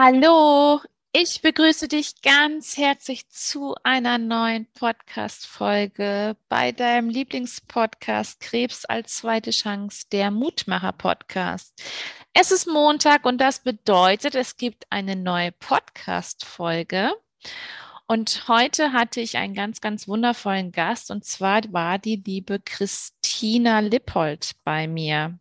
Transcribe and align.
Hallo, 0.00 0.80
ich 1.12 1.42
begrüße 1.42 1.88
dich 1.88 2.22
ganz 2.22 2.76
herzlich 2.76 3.28
zu 3.30 3.74
einer 3.82 4.16
neuen 4.16 4.66
Podcast-Folge 4.74 6.36
bei 6.48 6.70
deinem 6.70 7.08
Lieblingspodcast 7.08 8.38
Krebs 8.38 8.84
als 8.84 9.16
zweite 9.16 9.50
Chance, 9.50 10.04
der 10.12 10.30
Mutmacher-Podcast. 10.30 11.82
Es 12.32 12.52
ist 12.52 12.68
Montag 12.68 13.24
und 13.24 13.40
das 13.40 13.58
bedeutet, 13.58 14.36
es 14.36 14.56
gibt 14.56 14.86
eine 14.90 15.16
neue 15.16 15.50
Podcast-Folge. 15.50 17.10
Und 18.06 18.46
heute 18.46 18.92
hatte 18.92 19.20
ich 19.20 19.36
einen 19.36 19.54
ganz, 19.54 19.80
ganz 19.80 20.06
wundervollen 20.06 20.70
Gast 20.70 21.10
und 21.10 21.24
zwar 21.24 21.62
war 21.72 21.98
die 21.98 22.22
liebe 22.24 22.60
Christina 22.60 23.80
Lippold 23.80 24.52
bei 24.62 24.86
mir. 24.86 25.40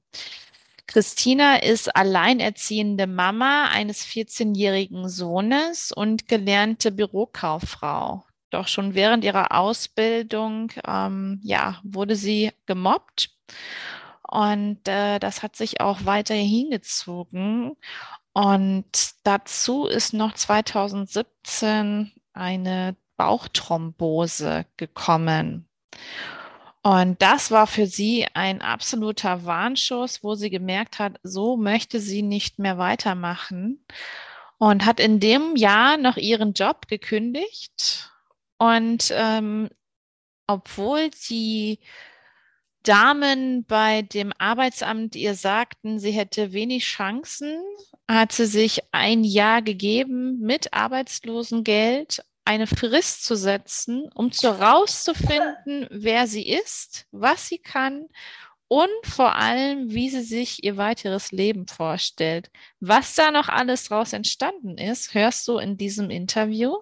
Christina 0.88 1.58
ist 1.58 1.94
alleinerziehende 1.96 3.08
Mama 3.08 3.68
eines 3.70 4.06
14-jährigen 4.06 5.10
Sohnes 5.10 5.92
und 5.92 6.28
gelernte 6.28 6.92
Bürokauffrau. 6.92 8.24
Doch 8.50 8.70
schon 8.70 8.96
während 8.96 9.26
ihrer 9.26 9.52
Ausbildung, 9.52 10.72
ähm, 10.88 11.42
ja, 11.44 11.80
wurde 11.84 12.16
sie 12.16 12.52
gemobbt. 12.66 13.32
Und 14.30 14.88
äh, 14.88 15.20
das 15.20 15.44
hat 15.44 15.58
sich 15.58 15.82
auch 15.82 16.06
weiter 16.06 16.36
hingezogen. 16.36 17.76
Und 18.34 19.12
dazu 19.24 19.88
ist 19.88 20.14
noch 20.14 20.34
2017 20.34 22.12
eine 22.34 22.96
Bauchthrombose 23.18 24.66
gekommen. 24.78 25.68
Und 26.88 27.22
das 27.22 27.52
war 27.52 27.68
für 27.68 27.86
sie 27.86 28.28
ein 28.34 28.62
absoluter 28.62 29.44
Warnschuss, 29.44 30.24
wo 30.24 30.36
sie 30.36 30.50
gemerkt 30.50 31.00
hat, 31.00 31.20
so 31.22 31.58
möchte 31.58 32.00
sie 32.00 32.22
nicht 32.22 32.60
mehr 32.60 32.78
weitermachen 32.78 33.84
und 34.58 34.86
hat 34.86 35.02
in 35.02 35.20
dem 35.20 35.58
Jahr 35.58 35.98
noch 35.98 36.16
ihren 36.16 36.54
Job 36.54 36.88
gekündigt. 36.88 38.10
Und 38.58 39.12
ähm, 39.14 39.68
obwohl 40.48 41.10
die 41.30 41.80
Damen 42.84 43.66
bei 43.66 44.04
dem 44.04 44.32
Arbeitsamt 44.38 45.18
ihr 45.18 45.36
sagten, 45.36 46.00
sie 46.00 46.12
hätte 46.12 46.54
wenig 46.54 46.86
Chancen, 46.86 47.62
hat 48.10 48.32
sie 48.32 48.46
sich 48.46 48.82
ein 48.94 49.26
Jahr 49.26 49.62
gegeben 49.62 50.40
mit 50.40 50.72
Arbeitslosengeld 50.72 52.24
eine 52.48 52.66
Frist 52.66 53.26
zu 53.26 53.36
setzen, 53.36 54.10
um 54.16 54.32
zu 54.32 54.48
rauszufinden, 54.48 55.88
wer 55.92 56.28
sie 56.28 56.48
ist, 56.48 57.06
was 57.12 57.48
sie 57.48 57.60
kann 57.60 58.08
und 58.70 58.90
vor 59.04 59.36
allem, 59.36 59.92
wie 59.92 60.10
sie 60.10 60.24
sich 60.24 60.64
ihr 60.64 60.78
weiteres 60.78 61.32
Leben 61.32 61.68
vorstellt. 61.68 62.50
Was 62.80 63.16
da 63.16 63.32
noch 63.32 63.48
alles 63.48 63.86
draus 63.86 64.14
entstanden 64.14 64.78
ist, 64.78 65.14
hörst 65.14 65.48
du 65.48 65.58
in 65.58 65.78
diesem 65.78 66.10
Interview. 66.10 66.76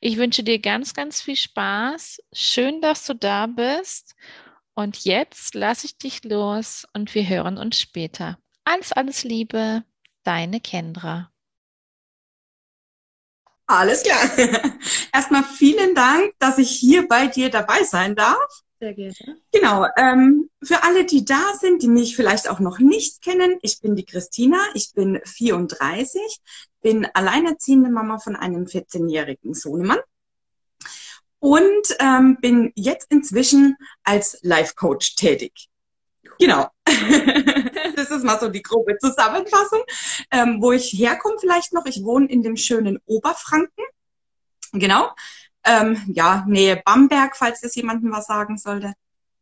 Ich 0.00 0.16
wünsche 0.16 0.42
dir 0.42 0.58
ganz, 0.58 0.94
ganz 0.94 1.20
viel 1.20 1.36
Spaß. 1.36 2.22
Schön, 2.32 2.80
dass 2.80 3.04
du 3.04 3.14
da 3.14 3.46
bist. 3.46 4.14
Und 4.74 5.04
jetzt 5.04 5.54
lasse 5.54 5.86
ich 5.86 5.98
dich 5.98 6.24
los 6.24 6.86
und 6.94 7.14
wir 7.14 7.28
hören 7.28 7.58
uns 7.58 7.78
später. 7.78 8.38
Alles, 8.64 8.92
alles 8.92 9.24
Liebe, 9.24 9.84
deine 10.22 10.60
Kendra. 10.60 11.30
Alles 13.68 14.02
klar. 14.02 14.18
Erstmal 15.12 15.44
vielen 15.44 15.94
Dank, 15.94 16.32
dass 16.38 16.56
ich 16.56 16.70
hier 16.70 17.06
bei 17.06 17.26
dir 17.26 17.50
dabei 17.50 17.84
sein 17.84 18.16
darf. 18.16 18.62
Sehr 18.80 18.94
gerne. 18.94 19.14
Genau. 19.52 19.86
Ähm, 19.96 20.48
für 20.62 20.84
alle, 20.84 21.04
die 21.04 21.24
da 21.24 21.54
sind, 21.60 21.82
die 21.82 21.88
mich 21.88 22.16
vielleicht 22.16 22.48
auch 22.48 22.60
noch 22.60 22.78
nicht 22.78 23.20
kennen, 23.22 23.58
ich 23.60 23.80
bin 23.80 23.94
die 23.94 24.06
Christina, 24.06 24.58
ich 24.72 24.94
bin 24.94 25.20
34, 25.22 26.20
bin 26.80 27.06
alleinerziehende 27.12 27.90
Mama 27.90 28.18
von 28.18 28.36
einem 28.36 28.64
14-jährigen 28.64 29.52
Sohnemann 29.52 29.98
und 31.38 31.96
ähm, 32.00 32.38
bin 32.40 32.72
jetzt 32.74 33.10
inzwischen 33.10 33.76
als 34.02 34.38
Life 34.42 34.74
Coach 34.76 35.14
tätig. 35.16 35.67
Genau. 36.38 36.68
das 37.96 38.10
ist 38.10 38.24
mal 38.24 38.38
so 38.40 38.48
die 38.48 38.62
grobe 38.62 38.96
Zusammenfassung. 38.98 39.82
Ähm, 40.30 40.60
wo 40.60 40.72
ich 40.72 40.92
herkomme 40.92 41.36
vielleicht 41.40 41.72
noch, 41.72 41.86
ich 41.86 42.02
wohne 42.04 42.26
in 42.26 42.42
dem 42.42 42.56
schönen 42.56 42.98
Oberfranken. 43.06 43.84
Genau. 44.72 45.10
Ähm, 45.64 46.02
ja, 46.08 46.44
Nähe 46.46 46.80
Bamberg, 46.84 47.36
falls 47.36 47.60
das 47.60 47.74
jemandem 47.74 48.12
was 48.12 48.26
sagen 48.26 48.58
sollte. 48.58 48.94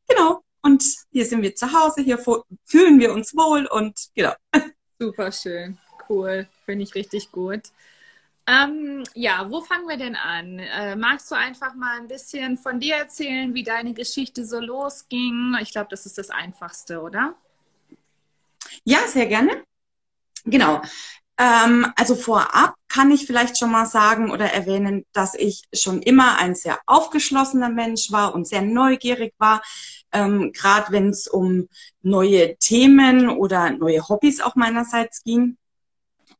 Genau. 0.09 0.43
Und 0.63 0.85
hier 1.13 1.25
sind 1.25 1.43
wir 1.43 1.55
zu 1.55 1.73
Hause, 1.73 2.03
hier 2.03 2.19
fühlen 2.19 2.99
wir 2.99 3.13
uns 3.13 3.37
wohl 3.37 3.67
und 3.67 4.09
genau. 4.15 4.33
Super 4.99 5.31
schön. 5.31 5.79
Cool. 6.09 6.49
Finde 6.65 6.85
ich 6.85 6.95
richtig 6.95 7.31
gut. 7.31 7.63
Ähm, 8.49 9.03
ja, 9.15 9.51
wo 9.51 9.61
fangen 9.61 9.89
wir 9.89 9.97
denn 9.97 10.15
an? 10.15 10.61
Äh, 10.61 10.95
magst 10.95 11.31
du 11.31 11.35
einfach 11.35 11.75
mal 11.75 11.99
ein 11.99 12.07
bisschen 12.07 12.57
von 12.57 12.79
dir 12.79 12.95
erzählen, 12.95 13.55
wie 13.55 13.65
deine 13.65 13.93
Geschichte 13.93 14.47
so 14.47 14.61
losging? 14.61 15.57
Ich 15.61 15.73
glaube, 15.73 15.89
das 15.91 16.07
ist 16.07 16.17
das 16.17 16.31
Einfachste, 16.31 17.01
oder? 17.01 17.35
Ja, 18.85 18.99
sehr 19.09 19.27
gerne. 19.27 19.65
Genau. 20.45 20.81
Ähm, 21.39 21.93
also 21.97 22.15
vorab 22.15 22.75
kann 22.89 23.11
ich 23.11 23.27
vielleicht 23.27 23.59
schon 23.59 23.71
mal 23.71 23.85
sagen 23.87 24.31
oder 24.31 24.53
erwähnen, 24.53 25.05
dass 25.13 25.35
ich 25.35 25.65
schon 25.75 26.01
immer 26.01 26.39
ein 26.39 26.55
sehr 26.55 26.79
aufgeschlossener 26.87 27.69
Mensch 27.69 28.11
war 28.13 28.35
und 28.35 28.47
sehr 28.47 28.63
neugierig 28.63 29.35
war. 29.39 29.61
Ähm, 30.13 30.53
Gerade 30.53 30.93
wenn 30.93 31.09
es 31.11 31.27
um 31.27 31.69
neue 32.03 32.57
Themen 32.59 33.29
oder 33.29 33.71
neue 33.71 34.09
Hobbys 34.09 34.41
auch 34.41 34.55
meinerseits 34.55 35.25
ging. 35.25 35.59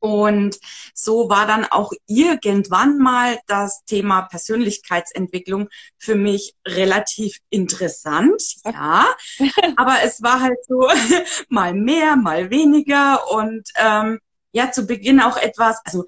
Und 0.07 0.61
so 0.95 1.29
war 1.29 1.49
dann 1.49 1.65
auch 1.65 1.93
irgendwann 2.07 2.99
mal 2.99 3.41
das 3.49 3.85
Thema 3.87 4.23
Persönlichkeitsentwicklung 4.23 5.69
für 5.99 6.15
mich 6.15 6.55
relativ 6.65 7.39
interessant, 7.51 8.41
ja. 8.65 9.07
Aber 9.77 9.97
es 10.05 10.23
war 10.23 10.43
halt 10.43 10.59
so 10.69 10.89
mal 11.49 11.75
mehr, 11.75 12.15
mal 12.15 12.51
weniger 12.51 13.29
und 13.33 13.69
ähm, 13.75 14.21
ja, 14.53 14.71
zu 14.71 14.87
Beginn 14.87 15.21
auch 15.21 15.39
etwas, 15.39 15.81
also 15.85 16.05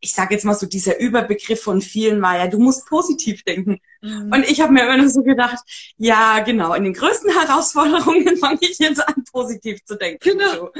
ich 0.00 0.12
sage 0.12 0.34
jetzt 0.34 0.44
mal 0.44 0.54
so, 0.54 0.66
dieser 0.66 1.00
Überbegriff 1.00 1.62
von 1.62 1.80
vielen 1.80 2.20
war 2.20 2.36
ja, 2.36 2.48
du 2.48 2.58
musst 2.58 2.86
positiv 2.86 3.44
denken. 3.44 3.80
Mhm. 4.02 4.30
Und 4.30 4.44
ich 4.46 4.60
habe 4.60 4.74
mir 4.74 4.82
immer 4.82 4.98
nur 4.98 5.08
so 5.08 5.22
gedacht, 5.22 5.58
ja, 5.96 6.40
genau, 6.40 6.74
in 6.74 6.84
den 6.84 6.92
größten 6.92 7.32
Herausforderungen 7.40 8.36
fange 8.40 8.58
ich 8.60 8.78
jetzt 8.78 9.00
an, 9.00 9.24
positiv 9.32 9.82
zu 9.86 9.96
denken. 9.96 10.18
Genau. 10.22 10.52
So. 10.52 10.70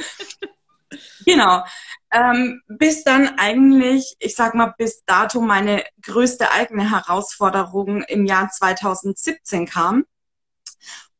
Genau. 1.25 1.65
Ähm, 2.11 2.63
bis 2.67 3.05
dann 3.05 3.39
eigentlich, 3.39 4.17
ich 4.19 4.35
sag 4.35 4.55
mal, 4.55 4.75
bis 4.79 5.05
dato 5.05 5.41
meine 5.41 5.85
größte 6.03 6.51
eigene 6.51 6.91
Herausforderung 6.91 8.03
im 8.03 8.25
Jahr 8.25 8.49
2017 8.49 9.67
kam. 9.67 10.05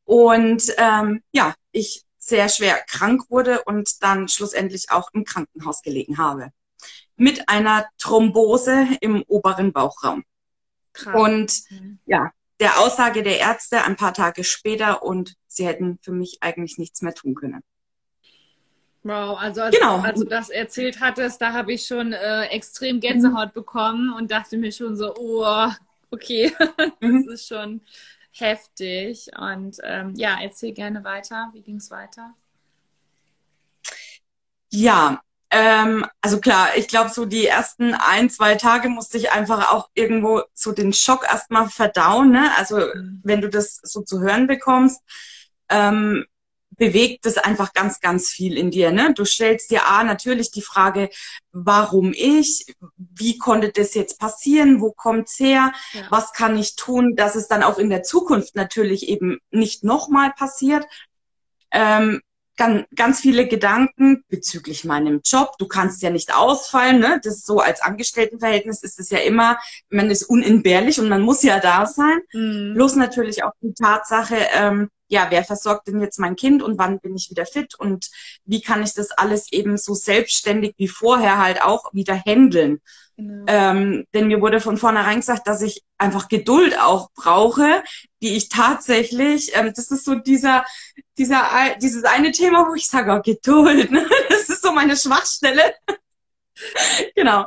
Und 0.05 0.73
ähm, 0.79 1.23
ja, 1.33 1.55
ich 1.73 2.05
sehr 2.19 2.49
schwer 2.49 2.81
krank 2.87 3.25
wurde 3.31 3.65
und 3.65 4.03
dann 4.03 4.29
schlussendlich 4.29 4.91
auch 4.91 5.11
im 5.13 5.25
Krankenhaus 5.25 5.83
gelegen 5.83 6.19
habe. 6.19 6.51
Mit 7.17 7.49
einer 7.49 7.87
Thrombose 7.99 8.87
im 9.01 9.23
oberen 9.27 9.73
Bauchraum. 9.73 10.25
Krass. 10.93 11.15
Und 11.15 11.53
mhm. 11.71 11.99
ja, 12.07 12.31
der 12.61 12.81
Aussage 12.81 13.23
der 13.23 13.39
Ärzte 13.39 13.85
ein 13.85 13.97
paar 13.97 14.15
Tage 14.15 14.45
später 14.45 15.03
und 15.03 15.35
sie 15.47 15.67
hätten 15.67 15.99
für 16.03 16.13
mich 16.13 16.39
eigentlich 16.41 16.79
nichts 16.79 17.03
mehr 17.03 17.15
tun 17.15 17.35
können. 17.35 17.63
Wow, 19.09 19.39
also 19.39 19.63
als, 19.63 19.75
genau. 19.75 20.01
als 20.01 20.21
du 20.21 20.27
das 20.27 20.51
erzählt 20.51 21.01
hattest, 21.01 21.41
da 21.41 21.55
habe 21.55 21.73
ich 21.73 21.87
schon 21.87 22.13
äh, 22.13 22.43
extrem 22.49 23.01
Gänsehaut 23.01 23.55
bekommen 23.55 24.13
und 24.13 24.31
dachte 24.31 24.59
mir 24.59 24.71
schon 24.71 24.97
so, 24.97 25.15
oh, 25.17 25.67
okay, 26.11 26.53
das 26.77 26.93
mhm. 27.01 27.29
ist 27.31 27.49
schon 27.49 27.81
heftig. 28.33 29.31
Und 29.35 29.79
ähm, 29.83 30.13
ja, 30.15 30.37
erzähl 30.43 30.73
gerne 30.73 31.05
weiter. 31.05 31.49
Wie 31.55 31.63
ging 31.63 31.77
es 31.77 31.91
weiter? 31.91 32.35
Ja, 34.71 35.23
ähm, 35.51 36.05
also 36.21 36.39
klar, 36.39 36.77
ich 36.77 36.89
glaube, 36.89 37.09
so 37.09 37.25
die 37.25 37.47
ersten 37.47 37.95
ein, 37.95 38.29
zwei 38.29 38.57
Tage 38.57 38.91
musste 38.91 39.17
ich 39.17 39.33
einfach 39.33 39.73
auch 39.73 39.89
irgendwo 39.95 40.43
so 40.53 40.73
den 40.73 40.93
Schock 40.93 41.25
erstmal 41.25 41.71
verdauen. 41.71 42.31
Ne? 42.31 42.51
Also 42.59 42.77
mhm. 42.77 43.23
wenn 43.25 43.41
du 43.41 43.49
das 43.49 43.81
so 43.83 44.03
zu 44.03 44.21
hören 44.21 44.47
bekommst, 44.47 45.01
ähm, 45.71 46.27
bewegt 46.79 47.27
es 47.27 47.37
einfach 47.37 47.75
ganz, 47.75 48.01
ganz 48.01 48.31
viel 48.31 48.57
in 48.57 48.71
dir. 48.71 48.91
Ne? 48.91 49.13
Du 49.15 49.25
stellst 49.25 49.71
dir 49.71 49.87
A 49.87 50.05
natürlich 50.05 50.51
die 50.51 50.63
Frage, 50.63 51.11
warum 51.53 52.13
ich? 52.15 52.67
Wie 52.97 53.37
konnte 53.37 53.71
das 53.71 53.95
jetzt 53.95 54.19
passieren? 54.19 54.81
Wo 54.81 54.93
kommt's 54.93 55.39
her? 55.39 55.73
Ja. 55.93 56.07
Was 56.11 56.33
kann 56.33 56.57
ich 56.57 56.77
tun, 56.77 57.17
dass 57.17 57.35
es 57.35 57.49
dann 57.49 57.63
auch 57.63 57.79
in 57.79 57.91
der 57.91 58.03
Zukunft 58.03 58.57
natürlich 58.57 59.09
eben 59.09 59.39
nicht 59.51 59.85
nochmal 59.85 60.33
passiert? 60.33 60.87
Ähm, 61.71 62.23
ganz, 62.59 62.85
ganz 62.95 63.21
viele 63.21 63.47
Gedanken 63.47 64.25
bezüglich 64.29 64.85
meinem 64.85 65.21
Job. 65.25 65.57
Du 65.59 65.67
kannst 65.67 66.03
ja 66.03 66.11
nicht 66.11 66.35
ausfallen. 66.35 66.99
Ne? 66.99 67.21
Das 67.23 67.37
ist 67.37 67.47
so 67.47 67.61
als 67.61 67.81
Angestelltenverhältnis 67.81 68.83
ist 68.83 68.99
es 69.01 69.11
ja 69.11 69.19
immer, 69.19 69.59
man 69.89 70.11
ist 70.11 70.25
unentbehrlich 70.25 71.01
und 71.01 71.09
man 71.09 71.23
muss 71.23 71.43
ja 71.43 71.61
da 71.61 71.87
sein. 71.87 72.19
Mhm. 72.33 72.75
Bloß 72.75 72.97
natürlich 72.97 73.43
auch 73.45 73.53
die 73.63 73.75
Tatsache, 73.75 74.37
ähm, 74.55 74.91
ja, 75.09 75.27
wer 75.31 75.43
versorgt 75.43 75.89
denn 75.89 76.01
jetzt 76.01 76.19
mein 76.19 76.37
Kind 76.37 76.63
und 76.63 76.79
wann 76.79 77.01
bin 77.01 77.17
ich 77.17 77.31
wieder 77.31 77.47
fit 77.47 77.75
und 77.75 78.11
wie 78.45 78.61
kann 78.61 78.83
ich 78.83 78.95
das 78.95 79.11
alles 79.11 79.51
eben 79.53 79.77
so 79.77 79.95
selbstständig 79.95 80.75
wie 80.77 80.89
vorher 80.89 81.39
halt 81.39 81.63
auch 81.63 81.93
wieder 81.93 82.15
handeln. 82.15 82.81
Genau. 83.17 83.45
Ähm, 83.49 84.07
denn 84.15 84.29
mir 84.29 84.41
wurde 84.41 84.61
von 84.61 84.77
vornherein 84.77 85.17
gesagt, 85.17 85.49
dass 85.49 85.61
ich 85.61 85.83
einfach 85.97 86.29
Geduld 86.29 86.79
auch 86.79 87.11
brauche, 87.15 87.83
die 88.23 88.37
ich 88.37 88.49
tatsächlich, 88.49 89.57
ähm, 89.57 89.73
das 89.75 89.91
ist 89.91 90.05
so 90.05 90.15
dieser, 90.15 90.65
dieser, 91.17 91.49
dieses 91.83 92.05
eine 92.05 92.31
Thema, 92.31 92.69
wo 92.69 92.75
ich 92.75 92.89
sage, 92.89 93.13
oh, 93.13 93.21
Geduld, 93.21 93.91
ne? 93.91 94.09
das 94.29 94.49
ist 94.49 94.63
so 94.63 94.73
meine 94.73 94.97
Schwachstelle. 94.97 95.75
genau. 97.17 97.47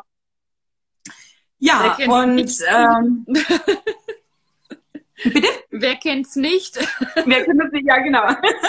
Ja, 1.59 1.95
und 2.07 2.57
ähm, 2.67 3.25
Bitte? 5.23 5.47
Wer 5.69 5.95
kennt's 5.95 6.35
nicht? 6.35 6.77
Wer 7.25 7.45
kennt 7.45 7.61
es 7.63 7.71
nicht? 7.71 7.87
Ja, 7.87 7.99
genau. 7.99 8.27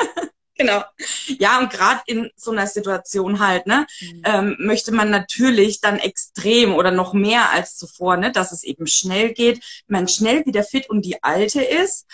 genau. 0.57 0.85
Ja, 1.39 1.59
und 1.59 1.71
gerade 1.71 2.01
in 2.07 2.31
so 2.37 2.51
einer 2.51 2.67
Situation 2.67 3.41
halt, 3.41 3.67
ne, 3.67 3.87
mhm. 4.01 4.23
ähm, 4.25 4.57
möchte 4.59 4.93
man 4.93 5.11
natürlich 5.11 5.81
dann 5.81 5.99
extrem 5.99 6.75
oder 6.75 6.91
noch 6.91 7.13
mehr 7.13 7.51
als 7.51 7.77
zuvor, 7.77 8.17
ne, 8.17 8.33
dass 8.33 8.53
es 8.53 8.63
eben 8.63 8.87
schnell 8.87 9.33
geht, 9.33 9.63
man 9.87 10.09
schnell 10.09 10.45
wieder 10.47 10.65
fit 10.65 10.89
und 10.91 11.05
die 11.05 11.23
alte 11.23 11.63
ist. 11.63 12.07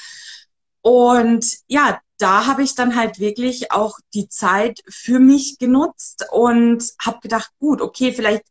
Und 0.80 1.46
ja, 1.66 2.00
da 2.18 2.46
habe 2.46 2.62
ich 2.62 2.74
dann 2.74 2.96
halt 2.96 3.20
wirklich 3.20 3.70
auch 3.72 3.98
die 4.14 4.28
Zeit 4.28 4.80
für 4.88 5.18
mich 5.20 5.58
genutzt 5.58 6.26
und 6.30 6.84
habe 7.00 7.20
gedacht, 7.20 7.50
gut, 7.58 7.80
okay, 7.80 8.12
vielleicht 8.12 8.44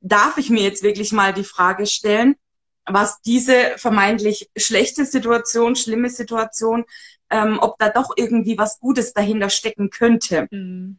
darf 0.00 0.38
ich 0.38 0.50
mir 0.50 0.62
jetzt 0.62 0.82
wirklich 0.82 1.12
mal 1.12 1.32
die 1.34 1.44
Frage 1.44 1.86
stellen, 1.86 2.36
was 2.92 3.20
diese 3.22 3.76
vermeintlich 3.76 4.50
schlechte 4.56 5.04
Situation, 5.04 5.76
schlimme 5.76 6.10
Situation, 6.10 6.84
ähm, 7.30 7.58
ob 7.60 7.78
da 7.78 7.88
doch 7.88 8.10
irgendwie 8.16 8.58
was 8.58 8.80
Gutes 8.80 9.12
dahinter 9.12 9.50
stecken 9.50 9.90
könnte. 9.90 10.48
Mhm, 10.50 10.98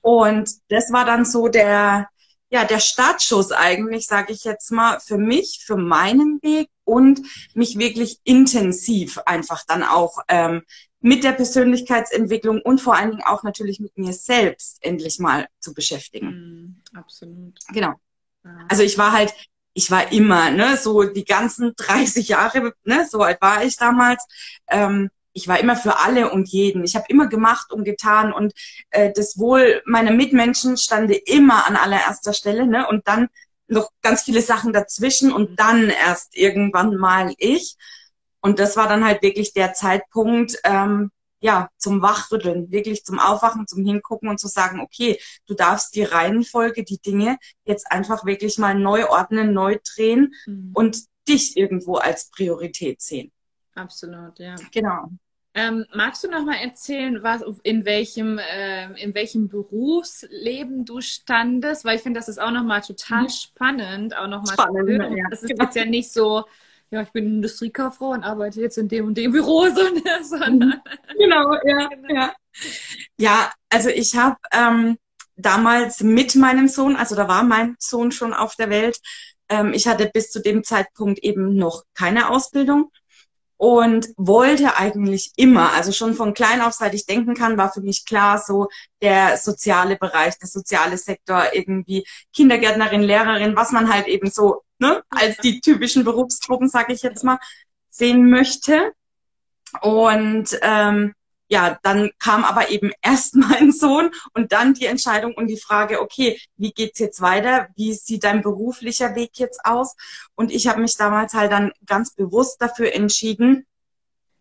und 0.00 0.50
das 0.68 0.92
war 0.92 1.04
dann 1.04 1.24
so 1.24 1.48
der, 1.48 2.08
ja, 2.50 2.64
der 2.64 2.80
Startschuss 2.80 3.52
eigentlich, 3.52 4.06
sage 4.06 4.32
ich 4.32 4.44
jetzt 4.44 4.70
mal, 4.70 5.00
für 5.00 5.18
mich, 5.18 5.62
für 5.64 5.76
meinen 5.76 6.40
Weg 6.42 6.68
und 6.84 7.22
mich 7.54 7.78
wirklich 7.78 8.18
intensiv 8.24 9.18
einfach 9.26 9.64
dann 9.66 9.82
auch 9.82 10.18
ähm, 10.28 10.62
mit 11.00 11.24
der 11.24 11.32
Persönlichkeitsentwicklung 11.32 12.60
und 12.60 12.80
vor 12.80 12.96
allen 12.96 13.10
Dingen 13.10 13.22
auch 13.22 13.42
natürlich 13.42 13.80
mit 13.80 13.96
mir 13.96 14.12
selbst 14.12 14.78
endlich 14.84 15.18
mal 15.18 15.46
zu 15.60 15.72
beschäftigen. 15.72 16.80
Mm, 16.92 16.96
absolut. 16.96 17.58
Genau. 17.68 17.94
Also 18.68 18.82
ich 18.82 18.98
war 18.98 19.12
halt 19.12 19.34
ich 19.78 19.92
war 19.92 20.10
immer, 20.10 20.50
ne, 20.50 20.76
so 20.76 21.04
die 21.04 21.24
ganzen 21.24 21.72
30 21.76 22.28
Jahre, 22.28 22.74
ne, 22.84 23.06
so 23.08 23.22
alt 23.22 23.40
war 23.40 23.62
ich 23.64 23.76
damals. 23.76 24.26
Ähm, 24.68 25.08
ich 25.32 25.46
war 25.46 25.60
immer 25.60 25.76
für 25.76 25.98
alle 26.00 26.32
und 26.32 26.48
jeden. 26.48 26.82
Ich 26.82 26.96
habe 26.96 27.06
immer 27.08 27.28
gemacht 27.28 27.72
und 27.72 27.84
getan 27.84 28.32
und 28.32 28.52
äh, 28.90 29.12
das 29.14 29.38
Wohl 29.38 29.80
meiner 29.86 30.10
Mitmenschen 30.10 30.76
stand 30.76 31.12
immer 31.12 31.64
an 31.68 31.76
allererster 31.76 32.32
Stelle, 32.32 32.66
ne? 32.66 32.88
Und 32.88 33.06
dann 33.06 33.28
noch 33.68 33.90
ganz 34.02 34.22
viele 34.22 34.42
Sachen 34.42 34.72
dazwischen 34.72 35.30
und 35.30 35.60
dann 35.60 35.90
erst 35.90 36.36
irgendwann 36.36 36.96
mal 36.96 37.32
ich. 37.38 37.76
Und 38.40 38.58
das 38.58 38.76
war 38.76 38.88
dann 38.88 39.04
halt 39.04 39.22
wirklich 39.22 39.52
der 39.52 39.74
Zeitpunkt, 39.74 40.56
ähm, 40.64 41.12
ja, 41.40 41.68
zum 41.76 42.02
Wachrütteln, 42.02 42.70
wirklich 42.70 43.04
zum 43.04 43.18
Aufwachen, 43.18 43.66
zum 43.66 43.84
Hingucken 43.84 44.28
und 44.28 44.40
zu 44.40 44.48
sagen, 44.48 44.80
okay, 44.80 45.18
du 45.46 45.54
darfst 45.54 45.94
die 45.94 46.02
Reihenfolge, 46.02 46.84
die 46.84 46.98
Dinge 46.98 47.38
jetzt 47.64 47.90
einfach 47.90 48.24
wirklich 48.24 48.58
mal 48.58 48.74
neu 48.74 49.08
ordnen, 49.08 49.52
neu 49.52 49.78
drehen 49.94 50.34
mhm. 50.46 50.70
und 50.74 51.04
dich 51.28 51.56
irgendwo 51.56 51.96
als 51.96 52.30
Priorität 52.30 53.00
sehen. 53.00 53.30
Absolut, 53.74 54.38
ja. 54.38 54.56
Genau. 54.72 55.10
Ähm, 55.54 55.86
magst 55.94 56.22
du 56.22 56.30
noch 56.30 56.44
mal 56.44 56.56
erzählen, 56.56 57.22
was, 57.22 57.42
in 57.62 57.84
welchem, 57.84 58.38
äh, 58.38 58.92
in 59.02 59.14
welchem 59.14 59.48
Berufsleben 59.48 60.84
du 60.84 61.00
standest? 61.00 61.84
Weil 61.84 61.96
ich 61.96 62.02
finde, 62.02 62.20
das 62.20 62.28
ist 62.28 62.40
auch 62.40 62.50
noch 62.50 62.64
mal 62.64 62.80
total 62.80 63.24
mhm. 63.24 63.28
spannend, 63.28 64.16
auch 64.16 64.28
noch 64.28 64.44
mal 64.44 64.52
spannend. 64.52 65.16
Ja. 65.16 65.26
Das 65.30 65.42
ist 65.42 65.48
genau. 65.48 65.64
jetzt 65.64 65.76
ja 65.76 65.84
nicht 65.84 66.12
so, 66.12 66.44
ja, 66.90 67.02
ich 67.02 67.10
bin 67.10 67.26
Industriekauffrau 67.26 68.10
und 68.10 68.24
arbeite 68.24 68.60
jetzt 68.60 68.78
in 68.78 68.88
dem 68.88 69.06
und 69.06 69.18
dem 69.18 69.32
Büro, 69.32 69.66
sondern. 70.22 70.82
Genau, 71.18 71.54
ja, 71.64 71.88
genau. 71.88 72.14
ja. 72.14 72.34
Ja, 73.18 73.52
also 73.70 73.88
ich 73.88 74.16
habe 74.16 74.36
ähm, 74.52 74.98
damals 75.36 76.00
mit 76.00 76.34
meinem 76.34 76.68
Sohn, 76.68 76.96
also 76.96 77.14
da 77.14 77.28
war 77.28 77.42
mein 77.42 77.76
Sohn 77.78 78.10
schon 78.10 78.34
auf 78.34 78.56
der 78.56 78.70
Welt, 78.70 78.98
ähm, 79.48 79.72
ich 79.72 79.86
hatte 79.86 80.10
bis 80.12 80.30
zu 80.30 80.40
dem 80.40 80.64
Zeitpunkt 80.64 81.20
eben 81.20 81.56
noch 81.56 81.84
keine 81.94 82.30
Ausbildung 82.30 82.90
und 83.56 84.08
wollte 84.16 84.76
eigentlich 84.76 85.32
immer, 85.36 85.72
also 85.72 85.92
schon 85.92 86.14
von 86.14 86.32
klein 86.32 86.60
auf, 86.60 86.74
seit 86.74 86.94
ich 86.94 87.06
denken 87.06 87.34
kann, 87.34 87.58
war 87.58 87.72
für 87.72 87.80
mich 87.80 88.04
klar, 88.06 88.38
so 88.38 88.68
der 89.02 89.36
soziale 89.36 89.96
Bereich, 89.96 90.38
der 90.38 90.48
soziale 90.48 90.96
Sektor, 90.96 91.44
irgendwie 91.52 92.06
Kindergärtnerin, 92.32 93.02
Lehrerin, 93.02 93.56
was 93.56 93.72
man 93.72 93.92
halt 93.92 94.06
eben 94.06 94.30
so 94.30 94.62
ne, 94.78 95.02
als 95.10 95.36
die 95.38 95.60
typischen 95.60 96.04
Berufsgruppen, 96.04 96.68
sage 96.68 96.92
ich 96.92 97.02
jetzt 97.02 97.24
mal, 97.24 97.38
sehen 97.90 98.30
möchte. 98.30 98.92
Und 99.82 100.58
ähm, 100.62 101.14
ja, 101.48 101.78
dann 101.82 102.10
kam 102.18 102.44
aber 102.44 102.70
eben 102.70 102.92
erst 103.02 103.34
mein 103.34 103.72
Sohn 103.72 104.10
und 104.34 104.52
dann 104.52 104.74
die 104.74 104.86
Entscheidung 104.86 105.34
und 105.34 105.48
die 105.48 105.60
Frage, 105.60 106.00
okay, 106.00 106.40
wie 106.56 106.72
geht's 106.72 106.98
jetzt 106.98 107.20
weiter? 107.20 107.68
Wie 107.76 107.92
sieht 107.94 108.24
dein 108.24 108.42
beruflicher 108.42 109.14
Weg 109.14 109.30
jetzt 109.34 109.60
aus? 109.64 109.96
Und 110.34 110.52
ich 110.52 110.68
habe 110.68 110.80
mich 110.80 110.96
damals 110.96 111.34
halt 111.34 111.52
dann 111.52 111.72
ganz 111.86 112.14
bewusst 112.14 112.60
dafür 112.60 112.94
entschieden, 112.94 113.66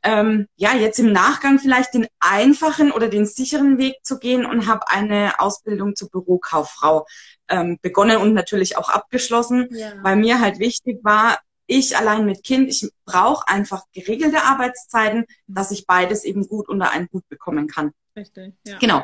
ähm, 0.03 0.47
ja, 0.55 0.73
jetzt 0.75 0.99
im 0.99 1.11
Nachgang 1.11 1.59
vielleicht 1.59 1.93
den 1.93 2.07
einfachen 2.19 2.91
oder 2.91 3.07
den 3.09 3.25
sicheren 3.25 3.77
Weg 3.77 3.95
zu 4.03 4.19
gehen 4.19 4.45
und 4.45 4.67
habe 4.67 4.87
eine 4.87 5.39
Ausbildung 5.39 5.95
zur 5.95 6.09
Bürokauffrau 6.09 7.05
ähm, 7.49 7.77
begonnen 7.81 8.17
und 8.17 8.33
natürlich 8.33 8.77
auch 8.77 8.89
abgeschlossen, 8.89 9.67
ja. 9.71 9.93
weil 10.01 10.15
mir 10.15 10.39
halt 10.39 10.59
wichtig 10.59 10.99
war, 11.03 11.39
ich 11.67 11.97
allein 11.97 12.25
mit 12.25 12.43
Kind, 12.43 12.69
ich 12.69 12.89
brauche 13.05 13.47
einfach 13.47 13.83
geregelte 13.93 14.43
Arbeitszeiten, 14.43 15.25
dass 15.47 15.71
ich 15.71 15.85
beides 15.85 16.23
eben 16.23 16.47
gut 16.47 16.69
unter 16.69 16.91
einen 16.91 17.09
Hut 17.11 17.27
bekommen 17.27 17.67
kann. 17.67 17.91
Richtig, 18.15 18.53
ja. 18.65 18.77
Genau. 18.79 19.03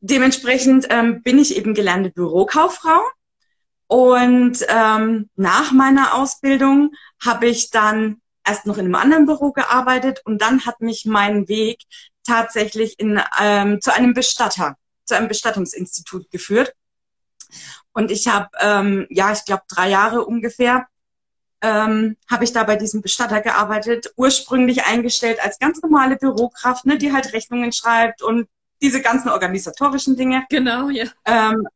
Dementsprechend 0.00 0.86
ähm, 0.90 1.22
bin 1.22 1.38
ich 1.38 1.56
eben 1.56 1.74
gelernte 1.74 2.10
Bürokauffrau. 2.10 3.00
Und 3.86 4.64
ähm, 4.68 5.28
nach 5.36 5.72
meiner 5.72 6.14
Ausbildung 6.14 6.92
habe 7.22 7.46
ich 7.46 7.70
dann 7.70 8.20
erst 8.46 8.66
noch 8.66 8.78
in 8.78 8.86
einem 8.86 8.94
anderen 8.94 9.26
Büro 9.26 9.52
gearbeitet 9.52 10.20
und 10.24 10.40
dann 10.42 10.66
hat 10.66 10.80
mich 10.80 11.04
mein 11.06 11.48
Weg 11.48 11.82
tatsächlich 12.26 12.98
in, 12.98 13.20
ähm, 13.40 13.80
zu 13.80 13.94
einem 13.94 14.14
Bestatter, 14.14 14.76
zu 15.04 15.16
einem 15.16 15.28
Bestattungsinstitut 15.28 16.30
geführt. 16.30 16.74
Und 17.92 18.10
ich 18.10 18.28
habe, 18.28 18.48
ähm, 18.60 19.06
ja, 19.10 19.32
ich 19.32 19.44
glaube, 19.44 19.62
drei 19.68 19.88
Jahre 19.88 20.24
ungefähr 20.24 20.86
ähm, 21.64 22.16
habe 22.30 22.44
ich 22.44 22.52
da 22.52 22.62
bei 22.64 22.76
diesem 22.76 23.00
Bestatter 23.00 23.40
gearbeitet, 23.40 24.12
ursprünglich 24.16 24.84
eingestellt 24.84 25.38
als 25.42 25.58
ganz 25.58 25.80
normale 25.80 26.16
Bürokraft, 26.16 26.84
ne, 26.84 26.98
die 26.98 27.12
halt 27.12 27.32
Rechnungen 27.32 27.72
schreibt 27.72 28.22
und 28.22 28.48
diese 28.82 29.00
ganzen 29.00 29.30
organisatorischen 29.30 30.16
Dinge. 30.16 30.44
Genau, 30.50 30.90
ja. 30.90 31.06
Ähm, 31.24 31.66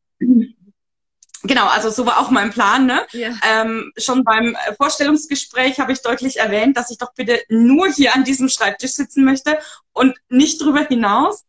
genau, 1.43 1.67
also 1.69 1.89
so 1.89 2.05
war 2.05 2.19
auch 2.19 2.31
mein 2.31 2.51
Plan. 2.51 2.85
Ne? 2.85 3.01
Ja. 3.13 3.31
Ähm, 3.49 3.93
schon 3.97 4.25
beim 4.25 4.57
Vorstellungsgespräch 4.77 5.81
habe 5.81 5.93
ich 5.93 6.03
deutlich 6.03 6.39
erwähnt, 6.39 6.77
dass 6.77 6.91
ich 6.91 6.99
doch 6.99 7.15
bitte 7.15 7.41
nur 7.49 7.89
hier 7.89 8.15
an 8.15 8.25
diesem 8.25 8.51
Schreibtisch 8.51 8.93
sitzen 8.93 9.25
möchte 9.25 9.59
und 9.93 10.19
nicht 10.29 10.61
drüber 10.61 10.85
hinaus. 10.87 11.45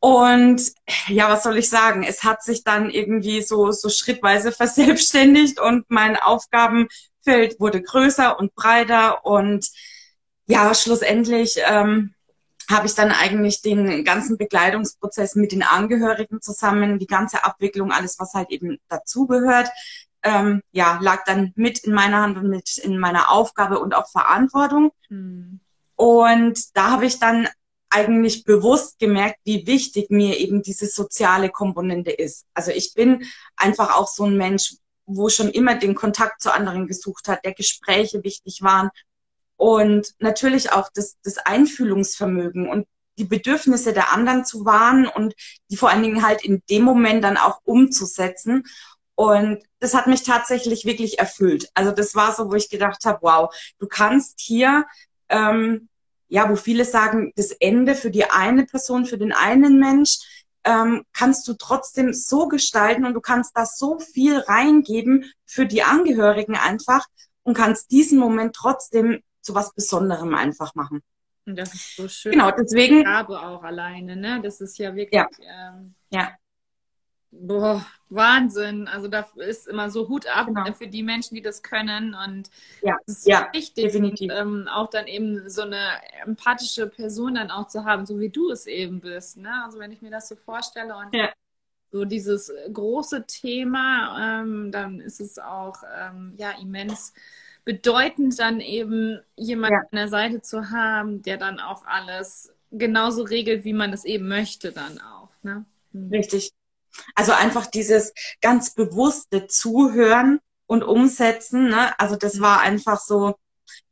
Und 0.00 0.62
ja, 1.08 1.28
was 1.28 1.42
soll 1.42 1.58
ich 1.58 1.68
sagen? 1.68 2.02
Es 2.02 2.24
hat 2.24 2.42
sich 2.42 2.64
dann 2.64 2.90
irgendwie 2.90 3.42
so, 3.42 3.70
so 3.70 3.90
schrittweise 3.90 4.50
verselbstständigt 4.52 5.60
und 5.60 5.84
mein 5.88 6.16
Aufgabenfeld 6.16 7.60
wurde 7.60 7.82
größer 7.82 8.38
und 8.38 8.54
breiter 8.54 9.24
und 9.24 9.68
ja, 10.46 10.74
schlussendlich 10.74 11.60
ähm, 11.64 12.14
habe 12.68 12.86
ich 12.86 12.94
dann 12.94 13.10
eigentlich 13.10 13.62
den 13.62 14.04
ganzen 14.04 14.38
Begleitungsprozess 14.38 15.34
mit 15.34 15.52
den 15.52 15.62
Angehörigen 15.62 16.40
zusammen, 16.40 16.98
die 16.98 17.06
ganze 17.06 17.44
Abwicklung, 17.44 17.92
alles, 17.92 18.18
was 18.18 18.34
halt 18.34 18.50
eben 18.50 18.78
dazugehört, 18.88 19.70
ähm, 20.22 20.62
ja, 20.72 20.98
lag 21.00 21.24
dann 21.24 21.52
mit 21.56 21.80
in 21.80 21.92
meiner 21.92 22.22
Hand 22.22 22.36
und 22.36 22.48
mit 22.48 22.78
in 22.78 22.98
meiner 22.98 23.30
Aufgabe 23.30 23.78
und 23.78 23.94
auch 23.94 24.10
Verantwortung. 24.10 24.92
Mhm. 25.08 25.60
Und 25.96 26.76
da 26.76 26.92
habe 26.92 27.06
ich 27.06 27.18
dann 27.18 27.48
eigentlich 27.90 28.44
bewusst 28.44 28.98
gemerkt, 28.98 29.38
wie 29.44 29.66
wichtig 29.66 30.10
mir 30.10 30.38
eben 30.38 30.62
diese 30.62 30.86
soziale 30.86 31.50
Komponente 31.50 32.10
ist. 32.10 32.46
Also 32.54 32.70
ich 32.70 32.94
bin 32.94 33.24
einfach 33.56 33.96
auch 33.96 34.08
so 34.08 34.24
ein 34.24 34.36
Mensch, 34.36 34.76
wo 35.06 35.28
schon 35.28 35.50
immer 35.50 35.74
den 35.74 35.94
Kontakt 35.94 36.40
zu 36.40 36.54
anderen 36.54 36.86
gesucht 36.86 37.28
hat, 37.28 37.44
der 37.44 37.54
Gespräche 37.54 38.22
wichtig 38.22 38.62
waren 38.62 38.90
und 39.56 40.14
natürlich 40.20 40.72
auch 40.72 40.88
das, 40.94 41.18
das 41.22 41.36
Einfühlungsvermögen 41.36 42.66
und 42.66 42.86
die 43.18 43.24
Bedürfnisse 43.24 43.92
der 43.92 44.12
anderen 44.12 44.46
zu 44.46 44.64
wahren 44.64 45.06
und 45.06 45.34
die 45.70 45.76
vor 45.76 45.90
allen 45.90 46.02
Dingen 46.02 46.26
halt 46.26 46.42
in 46.42 46.62
dem 46.70 46.82
Moment 46.82 47.22
dann 47.22 47.36
auch 47.36 47.60
umzusetzen. 47.64 48.64
Und 49.14 49.62
das 49.78 49.92
hat 49.92 50.06
mich 50.06 50.22
tatsächlich 50.22 50.86
wirklich 50.86 51.18
erfüllt. 51.18 51.68
Also 51.74 51.92
das 51.92 52.14
war 52.14 52.34
so, 52.34 52.50
wo 52.50 52.54
ich 52.54 52.70
gedacht 52.70 53.04
habe, 53.04 53.18
wow, 53.20 53.54
du 53.78 53.86
kannst 53.86 54.40
hier 54.40 54.86
ähm, 55.28 55.90
ja, 56.30 56.48
wo 56.48 56.56
viele 56.56 56.84
sagen, 56.84 57.32
das 57.36 57.50
Ende 57.50 57.94
für 57.94 58.10
die 58.10 58.24
eine 58.24 58.64
Person, 58.64 59.04
für 59.04 59.18
den 59.18 59.32
einen 59.32 59.78
Mensch, 59.78 60.18
ähm, 60.64 61.04
kannst 61.12 61.46
du 61.48 61.54
trotzdem 61.54 62.12
so 62.12 62.46
gestalten 62.48 63.04
und 63.04 63.14
du 63.14 63.20
kannst 63.20 63.56
da 63.56 63.66
so 63.66 63.98
viel 63.98 64.38
reingeben 64.38 65.24
für 65.44 65.66
die 65.66 65.82
Angehörigen 65.82 66.54
einfach 66.54 67.06
und 67.42 67.56
kannst 67.56 67.90
diesen 67.90 68.18
Moment 68.18 68.54
trotzdem 68.54 69.22
zu 69.40 69.54
was 69.54 69.74
Besonderem 69.74 70.34
einfach 70.34 70.74
machen. 70.74 71.02
Und 71.46 71.56
das 71.56 71.74
ist 71.74 71.96
so 71.96 72.08
schön. 72.08 72.32
Genau, 72.32 72.50
deswegen. 72.52 73.04
Gabe 73.04 73.40
auch 73.40 73.64
alleine, 73.64 74.14
ne? 74.14 74.40
Das 74.42 74.60
ist 74.60 74.78
ja 74.78 74.94
wirklich. 74.94 75.20
Ja. 75.20 75.28
Ähm, 75.40 75.94
ja. 76.10 76.30
Boah, 77.32 77.86
Wahnsinn. 78.08 78.88
Also 78.88 79.06
da 79.06 79.26
ist 79.36 79.68
immer 79.68 79.88
so 79.90 80.08
Hut 80.08 80.26
ab 80.26 80.48
genau. 80.48 80.72
für 80.72 80.88
die 80.88 81.02
Menschen, 81.02 81.36
die 81.36 81.42
das 81.42 81.62
können. 81.62 82.14
Und 82.14 82.50
ja, 82.82 82.96
das 83.06 83.18
ist 83.18 83.26
ja, 83.26 83.48
wichtig, 83.52 83.84
definitiv. 83.84 84.32
Und, 84.32 84.36
ähm, 84.36 84.68
auch 84.68 84.90
dann 84.90 85.06
eben 85.06 85.48
so 85.48 85.62
eine 85.62 85.80
empathische 86.24 86.88
Person 86.88 87.34
dann 87.34 87.50
auch 87.50 87.68
zu 87.68 87.84
haben, 87.84 88.04
so 88.04 88.18
wie 88.18 88.30
du 88.30 88.50
es 88.50 88.66
eben 88.66 89.00
bist. 89.00 89.36
Ne? 89.36 89.50
Also 89.64 89.78
wenn 89.78 89.92
ich 89.92 90.02
mir 90.02 90.10
das 90.10 90.28
so 90.28 90.34
vorstelle 90.34 90.96
und 90.96 91.14
ja. 91.14 91.30
so 91.92 92.04
dieses 92.04 92.52
große 92.72 93.26
Thema, 93.26 94.40
ähm, 94.40 94.72
dann 94.72 94.98
ist 94.98 95.20
es 95.20 95.38
auch 95.38 95.84
ähm, 96.00 96.34
ja 96.36 96.50
immens 96.60 97.14
bedeutend, 97.64 98.40
dann 98.40 98.60
eben 98.60 99.20
jemanden 99.36 99.74
ja. 99.74 99.80
an 99.82 99.96
der 99.96 100.08
Seite 100.08 100.40
zu 100.40 100.70
haben, 100.70 101.22
der 101.22 101.36
dann 101.36 101.60
auch 101.60 101.86
alles 101.86 102.52
genauso 102.72 103.22
regelt, 103.22 103.64
wie 103.64 103.72
man 103.72 103.92
es 103.92 104.04
eben 104.04 104.26
möchte 104.26 104.72
dann 104.72 105.00
auch. 105.00 105.30
Ne? 105.42 105.64
Mhm. 105.92 106.10
Richtig. 106.10 106.52
Also 107.14 107.32
einfach 107.32 107.66
dieses 107.66 108.12
ganz 108.40 108.74
bewusste 108.74 109.46
Zuhören 109.46 110.40
und 110.66 110.84
Umsetzen. 110.84 111.68
Ne? 111.68 111.98
Also 111.98 112.16
das 112.16 112.40
war 112.40 112.60
einfach 112.60 113.00
so, 113.00 113.34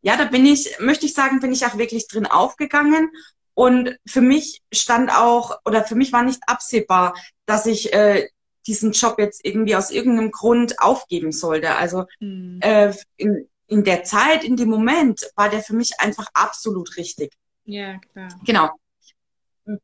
ja, 0.01 0.17
da 0.17 0.25
bin 0.25 0.47
ich, 0.47 0.79
möchte 0.79 1.07
ich 1.07 1.15
sagen, 1.15 1.41
bin 1.41 1.53
ich 1.53 1.67
auch 1.67 1.77
wirklich 1.77 2.09
drin 2.09 2.27
aufgegangen. 2.27 3.11
Und 3.55 3.99
für 4.07 4.21
mich 4.21 4.63
stand 4.73 5.11
auch, 5.11 5.59
oder 5.65 5.83
für 5.83 5.97
mich 5.97 6.13
war 6.13 6.23
nicht 6.23 6.41
absehbar, 6.47 7.15
dass 7.47 7.67
ich 7.67 7.93
äh, 7.93 8.29
diesen 8.69 8.93
Job 8.93 9.19
jetzt 9.19 9.45
irgendwie 9.45 9.75
aus 9.75 9.91
irgendeinem 9.91 10.31
Grund 10.31 10.79
aufgeben 10.81 11.33
sollte. 11.33 11.75
Also 11.75 12.05
mhm. 12.21 12.61
äh, 12.63 12.95
in, 13.17 13.49
in 13.67 13.83
der 13.83 14.05
Zeit, 14.05 14.45
in 14.45 14.57
dem 14.57 14.69
Moment, 14.69 15.29
war 15.35 15.49
der 15.49 15.63
für 15.63 15.75
mich 15.75 15.99
einfach 15.99 16.29
absolut 16.35 16.97
richtig. 16.97 17.33
Ja, 17.65 17.99
klar. 17.99 18.29
Genau. 18.47 18.71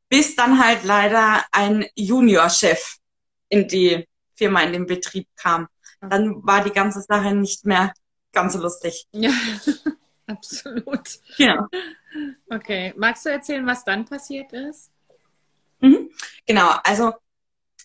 Bis 0.08 0.36
dann 0.36 0.64
halt 0.64 0.84
leider 0.84 1.44
ein 1.50 1.84
Juniorchef 1.96 2.98
in 3.48 3.68
die 3.68 4.06
Firma, 4.34 4.62
in 4.62 4.72
den 4.72 4.86
Betrieb 4.86 5.28
kam. 5.36 5.68
Dann 6.00 6.44
war 6.44 6.62
die 6.62 6.72
ganze 6.72 7.00
Sache 7.00 7.34
nicht 7.34 7.64
mehr 7.64 7.92
ganz 8.32 8.52
so 8.52 8.60
lustig. 8.60 9.06
Ja, 9.12 9.30
absolut. 10.26 11.08
Genau. 11.38 11.66
Okay, 12.50 12.92
magst 12.96 13.24
du 13.24 13.30
erzählen, 13.30 13.66
was 13.66 13.84
dann 13.84 14.04
passiert 14.04 14.52
ist? 14.52 14.90
Mhm. 15.80 16.10
Genau, 16.46 16.70
also 16.82 17.12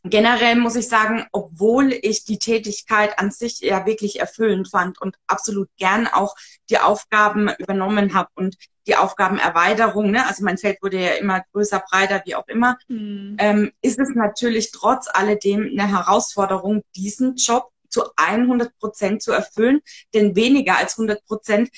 generell 0.04 0.56
muss 0.56 0.76
ich 0.76 0.88
sagen, 0.88 1.26
obwohl 1.32 1.92
ich 1.94 2.26
die 2.26 2.40
Tätigkeit 2.40 3.20
an 3.20 3.32
sich 3.32 3.60
ja 3.60 3.86
wirklich 3.86 4.20
erfüllend 4.20 4.70
fand 4.70 5.02
und 5.02 5.16
absolut 5.28 5.70
gern 5.78 6.08
auch 6.08 6.36
die 6.70 6.80
Aufgaben 6.80 7.50
übernommen 7.58 8.14
habe 8.14 8.30
und 8.36 8.56
die 8.88 8.96
Aufgabenerweiterung, 8.96 10.12
ne? 10.12 10.26
also 10.26 10.44
mein 10.44 10.58
Feld 10.58 10.82
wurde 10.82 11.00
ja 11.00 11.14
immer 11.14 11.44
größer, 11.54 11.84
breiter, 11.90 12.24
wie 12.26 12.36
auch 12.36 12.48
immer, 12.48 12.78
mhm. 12.88 13.36
ähm, 13.38 13.72
ist 13.82 14.00
es 14.00 14.10
natürlich 14.16 14.72
trotz 14.72 15.08
alledem 15.12 15.70
eine 15.72 15.88
Herausforderung, 15.88 16.82
diesen 16.96 17.36
Job 17.36 17.70
zu 17.90 18.04
100 18.16 18.78
Prozent 18.80 19.22
zu 19.22 19.32
erfüllen, 19.32 19.82
denn 20.14 20.36
weniger 20.36 20.78
als 20.78 20.98
100 20.98 21.26
Prozent 21.26 21.70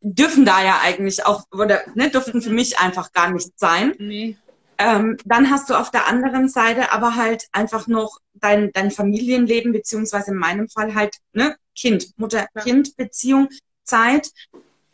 dürfen 0.00 0.44
da 0.44 0.62
ja 0.62 0.80
eigentlich 0.82 1.24
auch, 1.24 1.44
oder 1.50 1.80
ne, 1.94 2.10
dürften 2.10 2.42
für 2.42 2.50
mich 2.50 2.78
einfach 2.78 3.12
gar 3.12 3.30
nicht 3.30 3.58
sein. 3.58 3.94
Nee. 3.98 4.36
Ähm, 4.78 5.16
dann 5.24 5.50
hast 5.50 5.70
du 5.70 5.74
auf 5.74 5.90
der 5.90 6.06
anderen 6.06 6.48
Seite 6.48 6.92
aber 6.92 7.16
halt 7.16 7.46
einfach 7.52 7.86
noch 7.86 8.18
dein, 8.34 8.72
dein 8.72 8.90
Familienleben, 8.90 9.72
beziehungsweise 9.72 10.32
in 10.32 10.36
meinem 10.36 10.68
Fall 10.68 10.94
halt 10.94 11.16
ne, 11.32 11.56
Kind, 11.76 12.18
Mutter-Kind-Beziehung, 12.18 13.48
Zeit. 13.84 14.30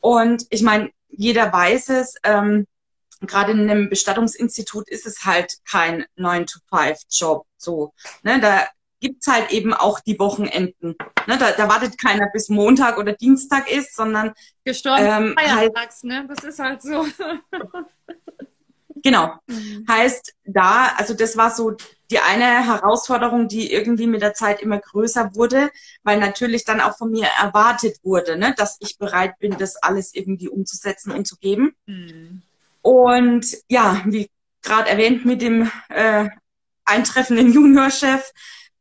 Und 0.01 0.47
ich 0.51 0.63
meine, 0.63 0.91
jeder 1.09 1.53
weiß 1.53 1.91
es, 1.91 2.15
ähm, 2.25 2.67
gerade 3.21 3.53
in 3.53 3.71
einem 3.71 3.91
Bestattungsinstitut 3.91 4.89
ist 4.89 5.07
es 5.07 5.25
halt 5.25 5.55
kein 5.69 6.05
9-to-5-Job. 6.17 7.47
So, 7.57 7.93
ne, 8.23 8.41
da 8.41 8.67
gibt's 9.01 9.27
halt 9.27 9.51
eben 9.51 9.73
auch 9.75 10.01
die 10.01 10.19
Wochenenden. 10.19 10.97
Ne, 11.27 11.39
da, 11.39 11.53
da 11.53 11.69
wartet 11.69 11.99
keiner 11.99 12.29
bis 12.33 12.49
Montag 12.49 12.99
oder 12.99 13.13
Dienstag 13.15 13.71
ist, 13.71 13.95
sondern 13.95 14.33
gestorben 14.65 15.05
ähm, 15.05 15.35
Feiertags, 15.39 16.03
halt, 16.03 16.05
ne? 16.05 16.27
Das 16.29 16.45
ist 16.45 16.59
halt 16.59 16.83
so. 16.83 17.07
Genau. 19.03 19.35
Mhm. 19.47 19.87
Heißt, 19.89 20.35
da, 20.45 20.93
also 20.97 21.15
das 21.15 21.37
war 21.37 21.51
so 21.51 21.77
die 22.11 22.19
eine 22.19 22.67
Herausforderung, 22.67 23.49
die 23.49 23.73
irgendwie 23.73 24.07
mit 24.07 24.23
der 24.23 24.35
Zeit 24.35 24.61
immer 24.61 24.79
größer 24.79 25.35
wurde, 25.35 25.71
weil 26.03 26.19
natürlich 26.19 26.65
dann 26.65 26.81
auch 26.81 26.97
von 26.97 27.11
mir 27.11 27.29
erwartet 27.41 27.99
wurde, 28.03 28.37
ne, 28.37 28.55
dass 28.57 28.79
ich 28.81 28.99
bereit 28.99 29.39
bin, 29.39 29.57
das 29.57 29.77
alles 29.77 30.15
irgendwie 30.15 30.49
umzusetzen 30.49 31.13
und 31.13 31.27
zu 31.27 31.37
geben. 31.37 31.75
Mhm. 31.87 32.43
Und 32.83 33.47
ja, 33.69 34.03
wie 34.07 34.29
gerade 34.63 34.91
erwähnt, 34.91 35.25
mit 35.25 35.43
dem 35.43 35.71
äh, 35.89 36.29
eintreffenden 36.85 37.53
Juniorchef 37.53 38.33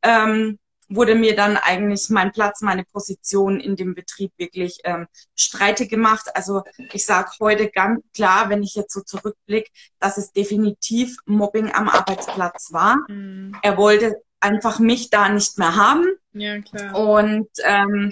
ähm, 0.02 0.58
wurde 0.90 1.16
mir 1.16 1.36
dann 1.36 1.56
eigentlich 1.56 2.10
mein 2.10 2.32
Platz, 2.32 2.62
meine 2.62 2.84
Position 2.84 3.60
in 3.60 3.76
dem 3.76 3.94
Betrieb 3.94 4.32
wirklich 4.38 4.80
ähm, 4.84 5.08
streitig 5.36 5.90
gemacht. 5.90 6.28
Also 6.34 6.64
ich 6.92 7.06
sage 7.06 7.30
heute 7.40 7.70
ganz 7.70 8.02
klar, 8.14 8.50
wenn 8.50 8.64
ich 8.64 8.76
jetzt 8.76 8.94
so 8.94 9.02
zurückblicke, 9.02 9.70
dass 10.00 10.18
es 10.18 10.32
definitiv 10.32 11.18
Mobbing 11.26 11.72
am 11.72 11.88
Arbeitsplatz 11.88 12.74
war. 12.74 12.98
Mhm. 13.08 13.56
Er 13.62 13.78
wollte 13.78 14.22
einfach 14.40 14.80
mich 14.80 15.10
da 15.10 15.30
nicht 15.30 15.58
mehr 15.58 15.76
haben. 15.76 16.06
Ja, 16.34 16.60
klar. 16.62 16.96
Und 16.96 17.50
ähm, 17.64 18.12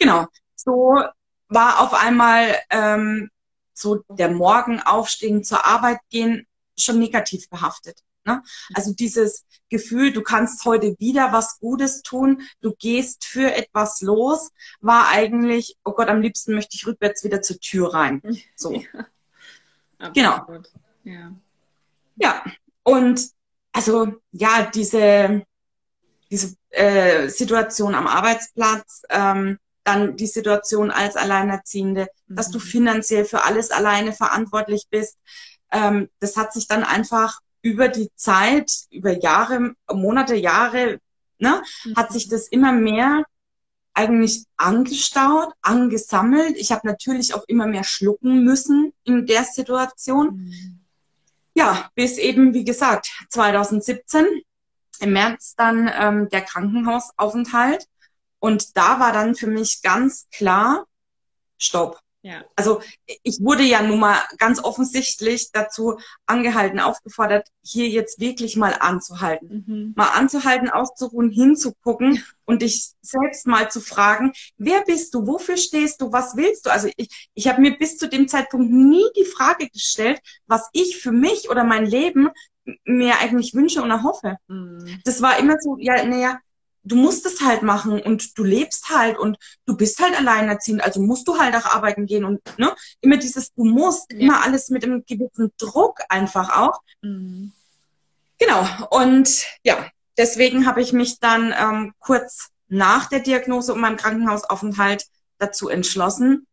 genau, 0.00 0.26
so 0.54 1.00
war 1.48 1.80
auf 1.80 1.94
einmal 1.94 2.56
ähm, 2.70 3.30
so 3.72 4.04
der 4.08 4.30
Morgen 4.30 4.80
aufstehen, 4.80 5.44
zur 5.44 5.64
Arbeit 5.64 5.98
gehen 6.10 6.46
schon 6.76 6.98
negativ 6.98 7.48
behaftet. 7.48 8.00
Ne? 8.24 8.42
Also 8.74 8.92
dieses 8.92 9.46
Gefühl, 9.68 10.12
du 10.12 10.22
kannst 10.22 10.64
heute 10.64 10.96
wieder 10.98 11.32
was 11.32 11.58
Gutes 11.58 12.02
tun, 12.02 12.42
du 12.60 12.74
gehst 12.78 13.24
für 13.24 13.54
etwas 13.54 14.00
los, 14.00 14.50
war 14.80 15.08
eigentlich, 15.08 15.76
oh 15.84 15.92
Gott, 15.92 16.08
am 16.08 16.20
liebsten 16.20 16.54
möchte 16.54 16.76
ich 16.76 16.86
rückwärts 16.86 17.24
wieder 17.24 17.42
zur 17.42 17.58
Tür 17.60 17.94
rein. 17.94 18.22
So. 18.56 18.72
Ja, 20.00 20.08
genau. 20.10 20.46
Ja. 21.04 21.32
ja. 22.16 22.44
Und 22.82 23.30
also 23.72 24.14
ja, 24.32 24.70
diese, 24.72 25.44
diese 26.30 26.56
äh, 26.70 27.28
Situation 27.28 27.94
am 27.94 28.06
Arbeitsplatz, 28.06 29.02
ähm, 29.10 29.58
dann 29.84 30.16
die 30.16 30.26
Situation 30.26 30.90
als 30.90 31.16
Alleinerziehende, 31.16 32.08
mhm. 32.26 32.36
dass 32.36 32.50
du 32.50 32.58
mhm. 32.58 32.62
finanziell 32.62 33.24
für 33.24 33.44
alles 33.44 33.70
alleine 33.70 34.12
verantwortlich 34.12 34.86
bist. 34.90 35.18
Ähm, 35.72 36.08
das 36.20 36.36
hat 36.36 36.52
sich 36.52 36.68
dann 36.68 36.84
einfach 36.84 37.40
über 37.68 37.88
die 37.88 38.10
Zeit, 38.16 38.72
über 38.90 39.12
Jahre, 39.18 39.74
Monate, 39.92 40.34
Jahre, 40.34 41.00
ne, 41.38 41.62
mhm. 41.84 41.96
hat 41.96 42.12
sich 42.12 42.28
das 42.28 42.48
immer 42.48 42.72
mehr 42.72 43.24
eigentlich 43.92 44.44
angestaut, 44.56 45.52
angesammelt. 45.60 46.56
Ich 46.56 46.72
habe 46.72 46.86
natürlich 46.86 47.34
auch 47.34 47.44
immer 47.46 47.66
mehr 47.66 47.84
schlucken 47.84 48.42
müssen 48.44 48.92
in 49.04 49.26
der 49.26 49.44
Situation. 49.44 50.36
Mhm. 50.36 50.80
Ja, 51.54 51.90
bis 51.94 52.16
eben, 52.16 52.54
wie 52.54 52.64
gesagt, 52.64 53.10
2017 53.28 54.24
im 55.00 55.12
März 55.12 55.54
dann 55.56 55.90
ähm, 55.92 56.28
der 56.30 56.42
Krankenhausaufenthalt. 56.42 57.86
Und 58.38 58.76
da 58.76 59.00
war 59.00 59.12
dann 59.12 59.34
für 59.34 59.48
mich 59.48 59.82
ganz 59.82 60.28
klar, 60.30 60.86
stopp. 61.58 62.00
Ja. 62.28 62.44
Also 62.56 62.82
ich 63.22 63.40
wurde 63.40 63.62
ja 63.62 63.82
nun 63.82 64.00
mal 64.00 64.18
ganz 64.36 64.62
offensichtlich 64.62 65.50
dazu 65.50 65.98
angehalten, 66.26 66.78
aufgefordert, 66.78 67.48
hier 67.62 67.88
jetzt 67.88 68.20
wirklich 68.20 68.54
mal 68.54 68.74
anzuhalten. 68.78 69.64
Mhm. 69.66 69.92
Mal 69.96 70.10
anzuhalten, 70.10 70.68
auszuruhen, 70.68 71.30
hinzugucken 71.30 72.22
und 72.44 72.60
dich 72.60 72.92
selbst 73.00 73.46
mal 73.46 73.70
zu 73.70 73.80
fragen, 73.80 74.34
wer 74.58 74.82
bist 74.82 75.14
du, 75.14 75.26
wofür 75.26 75.56
stehst 75.56 76.02
du, 76.02 76.12
was 76.12 76.36
willst 76.36 76.66
du? 76.66 76.70
Also 76.70 76.90
ich, 76.98 77.30
ich 77.32 77.48
habe 77.48 77.62
mir 77.62 77.78
bis 77.78 77.96
zu 77.96 78.10
dem 78.10 78.28
Zeitpunkt 78.28 78.70
nie 78.70 79.06
die 79.16 79.24
Frage 79.24 79.70
gestellt, 79.70 80.20
was 80.46 80.68
ich 80.74 80.98
für 80.98 81.12
mich 81.12 81.48
oder 81.48 81.64
mein 81.64 81.86
Leben 81.86 82.28
mir 82.84 83.20
eigentlich 83.20 83.54
wünsche 83.54 83.80
und 83.80 83.90
erhoffe. 83.90 84.36
Mhm. 84.48 85.00
Das 85.04 85.22
war 85.22 85.38
immer 85.38 85.56
so, 85.60 85.78
ja, 85.78 86.04
naja, 86.04 86.40
du 86.88 86.96
musst 86.96 87.26
es 87.26 87.40
halt 87.40 87.62
machen 87.62 88.00
und 88.00 88.36
du 88.38 88.44
lebst 88.44 88.90
halt 88.90 89.18
und 89.18 89.38
du 89.66 89.76
bist 89.76 90.00
halt 90.00 90.16
alleinerziehend, 90.16 90.82
also 90.82 91.00
musst 91.00 91.28
du 91.28 91.38
halt 91.38 91.54
auch 91.54 91.66
arbeiten 91.66 92.06
gehen 92.06 92.24
und 92.24 92.40
ne, 92.58 92.74
immer 93.00 93.16
dieses, 93.16 93.52
du 93.54 93.64
musst, 93.64 94.10
ja. 94.12 94.18
immer 94.18 94.42
alles 94.42 94.70
mit 94.70 94.84
einem 94.84 95.04
gewissen 95.06 95.52
Druck 95.58 96.00
einfach 96.08 96.56
auch. 96.56 96.80
Mhm. 97.02 97.52
Genau, 98.38 98.66
und 98.90 99.44
ja, 99.64 99.88
deswegen 100.16 100.66
habe 100.66 100.80
ich 100.80 100.92
mich 100.92 101.18
dann 101.18 101.54
ähm, 101.58 101.92
kurz 101.98 102.48
nach 102.68 103.06
der 103.06 103.20
Diagnose 103.20 103.72
und 103.72 103.80
meinem 103.80 103.96
Krankenhausaufenthalt 103.96 105.06
dazu 105.38 105.68
entschlossen, 105.68 106.46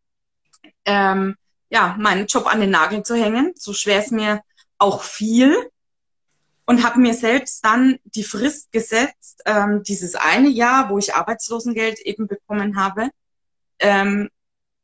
ähm, 0.84 1.36
ja, 1.68 1.96
meinen 1.98 2.26
Job 2.26 2.46
an 2.46 2.60
den 2.60 2.70
Nagel 2.70 3.02
zu 3.02 3.14
hängen. 3.14 3.52
So 3.56 3.72
schwer 3.72 4.00
es 4.00 4.10
mir 4.10 4.40
auch 4.78 5.02
fiel. 5.02 5.70
Und 6.66 6.84
habe 6.84 6.98
mir 6.98 7.14
selbst 7.14 7.64
dann 7.64 7.98
die 8.04 8.24
Frist 8.24 8.72
gesetzt, 8.72 9.42
ähm, 9.46 9.84
dieses 9.84 10.16
eine 10.16 10.48
Jahr, 10.48 10.90
wo 10.90 10.98
ich 10.98 11.14
Arbeitslosengeld 11.14 12.00
eben 12.00 12.26
bekommen 12.26 12.76
habe. 12.76 13.10
Ähm, 13.78 14.30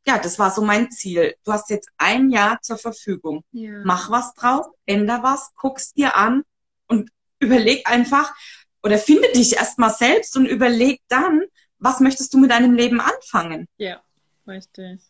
ja, 0.06 0.18
das 0.18 0.38
war 0.38 0.50
so 0.52 0.62
mein 0.62 0.90
Ziel. 0.90 1.34
Du 1.44 1.52
hast 1.52 1.70
jetzt 1.70 1.88
ein 1.98 2.30
Jahr 2.30 2.60
zur 2.62 2.78
Verfügung. 2.78 3.42
Ja. 3.50 3.82
Mach 3.84 4.10
was 4.10 4.32
drauf, 4.34 4.66
änder 4.86 5.22
was, 5.22 5.52
guck's 5.56 5.92
dir 5.92 6.16
an 6.16 6.44
und 6.86 7.10
überleg 7.40 7.88
einfach 7.88 8.32
oder 8.82 8.98
finde 8.98 9.30
dich 9.32 9.56
erstmal 9.56 9.90
selbst 9.90 10.36
und 10.36 10.46
überleg 10.46 11.00
dann, 11.08 11.42
was 11.78 12.00
möchtest 12.00 12.34
du 12.34 12.38
mit 12.38 12.50
deinem 12.50 12.74
Leben 12.74 13.00
anfangen? 13.00 13.68
Ja, 13.76 14.02
richtig. 14.46 15.00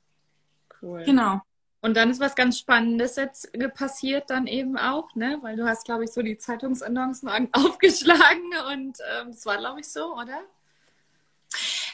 Cool. 0.81 1.05
Genau. 1.05 1.41
Und 1.83 1.97
dann 1.97 2.11
ist 2.11 2.21
was 2.21 2.37
ganz 2.37 2.61
Spannendes 2.61 3.17
jetzt 3.17 3.51
passiert 3.75 4.31
dann 4.31 4.47
eben 4.47 4.79
auch, 4.79 5.15
ne? 5.17 5.39
Weil 5.43 5.57
du 5.57 5.67
hast, 5.67 5.85
glaube 5.85 6.05
ich, 6.05 6.13
so 6.13 6.23
die 6.23 6.37
Zeitungsannoncen 6.37 7.29
aufgeschlagen 7.53 8.51
und 8.73 8.99
ähm, 9.19 9.33
das 9.33 9.45
war, 9.45 9.59
glaube 9.59 9.81
ich, 9.81 9.89
so, 9.89 10.15
oder? 10.15 10.41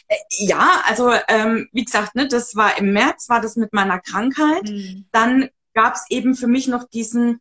Äh, 0.08 0.16
ja, 0.30 0.82
also 0.84 1.10
ähm, 1.28 1.68
wie 1.72 1.84
gesagt, 1.84 2.14
ne, 2.14 2.28
das 2.28 2.54
war 2.54 2.76
im 2.76 2.92
März, 2.92 3.30
war 3.30 3.40
das 3.40 3.56
mit 3.56 3.72
meiner 3.72 3.98
Krankheit. 3.98 4.68
Mhm. 4.68 5.06
Dann 5.10 5.48
gab 5.72 5.94
es 5.94 6.04
eben 6.10 6.34
für 6.34 6.48
mich 6.48 6.68
noch 6.68 6.84
diesen 6.84 7.40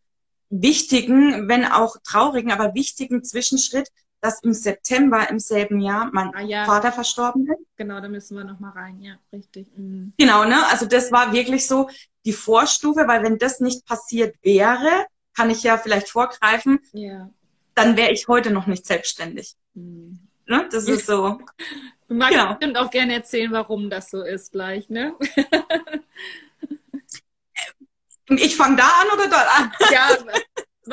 wichtigen, 0.50 1.50
wenn 1.50 1.66
auch 1.66 1.98
traurigen, 2.02 2.54
aber 2.54 2.74
wichtigen 2.76 3.26
Zwischenschritt, 3.26 3.90
dass 4.28 4.44
im 4.44 4.54
September 4.54 5.30
im 5.30 5.40
selben 5.40 5.80
Jahr 5.80 6.10
mein 6.12 6.36
ah, 6.36 6.42
ja. 6.42 6.66
Vater 6.66 6.92
verstorben 6.92 7.48
ist. 7.48 7.66
Genau, 7.78 8.02
da 8.02 8.10
müssen 8.10 8.36
wir 8.36 8.44
nochmal 8.44 8.72
rein, 8.72 9.00
ja, 9.00 9.14
richtig. 9.32 9.68
Mhm. 9.78 10.12
Genau, 10.18 10.44
ne? 10.44 10.68
Also 10.68 10.86
das 10.86 11.14
war 11.14 11.32
wirklich 11.32 11.66
so 11.66 11.90
die 12.26 12.34
Vorstufe, 12.34 13.08
weil 13.08 13.24
wenn 13.24 13.38
das 13.38 13.62
nicht 13.62 13.86
passiert 13.86 14.36
wäre, 14.42 15.06
kann 15.34 15.50
ich 15.50 15.64
ja 15.64 15.78
vielleicht 15.78 16.10
vorgreifen, 16.10 16.82
ja. 16.92 17.30
dann 17.74 17.96
wäre 17.96 18.12
ich 18.12 18.28
heute 18.28 18.52
noch 18.52 18.68
nicht 18.68 18.86
selbstständig. 18.86 19.56
Mhm. 19.76 20.20
Ne? 20.46 20.68
Das 20.72 20.90
ist 20.90 21.06
so. 21.06 21.40
Du 22.10 22.14
magst 22.14 22.38
genau. 22.38 22.54
bestimmt 22.54 22.78
auch 22.78 22.90
gerne 22.90 23.16
erzählen, 23.16 23.52
warum 23.52 23.90
das 23.90 24.10
so 24.10 24.24
ist 24.24 24.54
gleich, 24.54 24.88
ne? 24.88 25.14
ich 28.30 28.56
fange 28.56 28.78
da 28.78 28.90
an 29.02 29.08
oder 29.14 29.28
dort 29.28 29.60
an? 29.60 29.74
ja, 29.92 30.18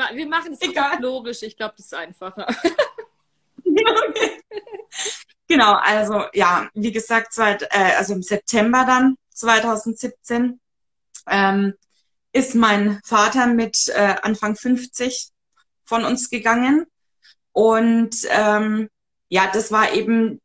wir 0.13 0.27
machen 0.27 0.57
es 0.59 0.99
logisch. 0.99 1.41
Ich 1.43 1.55
glaube, 1.55 1.75
das 1.77 1.85
ist 1.85 1.93
einfacher. 1.93 2.45
genau, 5.47 5.73
also 5.73 6.25
ja, 6.33 6.69
wie 6.73 6.91
gesagt, 6.91 7.33
seit, 7.33 7.63
äh, 7.63 7.95
also 7.97 8.13
im 8.13 8.23
September 8.23 8.85
dann 8.85 9.15
2017 9.33 10.59
ähm, 11.27 11.73
ist 12.31 12.55
mein 12.55 12.99
Vater 13.03 13.47
mit 13.47 13.89
äh, 13.89 14.15
Anfang 14.21 14.55
50 14.55 15.29
von 15.85 16.03
uns 16.03 16.29
gegangen. 16.29 16.85
Und 17.51 18.15
ähm, 18.29 18.89
ja, 19.29 19.49
das 19.51 19.71
war 19.71 19.93
eben, 19.93 20.41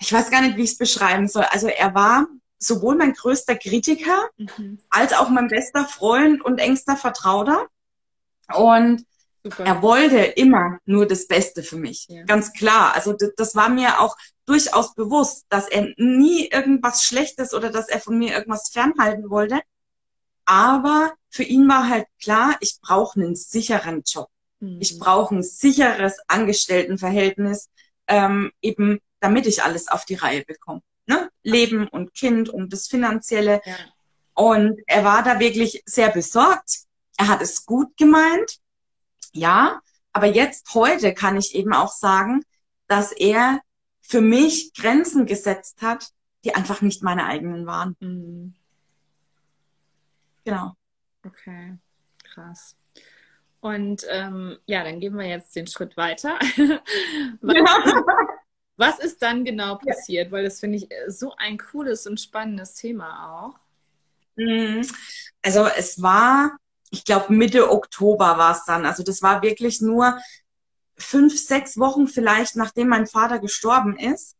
ich 0.00 0.12
weiß 0.12 0.30
gar 0.30 0.42
nicht, 0.42 0.56
wie 0.56 0.64
ich 0.64 0.72
es 0.72 0.78
beschreiben 0.78 1.28
soll. 1.28 1.44
Also 1.44 1.68
er 1.68 1.94
war 1.94 2.26
sowohl 2.58 2.96
mein 2.96 3.12
größter 3.12 3.56
Kritiker 3.56 4.28
mhm. 4.36 4.80
als 4.90 5.12
auch 5.12 5.28
mein 5.28 5.48
bester 5.48 5.84
Freund 5.84 6.44
und 6.44 6.58
engster 6.58 6.96
Vertrauter. 6.96 7.66
Und 8.52 9.04
Super. 9.44 9.64
Er 9.64 9.82
wollte 9.82 10.16
immer 10.16 10.78
nur 10.86 11.06
das 11.06 11.26
Beste 11.26 11.62
für 11.62 11.76
mich. 11.76 12.06
Ja. 12.08 12.24
Ganz 12.24 12.54
klar. 12.54 12.94
Also 12.94 13.14
das 13.36 13.54
war 13.54 13.68
mir 13.68 14.00
auch 14.00 14.16
durchaus 14.46 14.94
bewusst, 14.94 15.44
dass 15.50 15.68
er 15.68 15.92
nie 15.98 16.48
irgendwas 16.48 17.04
Schlechtes 17.04 17.52
oder 17.52 17.70
dass 17.70 17.88
er 17.90 18.00
von 18.00 18.18
mir 18.18 18.32
irgendwas 18.32 18.70
fernhalten 18.70 19.28
wollte. 19.28 19.60
Aber 20.46 21.12
für 21.28 21.42
ihn 21.42 21.68
war 21.68 21.88
halt 21.90 22.06
klar, 22.20 22.56
ich 22.60 22.78
brauche 22.80 23.20
einen 23.20 23.36
sicheren 23.36 24.02
Job. 24.06 24.28
Mhm. 24.60 24.78
Ich 24.80 24.98
brauche 24.98 25.34
ein 25.34 25.42
sicheres 25.42 26.18
Angestelltenverhältnis, 26.26 27.68
ähm, 28.06 28.50
eben 28.62 28.98
damit 29.20 29.46
ich 29.46 29.62
alles 29.62 29.88
auf 29.88 30.06
die 30.06 30.14
Reihe 30.14 30.42
bekomme. 30.44 30.80
Ne? 31.06 31.30
Leben 31.42 31.86
und 31.88 32.14
Kind 32.14 32.48
und 32.48 32.72
das 32.72 32.86
Finanzielle. 32.86 33.60
Ja. 33.66 33.76
Und 34.32 34.80
er 34.86 35.04
war 35.04 35.22
da 35.22 35.38
wirklich 35.38 35.82
sehr 35.84 36.08
besorgt. 36.08 36.84
Er 37.18 37.28
hat 37.28 37.42
es 37.42 37.66
gut 37.66 37.94
gemeint 37.98 38.58
ja, 39.34 39.80
aber 40.12 40.26
jetzt 40.26 40.74
heute 40.74 41.12
kann 41.12 41.36
ich 41.36 41.54
eben 41.54 41.72
auch 41.72 41.92
sagen, 41.92 42.44
dass 42.86 43.12
er 43.12 43.60
für 44.00 44.20
mich 44.20 44.72
Grenzen 44.74 45.26
gesetzt 45.26 45.82
hat, 45.82 46.10
die 46.44 46.54
einfach 46.54 46.82
nicht 46.82 47.02
meine 47.02 47.26
eigenen 47.26 47.66
waren. 47.66 47.96
Mhm. 48.00 48.54
Genau. 50.44 50.74
Okay, 51.24 51.78
krass. 52.22 52.76
Und 53.60 54.04
ähm, 54.10 54.58
ja, 54.66 54.84
dann 54.84 55.00
gehen 55.00 55.16
wir 55.16 55.26
jetzt 55.26 55.56
den 55.56 55.66
Schritt 55.66 55.96
weiter. 55.96 56.38
was, 57.40 57.56
ja. 57.56 58.04
was, 58.76 58.98
ist 58.98 59.22
dann 59.22 59.46
genau 59.46 59.76
passiert? 59.76 60.30
Weil 60.30 60.44
das 60.44 60.60
finde 60.60 60.76
ich 60.76 60.88
so 61.08 61.34
ein 61.36 61.56
cooles 61.56 62.06
und 62.06 62.20
spannendes 62.20 62.74
Thema 62.74 63.32
auch. 63.32 63.58
Mhm. 64.36 64.86
Also 65.42 65.66
es 65.66 66.02
war 66.02 66.58
ich 66.94 67.04
glaube, 67.04 67.32
Mitte 67.32 67.70
Oktober 67.70 68.38
war 68.38 68.52
es 68.52 68.64
dann. 68.64 68.86
Also 68.86 69.02
das 69.02 69.20
war 69.20 69.42
wirklich 69.42 69.80
nur 69.80 70.18
fünf, 70.96 71.36
sechs 71.36 71.76
Wochen 71.76 72.06
vielleicht, 72.06 72.54
nachdem 72.54 72.88
mein 72.88 73.08
Vater 73.08 73.40
gestorben 73.40 73.98
ist, 73.98 74.36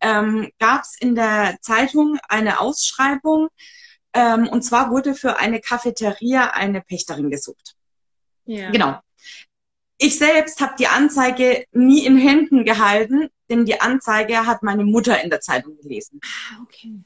ähm, 0.00 0.50
gab 0.58 0.82
es 0.82 0.96
in 0.98 1.14
der 1.14 1.56
Zeitung 1.60 2.18
eine 2.28 2.58
Ausschreibung. 2.58 3.48
Ähm, 4.12 4.48
und 4.48 4.62
zwar 4.62 4.90
wurde 4.90 5.14
für 5.14 5.38
eine 5.38 5.60
Cafeteria 5.60 6.50
eine 6.50 6.80
Pächterin 6.80 7.30
gesucht. 7.30 7.76
Ja. 8.44 8.70
Genau. 8.70 8.98
Ich 9.98 10.18
selbst 10.18 10.60
habe 10.60 10.74
die 10.76 10.88
Anzeige 10.88 11.64
nie 11.70 12.04
in 12.04 12.18
Händen 12.18 12.64
gehalten, 12.64 13.28
denn 13.48 13.64
die 13.64 13.80
Anzeige 13.80 14.46
hat 14.46 14.64
meine 14.64 14.84
Mutter 14.84 15.22
in 15.22 15.30
der 15.30 15.40
Zeitung 15.40 15.76
gelesen. 15.76 16.20
Ah, 16.24 16.62
okay. 16.62 17.04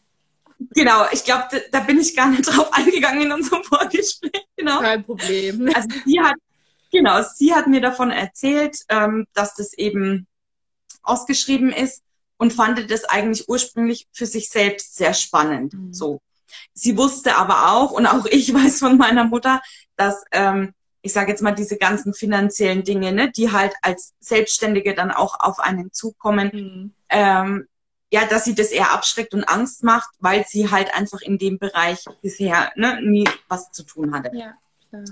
Genau, 0.70 1.06
ich 1.12 1.24
glaube, 1.24 1.44
da, 1.50 1.58
da, 1.72 1.80
bin 1.80 1.98
ich 1.98 2.14
gar 2.16 2.28
nicht 2.28 2.46
drauf 2.46 2.72
eingegangen 2.72 3.22
in 3.22 3.32
unserem 3.32 3.64
Vorgespräch. 3.64 4.46
Genau. 4.56 4.80
Kein 4.80 5.04
Problem. 5.04 5.68
Also 5.74 5.88
sie 6.04 6.20
hat, 6.20 6.36
genau, 6.90 7.22
sie 7.22 7.54
hat 7.54 7.66
mir 7.66 7.80
davon 7.80 8.10
erzählt, 8.10 8.78
ähm, 8.88 9.26
dass 9.34 9.54
das 9.54 9.72
eben 9.74 10.26
ausgeschrieben 11.02 11.72
ist 11.72 12.02
und 12.36 12.52
fand 12.52 12.90
das 12.90 13.04
eigentlich 13.04 13.48
ursprünglich 13.48 14.06
für 14.12 14.26
sich 14.26 14.50
selbst 14.50 14.96
sehr 14.96 15.14
spannend. 15.14 15.74
Mhm. 15.74 15.92
So. 15.92 16.20
Sie 16.72 16.96
wusste 16.96 17.36
aber 17.36 17.72
auch, 17.72 17.90
und 17.90 18.06
auch 18.06 18.26
ich 18.26 18.52
weiß 18.54 18.78
von 18.78 18.96
meiner 18.96 19.24
Mutter, 19.24 19.60
dass 19.96 20.22
ähm, 20.32 20.74
ich 21.02 21.12
sage 21.12 21.30
jetzt 21.30 21.42
mal 21.42 21.54
diese 21.54 21.76
ganzen 21.76 22.12
finanziellen 22.12 22.84
Dinge, 22.84 23.12
ne, 23.12 23.30
die 23.30 23.52
halt 23.52 23.74
als 23.82 24.14
Selbstständige 24.20 24.94
dann 24.94 25.10
auch 25.10 25.38
auf 25.40 25.60
einen 25.60 25.92
zukommen, 25.92 26.50
mhm. 26.52 26.94
ähm, 27.08 27.68
ja, 28.10 28.26
dass 28.26 28.44
sie 28.44 28.54
das 28.54 28.68
eher 28.68 28.92
abschreckt 28.92 29.34
und 29.34 29.44
Angst 29.44 29.84
macht, 29.84 30.10
weil 30.18 30.46
sie 30.46 30.70
halt 30.70 30.94
einfach 30.94 31.20
in 31.20 31.38
dem 31.38 31.58
Bereich 31.58 32.04
bisher 32.22 32.72
ne, 32.76 33.00
nie 33.02 33.28
was 33.48 33.70
zu 33.70 33.82
tun 33.82 34.14
hatte. 34.14 34.30
Ja, 34.34 34.54
klar. 34.88 35.04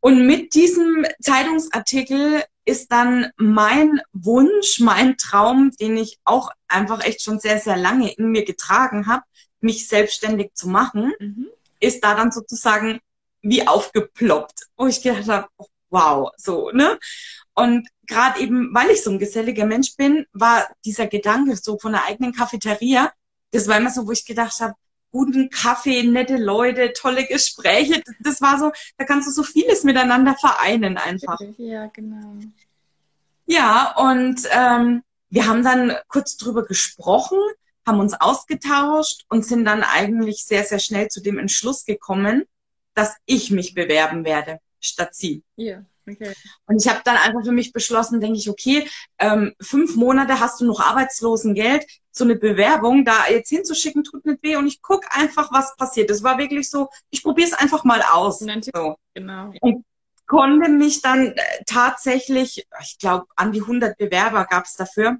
Und 0.00 0.26
mit 0.26 0.54
diesem 0.54 1.04
Zeitungsartikel 1.20 2.44
ist 2.64 2.92
dann 2.92 3.30
mein 3.36 4.00
Wunsch, 4.12 4.78
mein 4.80 5.16
Traum, 5.16 5.72
den 5.80 5.96
ich 5.96 6.18
auch 6.24 6.50
einfach 6.68 7.04
echt 7.04 7.22
schon 7.22 7.40
sehr, 7.40 7.58
sehr 7.58 7.76
lange 7.76 8.12
in 8.12 8.30
mir 8.30 8.44
getragen 8.44 9.06
habe, 9.06 9.24
mich 9.60 9.88
selbstständig 9.88 10.54
zu 10.54 10.68
machen, 10.68 11.12
mhm. 11.18 11.48
ist 11.80 12.04
da 12.04 12.14
dann 12.14 12.30
sozusagen 12.30 13.00
wie 13.42 13.66
aufgeploppt, 13.66 14.66
wo 14.76 14.86
ich 14.86 15.02
gedacht 15.02 15.28
habe, 15.28 15.48
wow, 15.90 16.30
so, 16.36 16.70
ne? 16.70 16.98
Und 17.54 17.88
gerade 18.06 18.40
eben, 18.40 18.72
weil 18.74 18.90
ich 18.90 19.02
so 19.02 19.10
ein 19.10 19.18
geselliger 19.18 19.66
Mensch 19.66 19.96
bin, 19.96 20.26
war 20.32 20.68
dieser 20.84 21.06
Gedanke 21.06 21.56
so 21.56 21.78
von 21.78 21.92
der 21.92 22.04
eigenen 22.04 22.32
Cafeteria, 22.32 23.12
das 23.50 23.66
war 23.66 23.78
immer 23.78 23.90
so, 23.90 24.06
wo 24.06 24.12
ich 24.12 24.24
gedacht 24.24 24.60
habe, 24.60 24.74
guten 25.10 25.50
Kaffee, 25.50 26.02
nette 26.02 26.36
Leute, 26.36 26.92
tolle 26.92 27.26
Gespräche. 27.26 28.02
Das 28.20 28.40
war 28.40 28.58
so, 28.58 28.72
da 28.96 29.04
kannst 29.04 29.26
du 29.28 29.32
so 29.32 29.42
vieles 29.42 29.84
miteinander 29.84 30.36
vereinen 30.36 30.98
einfach. 30.98 31.40
Ja, 31.56 31.86
genau. 31.86 32.34
Ja, 33.46 33.94
und 33.96 34.42
ähm, 34.50 35.02
wir 35.30 35.46
haben 35.46 35.64
dann 35.64 35.96
kurz 36.08 36.36
drüber 36.36 36.64
gesprochen, 36.64 37.38
haben 37.86 38.00
uns 38.00 38.12
ausgetauscht 38.12 39.24
und 39.30 39.46
sind 39.46 39.64
dann 39.64 39.82
eigentlich 39.82 40.44
sehr, 40.44 40.64
sehr 40.64 40.78
schnell 40.78 41.08
zu 41.08 41.22
dem 41.22 41.38
Entschluss 41.38 41.84
gekommen, 41.84 42.44
dass 42.94 43.16
ich 43.24 43.50
mich 43.50 43.74
bewerben 43.74 44.24
werde, 44.24 44.60
statt 44.80 45.14
sie. 45.14 45.42
Ja. 45.56 45.84
Okay. 46.10 46.32
Und 46.66 46.82
ich 46.82 46.88
habe 46.88 47.00
dann 47.04 47.16
einfach 47.16 47.44
für 47.44 47.52
mich 47.52 47.72
beschlossen, 47.72 48.20
denke 48.20 48.38
ich, 48.38 48.48
okay, 48.48 48.88
ähm, 49.18 49.54
fünf 49.60 49.96
Monate 49.96 50.40
hast 50.40 50.60
du 50.60 50.64
noch 50.64 50.80
Arbeitslosengeld, 50.80 51.84
so 52.10 52.24
eine 52.24 52.36
Bewerbung 52.36 53.04
da 53.04 53.28
jetzt 53.28 53.50
hinzuschicken, 53.50 54.04
tut 54.04 54.24
nicht 54.24 54.42
weh 54.42 54.56
und 54.56 54.66
ich 54.66 54.80
guck 54.80 55.04
einfach, 55.10 55.52
was 55.52 55.76
passiert. 55.76 56.10
Das 56.10 56.22
war 56.22 56.38
wirklich 56.38 56.70
so, 56.70 56.88
ich 57.10 57.22
probiere 57.22 57.48
es 57.48 57.54
einfach 57.54 57.84
mal 57.84 58.02
aus. 58.02 58.38
So. 58.40 58.96
Genau. 59.14 59.52
Und 59.60 59.84
konnte 60.26 60.70
mich 60.70 61.00
dann 61.00 61.32
äh, 61.32 61.42
tatsächlich, 61.66 62.66
ich 62.80 62.98
glaube, 62.98 63.26
an 63.34 63.52
die 63.52 63.62
100 63.62 63.96
Bewerber 63.98 64.44
gab 64.44 64.64
es 64.64 64.74
dafür, 64.74 65.18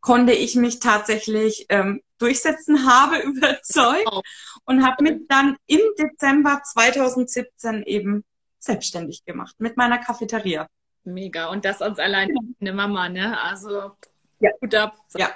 konnte 0.00 0.32
ich 0.32 0.54
mich 0.54 0.78
tatsächlich 0.78 1.66
ähm, 1.70 2.02
durchsetzen, 2.18 2.86
habe 2.90 3.18
überzeugt 3.18 4.08
oh. 4.12 4.22
und 4.64 4.86
habe 4.86 5.02
mich 5.02 5.22
dann 5.28 5.56
im 5.66 5.80
Dezember 5.98 6.60
2017 6.64 7.82
eben 7.84 8.24
selbstständig 8.68 9.24
gemacht 9.24 9.56
mit 9.58 9.76
meiner 9.76 9.98
Cafeteria. 9.98 10.68
Mega. 11.04 11.46
Und 11.46 11.64
das 11.64 11.80
uns 11.80 11.98
allein 11.98 12.28
ja. 12.28 12.40
eine 12.60 12.72
Mama, 12.72 13.08
ne? 13.08 13.40
Also 13.40 13.92
ja. 14.40 14.50
gut 14.60 14.74
ab. 14.74 14.96
Ja. 15.16 15.30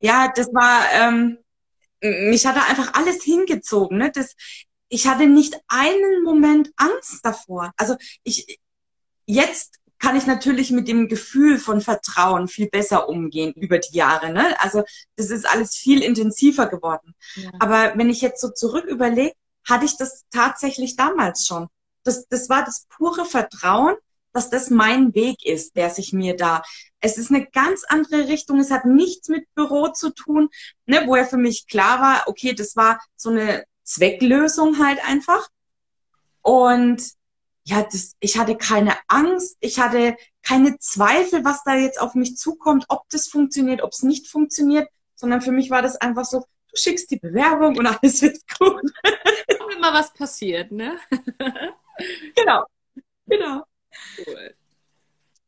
ja, 0.00 0.32
das 0.34 0.48
war, 0.52 0.86
ähm, 0.92 1.38
mich 2.00 2.46
hat 2.46 2.56
da 2.56 2.62
einfach 2.64 2.94
alles 2.94 3.22
hingezogen. 3.22 3.98
Ne? 3.98 4.10
Das, 4.12 4.34
ich 4.88 5.06
hatte 5.06 5.26
nicht 5.26 5.58
einen 5.68 6.22
Moment 6.22 6.70
Angst 6.76 7.24
davor. 7.24 7.72
Also 7.76 7.96
ich, 8.24 8.58
jetzt 9.26 9.80
kann 9.98 10.16
ich 10.16 10.26
natürlich 10.26 10.70
mit 10.70 10.88
dem 10.88 11.08
Gefühl 11.08 11.58
von 11.58 11.80
Vertrauen 11.80 12.48
viel 12.48 12.68
besser 12.68 13.08
umgehen 13.08 13.52
über 13.54 13.78
die 13.78 13.96
Jahre. 13.96 14.30
Ne? 14.32 14.54
Also 14.60 14.82
das 15.16 15.30
ist 15.30 15.48
alles 15.48 15.74
viel 15.74 16.02
intensiver 16.02 16.66
geworden. 16.66 17.14
Ja. 17.34 17.50
Aber 17.60 17.92
wenn 17.96 18.10
ich 18.10 18.20
jetzt 18.20 18.40
so 18.40 18.50
zurück 18.50 18.84
überlege, 18.86 19.34
hatte 19.68 19.84
ich 19.84 19.96
das 19.96 20.24
tatsächlich 20.30 20.96
damals 20.96 21.46
schon. 21.46 21.68
Das, 22.04 22.26
das 22.28 22.48
war 22.48 22.64
das 22.64 22.86
pure 22.88 23.24
Vertrauen, 23.24 23.96
dass 24.32 24.50
das 24.50 24.70
mein 24.70 25.14
Weg 25.14 25.44
ist, 25.44 25.76
der 25.76 25.90
sich 25.90 26.12
mir 26.12 26.36
da. 26.36 26.62
Es 27.00 27.18
ist 27.18 27.30
eine 27.30 27.46
ganz 27.46 27.84
andere 27.88 28.28
Richtung. 28.28 28.60
Es 28.60 28.70
hat 28.70 28.84
nichts 28.84 29.28
mit 29.28 29.46
Büro 29.54 29.88
zu 29.88 30.10
tun, 30.10 30.48
ne, 30.84 31.02
wo 31.06 31.16
ja 31.16 31.24
für 31.24 31.38
mich 31.38 31.66
klar 31.66 32.00
war, 32.00 32.24
okay, 32.26 32.52
das 32.52 32.76
war 32.76 33.00
so 33.16 33.30
eine 33.30 33.64
Zwecklösung 33.82 34.78
halt 34.78 35.02
einfach. 35.06 35.48
Und 36.42 37.02
ja, 37.64 37.82
das, 37.82 38.14
ich 38.20 38.38
hatte 38.38 38.56
keine 38.56 38.94
Angst, 39.08 39.56
ich 39.60 39.80
hatte 39.80 40.16
keine 40.42 40.78
Zweifel, 40.78 41.44
was 41.44 41.64
da 41.64 41.74
jetzt 41.74 42.00
auf 42.00 42.14
mich 42.14 42.36
zukommt, 42.36 42.84
ob 42.88 43.08
das 43.10 43.26
funktioniert, 43.26 43.82
ob 43.82 43.90
es 43.90 44.02
nicht 44.02 44.28
funktioniert, 44.28 44.88
sondern 45.16 45.40
für 45.42 45.50
mich 45.50 45.70
war 45.70 45.82
das 45.82 45.96
einfach 45.96 46.24
so, 46.24 46.44
du 46.76 46.82
schickst 46.82 47.10
die 47.10 47.18
Bewerbung 47.18 47.76
und 47.76 47.86
alles 47.86 48.22
wird 48.22 48.38
gut. 48.58 48.82
Immer 49.76 49.92
was 49.92 50.12
passiert, 50.12 50.70
ne? 50.70 50.98
genau, 52.36 52.64
genau. 53.26 53.64
Cool. 54.26 54.54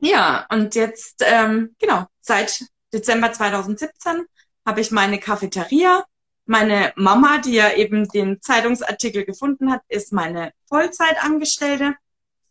Ja, 0.00 0.46
und 0.50 0.74
jetzt, 0.74 1.22
ähm, 1.26 1.74
genau, 1.78 2.06
seit 2.20 2.64
Dezember 2.92 3.32
2017 3.32 4.26
habe 4.64 4.80
ich 4.80 4.90
meine 4.90 5.18
Cafeteria. 5.18 6.04
Meine 6.46 6.92
Mama, 6.96 7.38
die 7.38 7.54
ja 7.54 7.72
eben 7.74 8.08
den 8.08 8.40
Zeitungsartikel 8.40 9.24
gefunden 9.24 9.70
hat, 9.70 9.82
ist 9.88 10.12
meine 10.12 10.52
Vollzeitangestellte. 10.66 11.94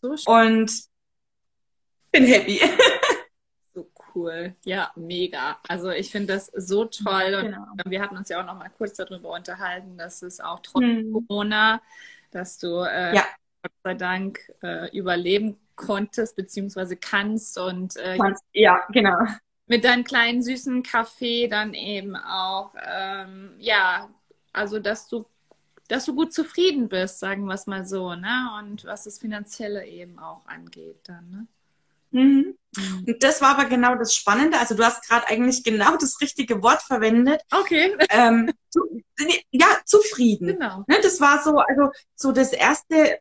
So 0.02 0.16
und 0.32 0.72
bin 2.12 2.26
happy. 2.26 2.62
Cool. 4.18 4.56
Ja, 4.66 4.92
mega. 4.96 5.58
Also 5.68 5.92
ich 5.92 6.12
finde 6.12 6.34
das 6.34 6.48
so 6.48 6.86
toll. 6.86 7.36
Und 7.36 7.46
genau. 7.46 7.68
wir 7.86 8.02
hatten 8.02 8.18
uns 8.18 8.30
ja 8.30 8.42
auch 8.42 8.46
noch 8.46 8.58
mal 8.58 8.72
kurz 8.78 8.96
darüber 8.96 9.32
unterhalten, 9.32 9.98
dass 9.98 10.22
es 10.22 10.40
auch 10.40 10.60
trotz 10.62 10.84
hm. 10.84 11.14
Corona, 11.14 11.82
dass 12.32 12.58
du 12.58 12.82
äh, 12.82 13.16
ja. 13.16 13.26
Gott 13.62 13.72
sei 13.84 13.94
Dank 13.94 14.40
äh, 14.64 14.96
überleben 14.96 15.58
konntest 15.76 16.36
beziehungsweise 16.36 16.98
kannst 16.98 17.60
und 17.60 17.98
äh, 17.98 18.18
ja 18.52 18.82
genau 18.90 19.20
mit 19.68 19.84
deinem 19.84 20.04
kleinen 20.04 20.42
süßen 20.42 20.82
Kaffee 20.82 21.48
dann 21.48 21.76
eben 21.76 22.16
auch 22.16 22.74
ähm, 22.84 23.54
ja 23.60 24.10
also 24.54 24.80
dass 24.80 25.08
du 25.08 25.28
dass 25.88 26.06
du 26.06 26.16
gut 26.16 26.34
zufrieden 26.34 26.90
bist 26.90 27.20
sagen 27.20 27.46
wir 27.46 27.54
es 27.54 27.68
mal 27.68 27.86
so 27.86 28.16
ne 28.16 28.50
und 28.60 28.86
was 28.86 29.04
das 29.04 29.20
finanzielle 29.20 29.86
eben 29.86 30.18
auch 30.18 30.48
angeht 30.48 31.02
dann 31.04 31.30
ne 31.30 31.48
Mhm. 32.12 32.56
Mhm. 32.78 33.06
Und 33.08 33.24
das 33.24 33.42
war 33.42 33.58
aber 33.58 33.66
genau 33.66 33.96
das 33.96 34.13
Spannende. 34.13 34.60
Also 34.60 34.76
du 34.76 34.84
hast 34.84 35.08
gerade 35.08 35.28
eigentlich 35.28 35.63
genau 35.63 35.98
das 35.98 36.22
richtige 36.22 36.62
Wort 36.62 36.82
verwendet. 36.82 37.42
Okay. 37.52 37.96
Ähm, 38.10 38.52
zu, 38.70 38.82
ja, 39.52 39.68
zufrieden. 39.86 40.48
Genau. 40.48 40.84
Ne, 40.88 41.00
das 41.02 41.20
war 41.20 41.44
so, 41.44 41.58
also 41.58 41.92
so 42.16 42.32
das 42.32 42.54
erste 42.54 43.20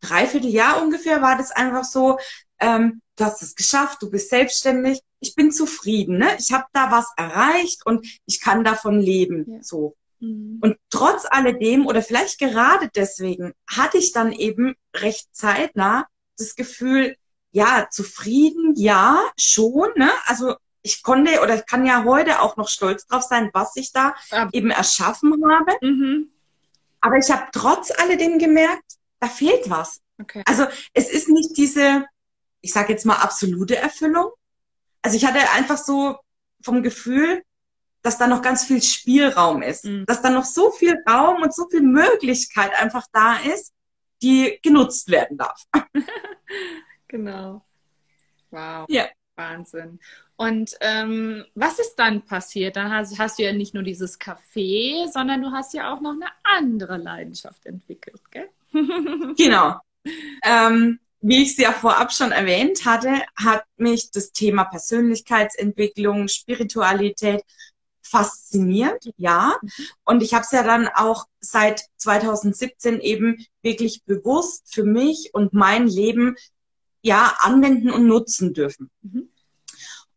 dreiviertel 0.00 0.50
Jahr 0.50 0.82
ungefähr 0.82 1.22
war 1.22 1.36
das 1.36 1.50
einfach 1.50 1.84
so, 1.84 2.18
ähm, 2.60 3.00
du 3.16 3.24
hast 3.24 3.42
es 3.42 3.54
geschafft, 3.54 4.02
du 4.02 4.10
bist 4.10 4.30
selbstständig, 4.30 5.00
ich 5.20 5.34
bin 5.34 5.50
zufrieden, 5.50 6.18
ne? 6.18 6.28
Ich 6.38 6.52
habe 6.52 6.66
da 6.72 6.90
was 6.90 7.12
erreicht 7.16 7.86
und 7.86 8.06
ich 8.26 8.40
kann 8.40 8.64
davon 8.64 9.00
leben, 9.00 9.44
ja. 9.48 9.62
so. 9.62 9.96
Mhm. 10.20 10.58
Und 10.60 10.76
trotz 10.90 11.24
alledem 11.28 11.86
oder 11.86 12.02
vielleicht 12.02 12.38
gerade 12.38 12.90
deswegen 12.94 13.52
hatte 13.68 13.98
ich 13.98 14.12
dann 14.12 14.32
eben 14.32 14.74
recht 14.94 15.28
zeitnah 15.32 16.06
das 16.36 16.54
Gefühl, 16.56 17.16
ja, 17.54 17.86
zufrieden, 17.88 18.74
ja, 18.74 19.22
schon, 19.38 19.88
ne? 19.94 20.10
Also 20.26 20.56
ich 20.82 21.04
konnte 21.04 21.40
oder 21.40 21.54
ich 21.54 21.66
kann 21.66 21.86
ja 21.86 22.04
heute 22.04 22.40
auch 22.40 22.56
noch 22.56 22.68
stolz 22.68 23.06
drauf 23.06 23.22
sein, 23.22 23.50
was 23.54 23.76
ich 23.76 23.92
da 23.92 24.14
ja. 24.32 24.48
eben 24.52 24.70
erschaffen 24.70 25.32
habe. 25.48 25.72
Mhm. 25.80 26.30
Aber 27.00 27.16
ich 27.16 27.30
habe 27.30 27.46
trotz 27.52 27.92
alledem 27.92 28.38
gemerkt, 28.40 28.96
da 29.20 29.28
fehlt 29.28 29.70
was. 29.70 30.00
Okay. 30.20 30.42
Also 30.46 30.66
es 30.94 31.08
ist 31.08 31.28
nicht 31.28 31.56
diese, 31.56 32.04
ich 32.60 32.72
sage 32.72 32.92
jetzt 32.92 33.06
mal, 33.06 33.16
absolute 33.16 33.76
Erfüllung. 33.76 34.32
Also 35.00 35.16
ich 35.16 35.24
hatte 35.24 35.48
einfach 35.50 35.78
so 35.78 36.18
vom 36.60 36.82
Gefühl, 36.82 37.42
dass 38.02 38.18
da 38.18 38.26
noch 38.26 38.42
ganz 38.42 38.64
viel 38.64 38.82
Spielraum 38.82 39.62
ist, 39.62 39.84
mhm. 39.84 40.06
dass 40.06 40.22
da 40.22 40.30
noch 40.30 40.44
so 40.44 40.72
viel 40.72 41.00
Raum 41.08 41.42
und 41.42 41.54
so 41.54 41.68
viel 41.70 41.82
Möglichkeit 41.82 42.72
einfach 42.74 43.06
da 43.12 43.36
ist, 43.36 43.72
die 44.22 44.58
genutzt 44.60 45.08
werden 45.08 45.38
darf. 45.38 45.62
genau. 47.08 47.64
Wow. 48.50 48.86
Ja. 48.88 49.08
Wahnsinn. 49.36 49.98
Und 50.36 50.76
ähm, 50.80 51.44
was 51.54 51.78
ist 51.78 51.96
dann 51.96 52.22
passiert? 52.24 52.76
Dann 52.76 52.92
hast, 52.92 53.18
hast, 53.18 53.38
du 53.38 53.42
ja 53.42 53.52
nicht 53.52 53.74
nur 53.74 53.82
dieses 53.82 54.20
Café, 54.20 55.10
sondern 55.12 55.42
du 55.42 55.50
hast 55.50 55.74
ja 55.74 55.92
auch 55.92 56.00
noch 56.00 56.12
eine 56.12 56.28
andere 56.42 56.96
Leidenschaft 56.96 57.66
entwickelt, 57.66 58.20
gell? 58.30 58.48
genau. 59.36 59.80
Ähm, 60.44 60.98
wie 61.20 61.42
ich 61.42 61.52
es 61.52 61.56
ja 61.56 61.72
vorab 61.72 62.12
schon 62.12 62.32
erwähnt 62.32 62.84
hatte, 62.84 63.22
hat 63.34 63.64
mich 63.76 64.10
das 64.10 64.32
Thema 64.32 64.64
Persönlichkeitsentwicklung, 64.64 66.28
Spiritualität 66.28 67.42
fasziniert, 68.02 69.08
ja. 69.16 69.56
Und 70.04 70.22
ich 70.22 70.34
habe 70.34 70.44
es 70.44 70.52
ja 70.52 70.62
dann 70.62 70.88
auch 70.88 71.24
seit 71.40 71.82
2017 71.96 73.00
eben 73.00 73.44
wirklich 73.62 74.04
bewusst 74.04 74.74
für 74.74 74.84
mich 74.84 75.30
und 75.32 75.54
mein 75.54 75.86
Leben 75.86 76.36
ja 77.04 77.36
anwenden 77.40 77.90
und 77.90 78.06
nutzen 78.06 78.54
dürfen. 78.54 78.90
Mhm. 79.02 79.28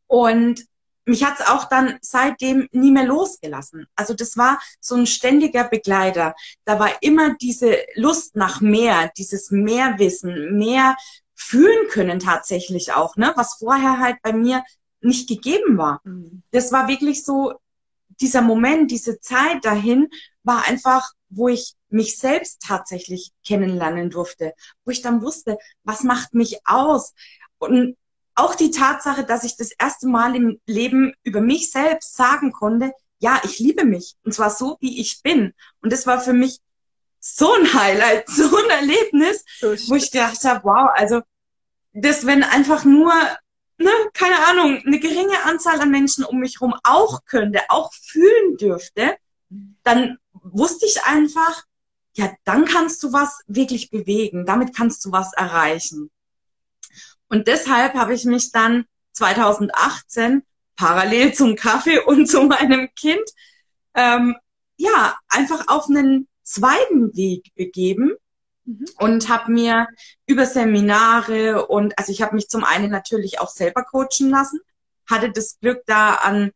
Und 0.07 0.65
mich 1.05 1.23
hat 1.23 1.39
es 1.39 1.47
auch 1.47 1.65
dann 1.65 1.97
seitdem 2.01 2.67
nie 2.71 2.91
mehr 2.91 3.05
losgelassen. 3.05 3.85
Also 3.95 4.13
das 4.13 4.37
war 4.37 4.59
so 4.79 4.95
ein 4.95 5.05
ständiger 5.05 5.65
Begleiter. 5.65 6.33
Da 6.65 6.79
war 6.79 6.91
immer 7.01 7.35
diese 7.35 7.77
Lust 7.95 8.35
nach 8.35 8.61
mehr, 8.61 9.11
dieses 9.17 9.51
Mehrwissen, 9.51 10.57
mehr 10.57 10.95
fühlen 11.33 11.87
können 11.89 12.19
tatsächlich 12.19 12.93
auch, 12.93 13.15
ne? 13.15 13.31
was 13.35 13.55
vorher 13.55 13.99
halt 13.99 14.17
bei 14.21 14.33
mir 14.33 14.63
nicht 15.01 15.29
gegeben 15.29 15.77
war. 15.77 16.01
Mhm. 16.03 16.41
Das 16.51 16.71
war 16.71 16.87
wirklich 16.87 17.23
so, 17.23 17.53
dieser 18.21 18.41
Moment, 18.41 18.91
diese 18.91 19.19
Zeit 19.19 19.63
dahin 19.63 20.09
war 20.43 20.67
einfach, 20.67 21.11
wo 21.29 21.47
ich 21.49 21.75
mich 21.89 22.17
selbst 22.17 22.61
tatsächlich 22.61 23.31
kennenlernen 23.45 24.09
durfte, 24.09 24.53
wo 24.85 24.91
ich 24.91 25.01
dann 25.01 25.21
wusste, 25.21 25.57
was 25.83 26.03
macht 26.03 26.33
mich 26.33 26.59
aus? 26.65 27.13
Und 27.57 27.97
auch 28.35 28.55
die 28.55 28.71
Tatsache, 28.71 29.25
dass 29.25 29.43
ich 29.43 29.57
das 29.57 29.71
erste 29.71 30.07
Mal 30.07 30.35
im 30.35 30.59
Leben 30.65 31.13
über 31.23 31.41
mich 31.41 31.71
selbst 31.71 32.15
sagen 32.15 32.51
konnte, 32.51 32.93
ja, 33.19 33.41
ich 33.43 33.59
liebe 33.59 33.83
mich. 33.83 34.15
Und 34.23 34.33
zwar 34.33 34.51
so, 34.51 34.77
wie 34.79 35.01
ich 35.01 35.21
bin. 35.23 35.53
Und 35.81 35.91
das 35.91 36.05
war 36.05 36.21
für 36.21 36.33
mich 36.33 36.59
so 37.19 37.51
ein 37.53 37.73
Highlight, 37.73 38.29
so 38.29 38.55
ein 38.55 38.69
Erlebnis, 38.69 39.43
so 39.59 39.71
wo 39.89 39.95
ich 39.95 40.11
gedacht 40.11 40.43
habe, 40.43 40.63
wow, 40.63 40.89
also 40.93 41.21
das, 41.93 42.25
wenn 42.25 42.43
einfach 42.43 42.85
nur, 42.85 43.11
ne, 43.77 43.91
keine 44.13 44.45
Ahnung, 44.47 44.81
eine 44.85 44.99
geringe 44.99 45.43
Anzahl 45.43 45.79
an 45.79 45.91
Menschen 45.91 46.23
um 46.23 46.39
mich 46.39 46.59
herum 46.59 46.75
auch 46.83 47.25
könnte, 47.25 47.61
auch 47.69 47.93
fühlen 47.93 48.57
dürfte, 48.57 49.17
dann 49.83 50.17
wusste 50.33 50.85
ich 50.85 51.03
einfach, 51.03 51.63
ja, 52.13 52.31
dann 52.45 52.65
kannst 52.65 53.03
du 53.03 53.13
was 53.13 53.41
wirklich 53.47 53.89
bewegen, 53.89 54.45
damit 54.45 54.75
kannst 54.75 55.05
du 55.05 55.11
was 55.11 55.33
erreichen. 55.33 56.09
Und 57.29 57.47
deshalb 57.47 57.93
habe 57.93 58.13
ich 58.13 58.25
mich 58.25 58.51
dann 58.51 58.85
2018 59.13 60.43
parallel 60.75 61.33
zum 61.33 61.55
Kaffee 61.55 61.99
und 61.99 62.27
zu 62.27 62.43
meinem 62.43 62.89
Kind 62.95 63.29
ähm, 63.93 64.35
ja 64.77 65.17
einfach 65.27 65.67
auf 65.67 65.89
einen 65.89 66.27
zweiten 66.43 67.15
Weg 67.15 67.53
begeben 67.55 68.15
mhm. 68.67 68.85
und 68.99 69.29
habe 69.29 69.51
mir 69.51 69.87
über 70.27 70.45
Seminare 70.45 71.65
und 71.65 71.97
also 71.97 72.11
ich 72.11 72.21
habe 72.21 72.35
mich 72.35 72.47
zum 72.49 72.63
einen 72.63 72.91
natürlich 72.91 73.39
auch 73.39 73.49
selber 73.49 73.83
coachen 73.83 74.29
lassen, 74.29 74.59
hatte 75.09 75.31
das 75.31 75.57
Glück 75.59 75.81
da 75.87 76.13
an 76.15 76.51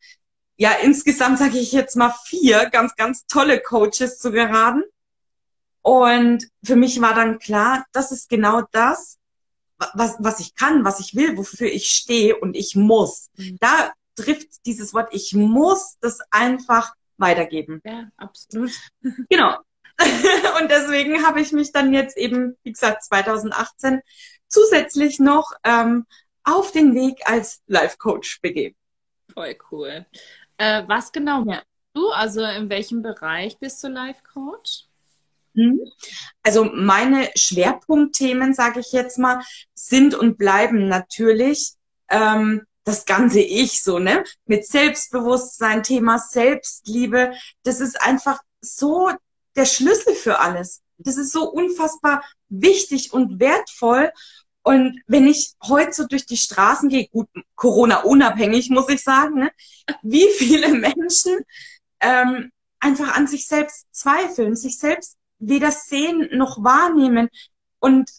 ja 0.58 0.74
insgesamt 0.84 1.39
sage 1.39 1.58
ich 1.58 1.71
jetzt 1.71 1.95
mal 1.95 2.13
vier 2.26 2.69
ganz 2.69 2.95
ganz 2.95 3.26
tolle 3.26 3.60
Coaches 3.60 4.19
zu 4.19 4.32
geraten 4.32 4.84
und 5.82 6.47
für 6.63 6.76
mich 6.76 7.02
war 7.02 7.15
dann 7.15 7.39
klar, 7.39 7.86
das 7.91 8.12
ist 8.12 8.30
genau 8.30 8.62
das, 8.71 9.17
was, 9.93 10.15
was 10.19 10.39
ich 10.39 10.56
kann, 10.56 10.86
was 10.86 11.00
ich 11.00 11.15
will, 11.15 11.38
wofür 11.38 11.67
ich 11.67 11.89
stehe 11.89 12.38
und 12.38 12.56
ich 12.56 12.76
muss. 12.76 13.30
Mhm. 13.36 13.58
Da 13.60 13.91
trifft 14.15 14.65
dieses 14.65 14.93
Wort, 14.93 15.10
ich 15.12 15.34
muss 15.34 15.97
das 16.00 16.19
einfach 16.30 16.93
weitergeben. 17.17 17.82
Ja, 17.84 18.10
absolut. 18.17 18.71
Genau. 19.30 19.58
und 20.62 20.70
deswegen 20.70 21.26
habe 21.26 21.42
ich 21.42 21.52
mich 21.52 21.72
dann 21.72 21.94
jetzt 21.94 22.18
eben, 22.18 22.58
wie 22.64 22.72
gesagt, 22.72 23.04
2018 23.04 24.02
zusätzlich 24.48 25.20
noch 25.20 25.52
ähm, 25.64 26.06
auf 26.44 26.72
den 26.72 26.96
Weg 26.96 27.22
als 27.26 27.62
Life 27.68 27.98
Coach 27.98 28.42
begeben. 28.42 28.76
Voll 29.34 29.56
cool. 29.72 30.06
Äh, 30.58 30.84
was 30.88 31.12
genau 31.12 31.44
ja. 31.46 31.62
du? 31.94 32.10
Also 32.10 32.44
in 32.44 32.70
welchem 32.70 33.02
Bereich 33.02 33.58
bist 33.60 33.84
du 33.84 33.88
Life 33.88 34.22
Coach? 34.34 34.86
Hm? 35.56 35.80
Also 36.44 36.66
meine 36.66 37.30
Schwerpunktthemen, 37.36 38.54
sage 38.54 38.80
ich 38.80 38.92
jetzt 38.92 39.18
mal, 39.18 39.44
sind 39.74 40.16
und 40.16 40.38
bleiben 40.38 40.88
natürlich 40.88 41.74
ähm, 42.10 42.66
das 42.84 43.06
ganze 43.06 43.42
Ich 43.42 43.84
so, 43.84 44.00
ne? 44.00 44.24
Mit 44.46 44.66
Selbstbewusstsein, 44.66 45.84
Thema 45.84 46.20
Selbstliebe. 46.20 47.34
Das 47.64 47.80
ist 47.80 48.02
einfach 48.02 48.40
so 48.62 49.12
der 49.56 49.66
Schlüssel 49.66 50.14
für 50.16 50.40
alles. 50.40 50.82
Das 50.98 51.18
ist 51.18 51.32
so 51.32 51.50
unfassbar 51.50 52.24
wichtig 52.50 53.14
und 53.14 53.40
wertvoll. 53.40 54.12
Und 54.64 55.02
wenn 55.08 55.28
ich 55.28 55.54
heute 55.64 55.94
so 55.94 56.06
durch 56.06 56.26
die 56.26 56.38
Straßen 56.38 56.90
gehe, 56.90 57.08
gut, 57.08 57.28
Corona 57.56 58.02
unabhängig, 58.02 58.70
muss 58.70 58.90
ich 58.90 59.02
sagen, 59.04 59.40
ne? 59.40 59.52
wie 60.04 60.28
viele 60.38 60.70
Menschen 60.70 61.40
ähm, 62.00 62.52
einfach 62.80 63.16
an 63.16 63.28
sich 63.28 63.48
selbst 63.48 63.88
zweifeln, 63.92 64.56
sich 64.56 64.78
selbst 64.78 65.18
weder 65.40 65.72
sehen 65.72 66.30
noch 66.34 66.64
wahrnehmen 66.64 67.30
und 67.80 68.10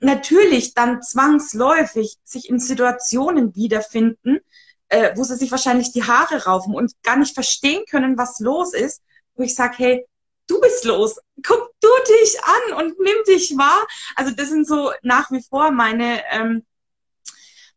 natürlich 0.00 0.74
dann 0.74 1.02
zwangsläufig 1.02 2.16
sich 2.24 2.48
in 2.48 2.58
Situationen 2.58 3.54
wiederfinden, 3.54 4.40
äh, 4.88 5.12
wo 5.16 5.24
sie 5.24 5.36
sich 5.36 5.50
wahrscheinlich 5.50 5.92
die 5.92 6.04
Haare 6.04 6.44
raufen 6.44 6.74
und 6.74 6.92
gar 7.02 7.16
nicht 7.16 7.34
verstehen 7.34 7.84
können, 7.88 8.18
was 8.18 8.40
los 8.40 8.74
ist, 8.74 9.02
wo 9.34 9.42
ich 9.42 9.54
sage, 9.54 9.74
hey, 9.78 10.06
du 10.46 10.60
bist 10.60 10.84
los, 10.84 11.16
guck 11.44 11.70
du 11.80 11.88
dich 12.08 12.38
an 12.44 12.78
und 12.78 12.98
nimm 13.00 13.16
dich 13.26 13.56
wahr. 13.56 13.86
Also 14.14 14.32
das 14.32 14.48
sind 14.48 14.66
so 14.66 14.92
nach 15.02 15.30
wie 15.30 15.42
vor 15.42 15.70
meine, 15.70 16.22
ähm, 16.30 16.64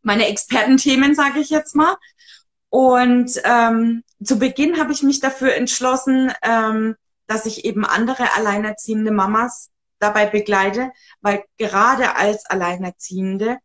meine 0.02 0.28
Expertenthemen, 0.28 1.16
sage 1.16 1.40
ich 1.40 1.50
jetzt 1.50 1.76
mal. 1.76 1.98
Und 2.70 3.42
ähm, 3.44 4.04
zu 4.24 4.38
Beginn 4.38 4.80
habe 4.80 4.94
ich 4.94 5.04
mich 5.04 5.20
dafür 5.20 5.56
entschlossen, 5.56 6.32
ähm, 6.44 6.96
dass 7.28 7.46
ich 7.46 7.66
eben 7.66 7.86
andere 7.86 8.34
alleinerziehende 8.36 9.12
Mamas 9.12 9.70
dabei 10.00 10.26
begleite, 10.26 10.92
weil 11.22 11.44
gerade 11.58 12.16
als 12.16 12.46
Alleinerziehende 12.46 13.58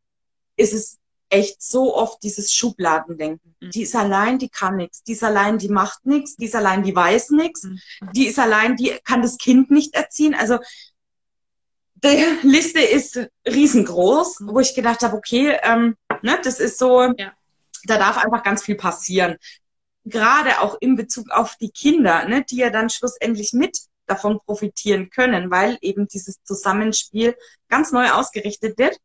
ist 0.57 0.73
es 0.73 0.99
echt 1.35 1.61
so 1.61 1.97
oft 1.97 2.23
dieses 2.23 2.53
Schubladendenken. 2.53 3.57
Mhm. 3.61 3.70
Die 3.70 3.83
ist 3.83 3.97
allein, 3.97 4.38
die 4.38 4.49
kann 4.49 4.77
nichts. 4.77 5.03
Die 5.03 5.12
ist 5.12 5.25
allein, 5.25 5.59
die 5.59 5.68
macht 5.68 6.07
nichts. 6.07 6.37
Die 6.37 6.44
ist 6.44 6.55
allein, 6.55 6.85
die 6.85 6.94
weiß 6.94 7.31
nichts. 7.31 7.64
Mhm. 7.64 7.81
Die 8.12 8.27
ist 8.27 8.38
allein, 8.38 8.77
die 8.77 8.97
kann 9.05 9.20
das 9.20 9.37
Kind 9.37 9.70
nicht 9.70 9.94
erziehen. 9.94 10.35
Also 10.35 10.59
die 11.97 12.25
Liste 12.47 12.81
ist 12.81 13.18
riesengroß, 13.47 14.40
mhm. 14.40 14.49
wo 14.55 14.61
ich 14.61 14.77
gedacht 14.77 15.03
habe, 15.03 15.16
okay, 15.16 15.59
ähm, 15.62 15.97
ne, 16.23 16.38
das 16.44 16.61
ist 16.61 16.79
so, 16.79 17.03
ja. 17.03 17.33
da 17.85 17.99
darf 17.99 18.16
einfach 18.16 18.44
ganz 18.44 18.62
viel 18.62 18.77
passieren. 18.77 19.37
Gerade 20.05 20.61
auch 20.61 20.77
in 20.81 20.94
Bezug 20.94 21.31
auf 21.31 21.57
die 21.57 21.70
Kinder, 21.70 22.29
ne, 22.29 22.44
die 22.49 22.59
ja 22.59 22.70
dann 22.70 22.90
schlussendlich 22.90 23.55
mit 23.55 23.77
davon 24.07 24.38
profitieren 24.38 25.11
können, 25.11 25.51
weil 25.51 25.79
eben 25.81 26.07
dieses 26.07 26.42
Zusammenspiel 26.44 27.35
ganz 27.68 27.90
neu 27.90 28.11
ausgerichtet 28.11 28.79
wird. 28.79 28.99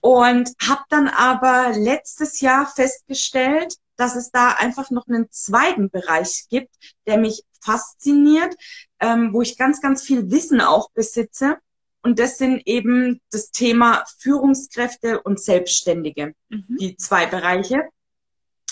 Und 0.00 0.50
habe 0.66 0.82
dann 0.88 1.08
aber 1.08 1.72
letztes 1.76 2.40
Jahr 2.40 2.66
festgestellt, 2.66 3.76
dass 3.96 4.16
es 4.16 4.30
da 4.30 4.52
einfach 4.52 4.90
noch 4.90 5.06
einen 5.06 5.30
zweiten 5.30 5.90
Bereich 5.90 6.46
gibt, 6.48 6.74
der 7.06 7.18
mich 7.18 7.42
fasziniert, 7.60 8.54
ähm, 8.98 9.32
wo 9.32 9.42
ich 9.42 9.58
ganz, 9.58 9.80
ganz 9.82 10.02
viel 10.02 10.30
Wissen 10.30 10.60
auch 10.60 10.90
besitze. 10.92 11.58
Und 12.02 12.18
das 12.18 12.38
sind 12.38 12.62
eben 12.66 13.20
das 13.30 13.50
Thema 13.50 14.04
Führungskräfte 14.18 15.20
und 15.20 15.38
Selbstständige, 15.38 16.34
mhm. 16.48 16.76
die 16.80 16.96
zwei 16.96 17.26
Bereiche. 17.26 17.88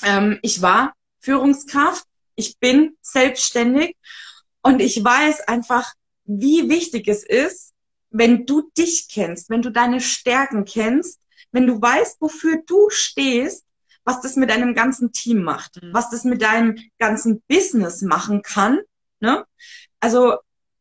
Ähm, 0.03 0.39
ich 0.41 0.63
war 0.63 0.95
Führungskraft, 1.21 2.05
ich 2.37 2.59
bin 2.59 2.97
selbstständig 3.03 3.97
und 4.63 4.81
ich 4.81 5.05
weiß 5.05 5.43
einfach, 5.43 5.93
wie 6.25 6.69
wichtig 6.71 7.09
es 7.09 7.23
ist, 7.25 7.68
wenn 8.11 8.47
du 8.47 8.71
dich 8.77 9.09
kennst, 9.11 9.51
wenn 9.51 9.63
du 9.63 9.71
deine 9.71 10.01
Stärken 10.01 10.65
kennst, 10.65 11.21
wenn 11.53 11.67
du 11.67 11.81
weißt, 11.81 12.21
wofür 12.21 12.63
du 12.67 12.89
stehst, 12.91 13.65
was 14.05 14.21
das 14.21 14.37
mit 14.37 14.51
deinem 14.51 14.75
ganzen 14.75 15.13
Team 15.13 15.43
macht, 15.43 15.83
mhm. 15.83 15.93
was 15.93 16.11
das 16.11 16.25
mit 16.25 16.43
deinem 16.43 16.79
ganzen 16.99 17.43
Business 17.47 18.03
machen 18.03 18.43
kann. 18.43 18.81
Ne? 19.21 19.45
Also 20.01 20.37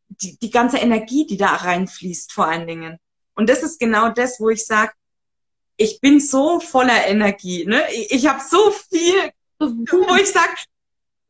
die, 0.07 0.37
die 0.39 0.49
ganze 0.49 0.77
Energie, 0.77 1.25
die 1.25 1.37
da 1.37 1.55
reinfließt 1.55 2.31
vor 2.31 2.47
allen 2.47 2.67
Dingen. 2.67 2.97
Und 3.35 3.49
das 3.49 3.63
ist 3.63 3.79
genau 3.79 4.09
das, 4.09 4.39
wo 4.39 4.49
ich 4.49 4.65
sage, 4.65 4.93
ich 5.75 5.99
bin 6.01 6.19
so 6.19 6.59
voller 6.59 7.05
Energie. 7.05 7.65
Ne? 7.65 7.83
Ich, 7.93 8.11
ich 8.11 8.27
habe 8.27 8.41
so 8.41 8.71
viel, 8.71 9.31
wo 9.59 10.15
ich 10.15 10.29
sage, 10.29 10.55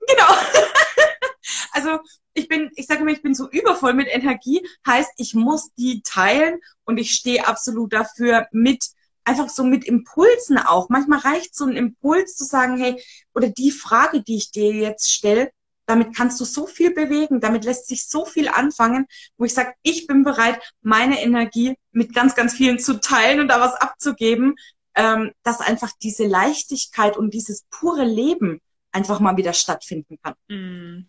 genau. 0.07 0.27
also 1.71 1.99
ich 2.37 2.47
bin, 2.47 2.69
ich 2.75 2.85
sage 2.85 3.01
immer, 3.01 3.11
ich 3.11 3.21
bin 3.21 3.35
so 3.35 3.49
übervoll 3.49 3.93
mit 3.93 4.07
Energie, 4.09 4.65
heißt, 4.85 5.11
ich 5.17 5.33
muss 5.33 5.73
die 5.75 6.01
teilen 6.03 6.59
und 6.85 6.97
ich 6.97 7.11
stehe 7.11 7.47
absolut 7.47 7.93
dafür 7.93 8.47
mit, 8.51 8.85
einfach 9.23 9.49
so 9.49 9.63
mit 9.63 9.85
Impulsen 9.85 10.57
auch. 10.57 10.89
Manchmal 10.89 11.19
reicht 11.19 11.55
so 11.55 11.65
ein 11.65 11.75
Impuls 11.75 12.35
zu 12.35 12.45
sagen, 12.45 12.77
hey, 12.77 13.01
oder 13.33 13.49
die 13.49 13.71
Frage, 13.71 14.21
die 14.21 14.37
ich 14.37 14.51
dir 14.51 14.71
jetzt 14.71 15.11
stelle, 15.11 15.51
damit 15.87 16.15
kannst 16.15 16.39
du 16.39 16.45
so 16.45 16.67
viel 16.67 16.93
bewegen, 16.93 17.39
damit 17.39 17.63
lässt 17.63 17.87
sich 17.87 18.07
so 18.07 18.25
viel 18.25 18.49
anfangen, 18.49 19.07
wo 19.37 19.45
ich 19.45 19.53
sage, 19.53 19.73
ich 19.81 20.05
bin 20.05 20.23
bereit, 20.23 20.61
meine 20.81 21.21
Energie 21.21 21.75
mit 21.91 22.13
ganz, 22.13 22.35
ganz 22.35 22.53
vielen 22.53 22.77
zu 22.77 22.99
teilen 22.99 23.39
und 23.39 23.47
da 23.47 23.61
was 23.61 23.73
abzugeben, 23.73 24.55
ähm, 24.95 25.31
dass 25.43 25.61
einfach 25.61 25.91
diese 26.01 26.27
Leichtigkeit 26.27 27.17
und 27.17 27.33
dieses 27.33 27.63
pure 27.69 28.03
Leben 28.03 28.59
einfach 28.91 29.19
mal 29.19 29.37
wieder 29.37 29.53
stattfinden 29.53 30.17
kann. 30.21 30.35
Mm. 30.49 31.07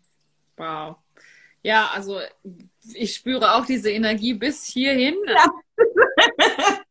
Wow. 0.56 0.96
Ja, 1.62 1.90
also 1.92 2.20
ich 2.94 3.14
spüre 3.14 3.54
auch 3.54 3.66
diese 3.66 3.90
Energie 3.90 4.34
bis 4.34 4.64
hierhin. 4.64 5.16
Ja. 5.26 5.50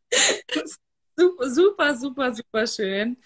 super, 1.16 1.50
super, 1.50 1.96
super, 1.96 2.34
super 2.34 2.68
schön. 2.68 3.18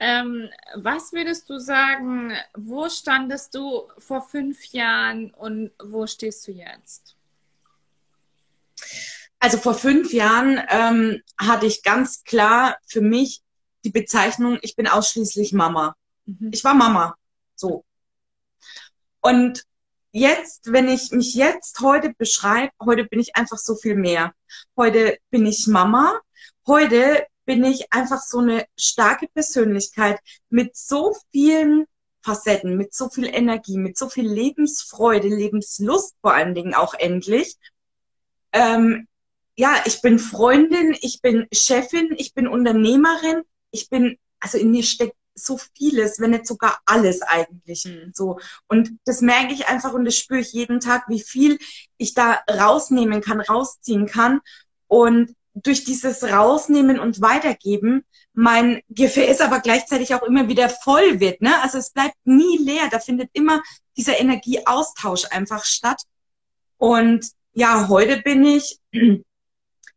Ähm, 0.00 0.48
was 0.76 1.12
würdest 1.12 1.50
du 1.50 1.58
sagen, 1.58 2.32
wo 2.56 2.88
standest 2.88 3.54
du 3.54 3.88
vor 3.98 4.22
fünf 4.22 4.64
Jahren 4.66 5.30
und 5.30 5.72
wo 5.82 6.06
stehst 6.06 6.46
du 6.46 6.52
jetzt? 6.52 7.16
Also 9.40 9.58
vor 9.58 9.74
fünf 9.74 10.12
Jahren 10.12 10.60
ähm, 10.68 11.22
hatte 11.38 11.66
ich 11.66 11.82
ganz 11.82 12.22
klar 12.24 12.76
für 12.86 13.00
mich 13.00 13.42
die 13.84 13.90
Bezeichnung, 13.90 14.58
ich 14.62 14.76
bin 14.76 14.86
ausschließlich 14.86 15.52
Mama. 15.52 15.96
Mhm. 16.26 16.50
Ich 16.52 16.62
war 16.64 16.74
Mama. 16.74 17.14
So. 17.54 17.84
Und 19.20 19.64
jetzt, 20.18 20.72
wenn 20.72 20.88
ich 20.88 21.12
mich 21.12 21.34
jetzt 21.34 21.80
heute 21.80 22.12
beschreibe, 22.16 22.72
heute 22.84 23.04
bin 23.04 23.20
ich 23.20 23.36
einfach 23.36 23.58
so 23.58 23.74
viel 23.74 23.94
mehr. 23.94 24.32
Heute 24.76 25.18
bin 25.30 25.46
ich 25.46 25.66
Mama. 25.66 26.20
Heute 26.66 27.26
bin 27.44 27.64
ich 27.64 27.92
einfach 27.92 28.20
so 28.20 28.38
eine 28.38 28.66
starke 28.76 29.28
Persönlichkeit 29.28 30.20
mit 30.50 30.76
so 30.76 31.16
vielen 31.32 31.86
Facetten, 32.20 32.76
mit 32.76 32.94
so 32.94 33.08
viel 33.08 33.26
Energie, 33.26 33.78
mit 33.78 33.96
so 33.96 34.08
viel 34.08 34.28
Lebensfreude, 34.28 35.28
Lebenslust 35.28 36.16
vor 36.20 36.34
allen 36.34 36.54
Dingen 36.54 36.74
auch 36.74 36.94
endlich. 36.94 37.56
Ähm, 38.52 39.06
ja, 39.56 39.82
ich 39.86 40.02
bin 40.02 40.18
Freundin, 40.18 40.96
ich 41.00 41.22
bin 41.22 41.46
Chefin, 41.52 42.14
ich 42.18 42.34
bin 42.34 42.46
Unternehmerin, 42.46 43.42
ich 43.70 43.88
bin, 43.88 44.18
also 44.40 44.58
in 44.58 44.70
mir 44.70 44.82
steckt 44.82 45.16
so 45.44 45.58
vieles, 45.76 46.20
wenn 46.20 46.30
nicht 46.30 46.46
sogar 46.46 46.78
alles 46.86 47.22
eigentlich. 47.22 47.84
Mhm. 47.84 48.12
So. 48.14 48.38
Und 48.68 48.92
das 49.04 49.20
merke 49.20 49.52
ich 49.52 49.68
einfach 49.68 49.92
und 49.92 50.04
das 50.04 50.16
spüre 50.16 50.40
ich 50.40 50.52
jeden 50.52 50.80
Tag, 50.80 51.04
wie 51.08 51.20
viel 51.20 51.58
ich 51.96 52.14
da 52.14 52.40
rausnehmen 52.50 53.20
kann, 53.20 53.40
rausziehen 53.40 54.06
kann. 54.06 54.40
Und 54.86 55.34
durch 55.54 55.84
dieses 55.84 56.22
Rausnehmen 56.22 56.98
und 56.98 57.20
Weitergeben 57.20 58.04
mein 58.32 58.82
Gefäß 58.88 59.40
aber 59.40 59.58
gleichzeitig 59.58 60.14
auch 60.14 60.22
immer 60.22 60.48
wieder 60.48 60.68
voll 60.68 61.18
wird. 61.18 61.42
Ne? 61.42 61.60
Also 61.62 61.78
es 61.78 61.90
bleibt 61.90 62.14
nie 62.24 62.58
leer. 62.58 62.88
Da 62.90 63.00
findet 63.00 63.30
immer 63.32 63.62
dieser 63.96 64.20
Energieaustausch 64.20 65.24
einfach 65.30 65.64
statt. 65.64 66.02
Und 66.76 67.26
ja, 67.52 67.88
heute 67.88 68.22
bin 68.22 68.44
ich 68.44 68.78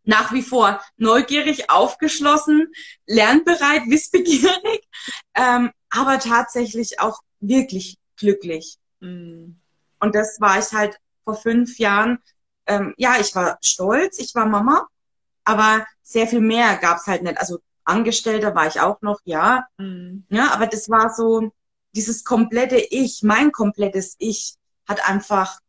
nach 0.04 0.32
wie 0.32 0.42
vor 0.42 0.82
neugierig, 0.98 1.70
aufgeschlossen, 1.70 2.72
lernbereit, 3.06 3.84
wissbegierig, 3.88 4.88
ähm, 5.36 5.72
aber 5.90 6.20
tatsächlich 6.20 7.00
auch 7.00 7.20
wirklich 7.40 7.98
glücklich. 8.18 8.78
Mm. 9.00 9.52
Und 10.00 10.16
das 10.16 10.40
war 10.40 10.58
ich 10.60 10.72
halt 10.72 10.98
vor 11.24 11.36
fünf 11.36 11.78
Jahren. 11.78 12.20
Ähm, 12.66 12.94
ja, 12.98 13.18
ich 13.20 13.36
war 13.36 13.58
stolz, 13.62 14.20
ich 14.20 14.34
war 14.34 14.46
Mama 14.46 14.88
aber 15.44 15.86
sehr 16.02 16.28
viel 16.28 16.42
mehr 16.42 16.78
gab's 16.78 17.08
halt 17.08 17.24
nicht. 17.24 17.38
Also 17.38 17.60
Angestellter 17.84 18.54
war 18.56 18.68
ich 18.68 18.80
auch 18.80 19.02
noch, 19.02 19.20
ja. 19.26 19.66
Mhm. 19.78 20.26
Ja, 20.30 20.52
aber 20.52 20.68
das 20.68 20.90
war 20.90 21.14
so, 21.14 21.52
dieses 21.94 22.24
komplette 22.24 22.78
Ich, 22.78 23.22
mein 23.24 23.52
komplettes 23.52 24.16
Ich 24.20 24.56
hat 24.88 25.08
einfach 25.08 25.60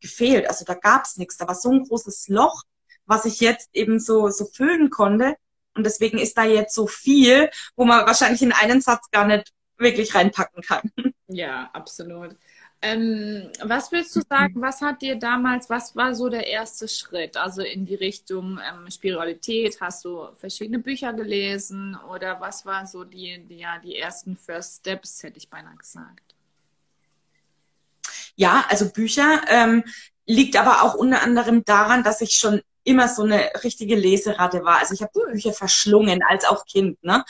gefehlt. 0.00 0.48
Also 0.48 0.64
da 0.64 0.74
gab's 0.74 1.16
nichts. 1.16 1.36
Da 1.36 1.46
war 1.46 1.54
so 1.54 1.70
ein 1.70 1.84
großes 1.84 2.28
Loch, 2.28 2.62
was 3.08 3.24
ich 3.24 3.40
jetzt 3.40 3.70
eben 3.72 3.98
so, 3.98 4.28
so 4.28 4.44
füllen 4.44 4.90
konnte. 4.90 5.36
Und 5.74 5.84
deswegen 5.84 6.18
ist 6.18 6.36
da 6.36 6.44
jetzt 6.44 6.74
so 6.74 6.86
viel, 6.86 7.50
wo 7.76 7.84
man 7.84 8.06
wahrscheinlich 8.06 8.42
in 8.42 8.52
einen 8.52 8.80
Satz 8.80 9.10
gar 9.10 9.26
nicht 9.26 9.52
wirklich 9.76 10.14
reinpacken 10.14 10.62
kann. 10.62 10.90
Ja, 11.28 11.70
absolut. 11.72 12.36
Ähm, 12.80 13.50
was 13.64 13.90
willst 13.90 14.14
du 14.14 14.20
sagen, 14.20 14.62
was 14.62 14.80
hat 14.80 15.02
dir 15.02 15.16
damals, 15.16 15.68
was 15.68 15.96
war 15.96 16.14
so 16.14 16.28
der 16.28 16.46
erste 16.46 16.86
Schritt? 16.86 17.36
Also 17.36 17.62
in 17.62 17.86
die 17.86 17.96
Richtung 17.96 18.60
ähm, 18.66 18.88
Spiritualität, 18.88 19.80
hast 19.80 20.04
du 20.04 20.28
verschiedene 20.36 20.78
Bücher 20.78 21.12
gelesen 21.12 21.98
oder 22.08 22.40
was 22.40 22.64
waren 22.66 22.86
so 22.86 23.02
die, 23.02 23.44
die, 23.48 23.58
ja, 23.58 23.78
die 23.78 23.96
ersten 23.96 24.36
First 24.36 24.80
Steps, 24.80 25.22
hätte 25.24 25.38
ich 25.38 25.50
beinahe 25.50 25.76
gesagt? 25.76 26.36
Ja, 28.36 28.64
also 28.68 28.88
Bücher 28.90 29.42
ähm, 29.48 29.82
liegt 30.26 30.56
aber 30.56 30.82
auch 30.84 30.94
unter 30.94 31.22
anderem 31.22 31.64
daran, 31.64 32.04
dass 32.04 32.20
ich 32.20 32.30
schon 32.30 32.62
immer 32.88 33.08
so 33.08 33.22
eine 33.22 33.50
richtige 33.62 33.94
Leseratte 33.94 34.64
war. 34.64 34.78
Also 34.78 34.94
ich 34.94 35.02
habe 35.02 35.12
Bücher 35.30 35.52
verschlungen 35.52 36.22
als 36.26 36.44
auch 36.44 36.64
Kind. 36.64 37.02
Ne? 37.02 37.24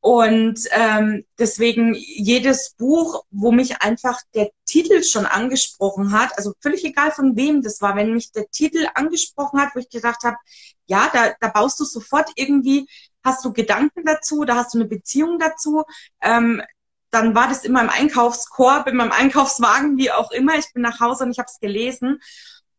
Und 0.00 0.60
ähm, 0.72 1.24
deswegen 1.38 1.94
jedes 1.94 2.74
Buch, 2.76 3.24
wo 3.30 3.52
mich 3.52 3.82
einfach 3.82 4.18
der 4.34 4.50
Titel 4.64 5.04
schon 5.04 5.26
angesprochen 5.26 6.10
hat, 6.10 6.36
also 6.36 6.54
völlig 6.60 6.84
egal 6.84 7.12
von 7.12 7.36
wem 7.36 7.62
das 7.62 7.80
war, 7.80 7.94
wenn 7.94 8.12
mich 8.12 8.32
der 8.32 8.50
Titel 8.50 8.88
angesprochen 8.94 9.60
hat, 9.60 9.74
wo 9.74 9.78
ich 9.78 9.88
gedacht 9.90 10.24
habe, 10.24 10.38
ja, 10.86 11.08
da, 11.12 11.34
da 11.38 11.48
baust 11.48 11.78
du 11.78 11.84
sofort 11.84 12.30
irgendwie, 12.34 12.88
hast 13.22 13.44
du 13.44 13.52
Gedanken 13.52 14.04
dazu, 14.04 14.44
da 14.44 14.56
hast 14.56 14.74
du 14.74 14.78
eine 14.78 14.88
Beziehung 14.88 15.38
dazu, 15.38 15.84
ähm, 16.20 16.62
dann 17.12 17.36
war 17.36 17.46
das 17.46 17.64
immer 17.64 17.82
im 17.82 17.90
Einkaufskorb, 17.90 18.88
in 18.88 18.96
meinem 18.96 19.12
Einkaufswagen, 19.12 19.98
wie 19.98 20.10
auch 20.10 20.32
immer. 20.32 20.56
Ich 20.58 20.72
bin 20.72 20.82
nach 20.82 20.98
Hause 20.98 21.24
und 21.24 21.30
ich 21.30 21.38
habe 21.38 21.48
es 21.48 21.60
gelesen. 21.60 22.20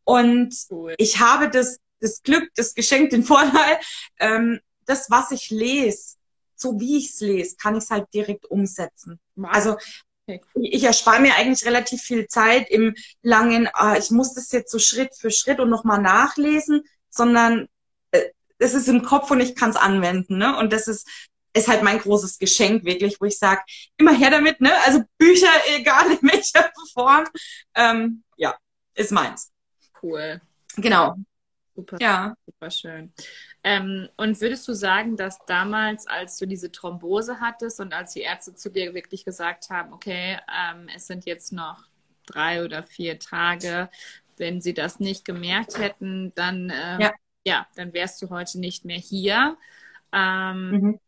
Und 0.04 0.56
cool. 0.70 0.96
ich 0.98 1.20
habe 1.20 1.50
das, 1.50 1.80
das 2.00 2.22
Glück, 2.24 2.50
das 2.56 2.74
Geschenk, 2.74 3.12
den 3.12 3.24
Vorteil, 3.24 3.80
ähm, 4.20 4.60
das, 4.86 5.10
was 5.10 5.32
ich 5.32 5.50
lese, 5.50 6.16
so 6.56 6.80
wie 6.80 6.98
ich 6.98 7.10
es 7.10 7.20
lese, 7.22 7.56
kann 7.58 7.76
ich 7.78 7.84
es 7.84 7.90
halt 7.90 8.08
direkt 8.14 8.46
umsetzen. 8.46 9.20
Wow. 9.36 9.50
Also 9.52 9.78
okay. 10.28 10.42
ich 10.56 10.84
erspare 10.84 11.22
mir 11.22 11.36
eigentlich 11.36 11.66
relativ 11.66 12.02
viel 12.02 12.28
Zeit 12.28 12.70
im 12.70 12.96
langen, 13.22 13.70
ah, 13.74 13.98
ich 13.98 14.12
muss 14.12 14.34
das 14.34 14.52
jetzt 14.52 14.72
so 14.72 14.80
Schritt 14.80 15.16
für 15.16 15.32
Schritt 15.32 15.60
und 15.60 15.70
nochmal 15.70 16.02
nachlesen, 16.02 16.84
sondern 17.10 17.68
äh, 18.12 18.30
es 18.58 18.74
ist 18.74 18.88
im 18.88 19.04
Kopf 19.04 19.32
und 19.32 19.40
ich 19.40 19.56
kann 19.56 19.70
es 19.70 19.76
anwenden. 19.76 20.38
Ne? 20.38 20.58
Und 20.58 20.74
das 20.74 20.88
ist, 20.88 21.08
ist 21.54 21.68
halt 21.68 21.84
mein 21.84 22.00
großes 22.00 22.40
Geschenk, 22.40 22.84
wirklich, 22.84 23.22
wo 23.22 23.26
ich 23.26 23.38
sage, 23.38 23.62
immer 23.98 24.14
her 24.14 24.32
damit, 24.32 24.60
ne? 24.60 24.74
Also 24.86 25.04
Bücher, 25.18 25.52
egal 25.78 26.12
in 26.12 26.30
welcher 26.30 26.72
Form, 26.94 27.26
ähm, 27.76 28.24
ja, 28.38 28.56
ist 28.96 29.12
meins. 29.12 29.53
Cool. 30.04 30.42
Genau. 30.76 31.16
Super, 31.76 31.98
ja. 32.00 32.36
super 32.46 32.70
schön. 32.70 33.14
Ähm, 33.64 34.08
und 34.16 34.40
würdest 34.42 34.68
du 34.68 34.74
sagen, 34.74 35.18
dass 35.18 35.44
damals, 35.46 36.06
als 36.06 36.38
du 36.38 36.46
diese 36.46 36.72
Thrombose 36.72 37.40
hattest 37.40 37.80
und 37.80 37.94
als 37.94 38.14
die 38.14 38.22
Ärzte 38.22 38.54
zu 38.54 38.70
dir 38.70 38.94
wirklich 38.94 39.26
gesagt 39.26 39.70
haben, 39.72 39.92
okay, 39.92 40.38
ähm, 40.48 40.88
es 40.96 41.08
sind 41.08 41.26
jetzt 41.26 41.52
noch 41.52 41.86
drei 42.28 42.64
oder 42.64 42.84
vier 42.84 43.18
Tage, 43.18 43.90
wenn 44.38 44.62
sie 44.62 44.74
das 44.74 45.00
nicht 45.00 45.26
gemerkt 45.26 45.80
hätten, 45.80 46.32
dann, 46.36 46.72
ähm, 46.74 47.02
ja. 47.02 47.14
ja. 47.44 47.68
dann 47.76 47.94
wärst 47.94 48.22
du 48.22 48.30
heute 48.30 48.60
nicht 48.60 48.86
mehr 48.86 49.00
hier. 49.00 49.58
Ähm, 50.12 51.00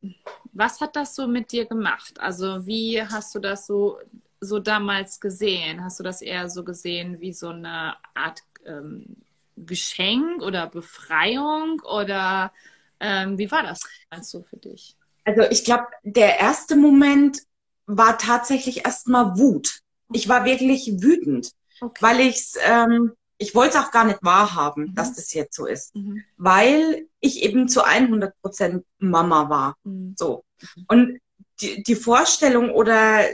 mhm. 0.00 0.14
Was 0.52 0.80
hat 0.80 0.94
das 0.94 1.16
so 1.16 1.26
mit 1.26 1.52
dir 1.52 1.66
gemacht? 1.66 2.20
Also 2.20 2.66
wie 2.66 3.02
hast 3.02 3.34
du 3.34 3.40
das 3.40 3.66
so, 3.66 3.98
so 4.42 4.58
damals 4.58 5.20
gesehen? 5.20 5.84
Hast 5.84 6.00
du 6.00 6.04
das 6.04 6.20
eher 6.20 6.48
so 6.50 6.64
gesehen 6.64 7.20
wie 7.20 7.32
so 7.32 7.48
eine 7.48 7.94
Art 8.14 8.42
ähm, 8.66 9.16
Geschenk 9.56 10.42
oder 10.42 10.66
Befreiung 10.66 11.80
oder 11.80 12.52
ähm, 13.00 13.38
wie 13.38 13.50
war 13.50 13.62
das 13.62 13.80
so 14.28 14.42
für 14.42 14.56
dich? 14.56 14.96
Also 15.24 15.42
ich 15.42 15.64
glaube, 15.64 15.86
der 16.02 16.40
erste 16.40 16.76
Moment 16.76 17.38
war 17.86 18.18
tatsächlich 18.18 18.84
erstmal 18.84 19.38
Wut. 19.38 19.80
Ich 20.12 20.28
war 20.28 20.44
wirklich 20.44 21.00
wütend, 21.00 21.52
okay. 21.80 22.02
weil 22.02 22.20
ich's, 22.20 22.56
ähm, 22.64 23.12
ich 23.38 23.54
wollte 23.54 23.78
es 23.78 23.84
auch 23.84 23.92
gar 23.92 24.04
nicht 24.04 24.18
wahrhaben, 24.22 24.86
mhm. 24.86 24.94
dass 24.94 25.14
das 25.14 25.32
jetzt 25.32 25.54
so 25.54 25.66
ist, 25.66 25.94
mhm. 25.94 26.22
weil 26.36 27.06
ich 27.20 27.42
eben 27.42 27.68
zu 27.68 27.84
100 27.84 28.34
Prozent 28.40 28.84
Mama 28.98 29.48
war. 29.48 29.76
Mhm. 29.84 30.14
So 30.18 30.44
mhm. 30.60 30.84
und 30.88 31.20
die, 31.60 31.82
die 31.82 31.94
Vorstellung 31.94 32.70
oder 32.70 33.24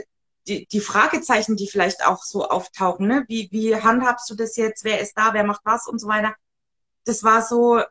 die, 0.49 0.65
die 0.65 0.79
Fragezeichen, 0.81 1.55
die 1.55 1.67
vielleicht 1.67 2.05
auch 2.05 2.23
so 2.23 2.47
auftauchen, 2.47 3.07
ne? 3.07 3.25
Wie, 3.27 3.47
wie 3.51 3.75
handhabst 3.75 4.29
du 4.29 4.35
das 4.35 4.57
jetzt? 4.57 4.83
Wer 4.83 4.99
ist 4.99 5.13
da? 5.15 5.33
Wer 5.33 5.43
macht 5.43 5.61
was? 5.63 5.87
Und 5.87 5.99
so 5.99 6.07
weiter. 6.07 6.35
Das 7.05 7.23
war 7.23 7.41
so, 7.41 7.81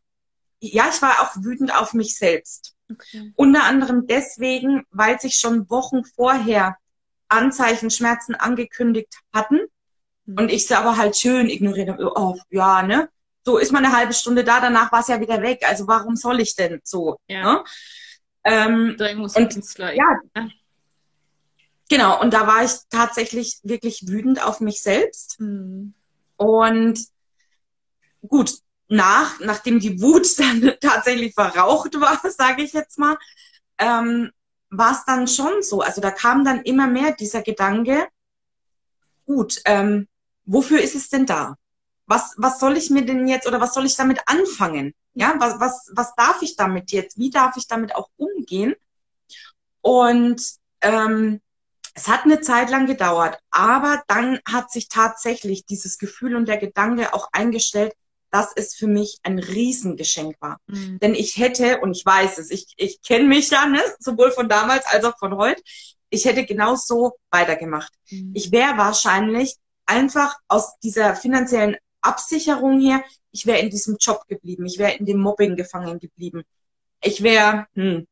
ja, 0.61 0.89
ich 0.93 1.01
war 1.01 1.23
auch 1.23 1.37
wütend 1.37 1.75
auf 1.75 1.95
mich 1.95 2.17
selbst. 2.17 2.75
Okay. 2.91 3.33
Unter 3.37 3.65
anderem 3.65 4.07
deswegen, 4.07 4.85
weil 4.91 5.21
sich 5.21 5.37
schon 5.37 5.71
Wochen 5.71 6.05
vorher 6.05 6.77
Anzeichen, 7.29 7.91
Schmerzen 7.91 8.35
angekündigt 8.35 9.15
hatten. 9.33 9.61
Mhm. 10.25 10.39
Und 10.39 10.53
ich 10.53 10.67
sie 10.67 10.75
aber 10.75 10.97
halt 10.97 11.17
schön 11.17 11.49
ignoriert 11.49 11.91
habe. 11.91 12.13
Oh, 12.15 12.39
ja, 12.51 12.83
ne? 12.83 13.09
So 13.45 13.59
ist 13.59 13.73
man 13.73 13.85
eine 13.85 13.97
halbe 13.97 14.13
Stunde 14.13 14.45
da, 14.45 14.61
danach 14.61 14.93
war 14.93 15.01
es 15.01 15.09
ja 15.09 15.21
wieder 15.21 15.41
weg. 15.43 15.63
Also 15.67 15.87
warum 15.87 16.17
soll 16.17 16.41
ich 16.41 16.55
denn 16.55 16.81
so? 16.85 17.19
Ja. 17.29 17.43
Ne? 17.43 17.65
Ähm, 18.45 18.97
und, 18.99 19.79
ja, 19.79 20.21
Genau, 21.89 22.21
und 22.21 22.35
da 22.35 22.47
war 22.47 22.65
ich 22.65 22.73
tatsächlich 22.91 23.61
wirklich 23.63 24.07
wütend 24.07 24.45
auf 24.45 24.61
mich 24.61 24.83
selbst. 24.83 25.41
Mhm. 25.41 25.95
Und 26.37 27.01
gut, 28.27 28.59
nach, 28.89 29.39
nachdem 29.41 29.81
die 29.81 30.01
Wut 30.01 30.27
dann 30.39 30.75
tatsächlich 30.81 31.35
verraucht 31.35 31.99
war, 32.01 32.21
sage 32.31 32.63
ich 32.63 32.73
jetzt 32.73 32.99
mal, 32.99 33.17
ähm, 33.79 34.31
war 34.71 34.93
es 34.93 35.05
dann 35.07 35.27
schon 35.27 35.63
so. 35.63 35.81
Also 35.81 36.01
da 36.01 36.11
kam 36.11 36.45
dann 36.45 36.63
immer 36.63 36.87
mehr 36.87 37.13
dieser 37.13 37.43
Gedanke, 37.43 38.07
gut, 39.25 39.61
ähm, 39.65 40.09
wofür 40.45 40.81
ist 40.81 40.95
es 40.95 41.09
denn 41.09 41.27
da? 41.27 41.57
Was, 42.07 42.35
was 42.39 42.59
soll 42.59 42.77
ich 42.77 42.91
mir 42.91 43.05
denn 43.05 43.29
jetzt 43.29 43.47
oder 43.47 43.61
was 43.61 43.75
soll 43.75 43.87
ich 43.87 43.97
damit 43.97 44.21
anfangen? 44.27 44.95
Ja, 45.15 45.35
was, 45.39 45.61
was, 45.61 45.91
was 45.95 46.15
darf 46.15 46.43
ich 46.43 46.57
damit 46.57 46.91
jetzt? 46.91 47.19
Wie 47.19 47.31
darf 47.31 47.57
ich 47.57 47.67
damit 47.67 47.95
auch 47.95 48.09
umgehen? 48.17 48.75
Und 49.83 50.43
ähm, 50.81 51.41
es 51.99 52.07
hat 52.07 52.25
eine 52.25 52.41
Zeit 52.41 52.71
lang 52.71 52.87
gedauert, 52.87 53.41
aber 53.51 54.03
dann 54.07 54.39
hat 54.49 54.71
sich 54.71 54.89
tatsächlich 54.89 55.67
dieses 55.67 55.99
Gefühl 55.99 56.37
und 56.37 56.47
der 56.47 56.59
Gedanke 56.59 57.13
auch 57.13 57.29
eingestellt, 57.33 57.93
dass 58.31 58.53
es 58.55 58.77
für 58.77 58.87
mich 58.87 59.19
ein 59.25 59.41
Riesengeschenk 59.41 60.37
war. 60.39 60.61
Mhm. 60.69 61.01
Denn 61.01 61.15
ich 61.15 61.39
hätte, 61.39 61.81
und 61.81 61.97
ich 61.97 62.07
weiß 62.07 62.39
es, 62.39 62.51
ich, 62.51 62.67
ich 62.77 63.03
kenne 63.03 63.25
mich 63.25 63.51
ja, 63.51 63.67
ne, 63.67 63.81
sowohl 63.99 64.31
von 64.31 64.49
damals 64.49 64.87
als 64.87 65.05
auch 65.05 65.19
von 65.19 65.37
heute, 65.37 65.61
ich 66.11 66.25
hätte 66.25 66.47
genau 66.47 66.77
so 66.77 67.15
weitergemacht. 67.31 67.93
Mhm. 68.11 68.31
Ich 68.35 68.53
wäre 68.53 68.77
wahrscheinlich 68.77 69.57
einfach 69.85 70.37
aus 70.47 70.79
dieser 70.79 71.17
finanziellen 71.17 71.77
Absicherung 72.01 72.79
hier, 72.79 73.03
ich 73.33 73.45
wäre 73.45 73.59
in 73.59 73.71
diesem 73.71 73.97
Job 73.99 74.25
geblieben, 74.29 74.67
ich 74.67 74.79
wäre 74.79 74.93
in 74.93 75.05
dem 75.05 75.19
Mobbing 75.19 75.57
gefangen 75.57 75.99
geblieben. 75.99 76.45
Ich 77.03 77.25
wäre, 77.25 77.67
hm, 77.75 78.07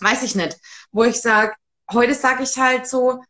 weiß 0.00 0.22
ich 0.22 0.34
nicht, 0.36 0.56
wo 0.90 1.04
ich 1.04 1.20
sage, 1.20 1.54
heute 1.92 2.14
sage 2.14 2.42
ich 2.42 2.56
halt 2.58 2.86
so, 2.86 3.22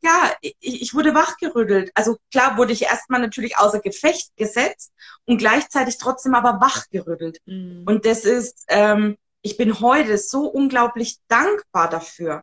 ja, 0.00 0.32
ich, 0.40 0.56
ich 0.60 0.94
wurde 0.94 1.14
wachgerüttelt. 1.14 1.90
Also 1.94 2.16
klar 2.32 2.56
wurde 2.56 2.72
ich 2.72 2.82
erstmal 2.82 3.20
natürlich 3.20 3.56
außer 3.56 3.80
Gefecht 3.80 4.36
gesetzt 4.36 4.92
und 5.24 5.38
gleichzeitig 5.38 5.98
trotzdem 5.98 6.34
aber 6.34 6.60
wachgerüttelt. 6.60 7.38
Mhm. 7.46 7.84
Und 7.86 8.04
das 8.04 8.24
ist, 8.24 8.64
ähm, 8.68 9.16
ich 9.42 9.56
bin 9.56 9.80
heute 9.80 10.18
so 10.18 10.46
unglaublich 10.46 11.18
dankbar 11.28 11.88
dafür, 11.88 12.42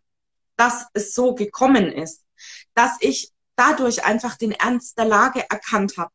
dass 0.56 0.88
es 0.94 1.14
so 1.14 1.36
gekommen 1.36 1.92
ist, 1.92 2.24
dass 2.74 2.98
ich 3.02 3.32
dadurch 3.56 4.06
einfach 4.06 4.38
den 4.38 4.52
Ernst 4.52 4.98
der 4.98 5.06
Lage 5.06 5.46
erkannt 5.50 5.98
habe, 5.98 6.12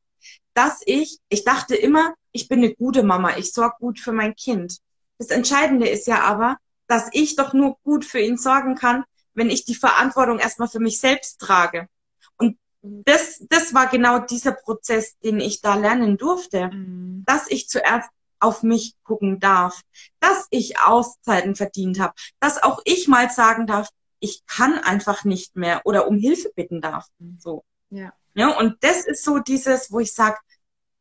dass 0.54 0.80
ich, 0.84 1.18
ich 1.28 1.44
dachte 1.44 1.74
immer, 1.74 2.14
ich 2.32 2.48
bin 2.48 2.60
eine 2.60 2.74
gute 2.74 3.02
Mama, 3.02 3.36
ich 3.36 3.52
sorge 3.52 3.76
gut 3.78 4.00
für 4.00 4.12
mein 4.12 4.34
Kind. 4.34 4.78
Das 5.18 5.28
Entscheidende 5.28 5.88
ist 5.88 6.06
ja 6.06 6.22
aber, 6.22 6.56
dass 6.86 7.08
ich 7.12 7.36
doch 7.36 7.52
nur 7.52 7.76
gut 7.82 8.04
für 8.04 8.20
ihn 8.20 8.36
sorgen 8.36 8.74
kann, 8.74 9.04
wenn 9.34 9.50
ich 9.50 9.64
die 9.64 9.74
Verantwortung 9.74 10.38
erstmal 10.38 10.68
für 10.68 10.80
mich 10.80 11.00
selbst 11.00 11.40
trage. 11.40 11.88
Und 12.36 12.56
mhm. 12.82 13.02
das, 13.04 13.44
das 13.48 13.74
war 13.74 13.88
genau 13.88 14.18
dieser 14.18 14.52
Prozess, 14.52 15.18
den 15.20 15.40
ich 15.40 15.60
da 15.60 15.74
lernen 15.74 16.16
durfte, 16.16 16.68
mhm. 16.68 17.24
dass 17.26 17.50
ich 17.50 17.68
zuerst 17.68 18.08
auf 18.40 18.62
mich 18.62 18.94
gucken 19.04 19.38
darf, 19.38 19.82
dass 20.18 20.46
ich 20.50 20.80
Auszeiten 20.80 21.54
verdient 21.54 22.00
habe, 22.00 22.14
dass 22.40 22.62
auch 22.62 22.80
ich 22.84 23.06
mal 23.06 23.30
sagen 23.30 23.66
darf, 23.66 23.88
ich 24.18 24.44
kann 24.46 24.78
einfach 24.78 25.24
nicht 25.24 25.56
mehr 25.56 25.82
oder 25.84 26.08
um 26.08 26.16
Hilfe 26.16 26.50
bitten 26.54 26.80
darf. 26.80 27.06
Mhm. 27.18 27.38
So. 27.40 27.64
Ja. 27.90 28.12
ja 28.34 28.58
und 28.58 28.76
das 28.80 29.06
ist 29.06 29.24
so 29.24 29.38
dieses, 29.38 29.92
wo 29.92 30.00
ich 30.00 30.12
sage, 30.12 30.38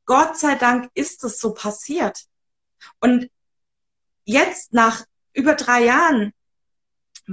Gott 0.05 0.37
sei 0.37 0.55
Dank 0.55 0.89
ist 0.95 1.23
es 1.23 1.39
so 1.39 1.53
passiert. 1.53 2.25
Und 2.99 3.29
jetzt 4.25 4.73
nach 4.73 5.05
über 5.33 5.55
drei 5.55 5.83
Jahren 5.85 6.33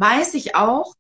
weiß 0.01 0.35
ich 0.35 0.55
auch, 0.55 0.95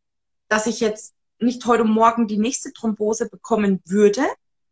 dass 0.48 0.66
ich 0.66 0.80
jetzt 0.80 1.14
nicht 1.38 1.64
heute 1.66 1.84
Morgen 1.84 2.28
die 2.28 2.38
nächste 2.38 2.72
Thrombose 2.72 3.28
bekommen 3.28 3.80
würde, 3.84 4.22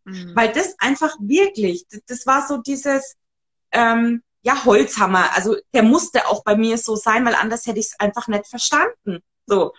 mhm. 0.04 0.34
weil 0.34 0.52
das 0.52 0.74
einfach 0.78 1.14
wirklich, 1.20 1.86
das 2.06 2.26
war 2.26 2.46
so 2.46 2.58
dieses, 2.58 3.16
ähm, 3.72 4.22
ja, 4.42 4.64
Holzhammer. 4.64 5.34
Also 5.34 5.56
der 5.72 5.82
musste 5.82 6.26
auch 6.28 6.44
bei 6.44 6.56
mir 6.56 6.78
so 6.78 6.96
sein, 6.96 7.24
weil 7.24 7.34
anders 7.34 7.66
hätte 7.66 7.80
ich 7.80 7.86
es 7.86 8.00
einfach 8.00 8.28
nicht 8.28 8.46
verstanden. 8.46 9.20
So. 9.46 9.72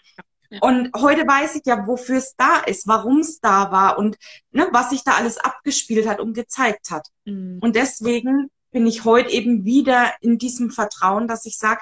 Ja. 0.49 0.59
Und 0.61 0.91
heute 0.95 1.27
weiß 1.27 1.55
ich 1.55 1.63
ja, 1.65 1.87
wofür 1.87 2.17
es 2.17 2.35
da 2.35 2.59
ist, 2.59 2.87
warum 2.87 3.19
es 3.19 3.39
da 3.39 3.71
war 3.71 3.97
und 3.97 4.17
ne, 4.51 4.67
was 4.71 4.89
sich 4.89 5.03
da 5.03 5.15
alles 5.15 5.37
abgespielt 5.37 6.07
hat 6.07 6.19
und 6.19 6.33
gezeigt 6.33 6.91
hat. 6.91 7.07
Mhm. 7.25 7.59
Und 7.61 7.75
deswegen 7.75 8.49
bin 8.71 8.85
ich 8.85 9.05
heute 9.05 9.31
eben 9.31 9.65
wieder 9.65 10.13
in 10.21 10.37
diesem 10.37 10.69
Vertrauen, 10.69 11.27
dass 11.27 11.45
ich 11.45 11.57
sage, 11.57 11.81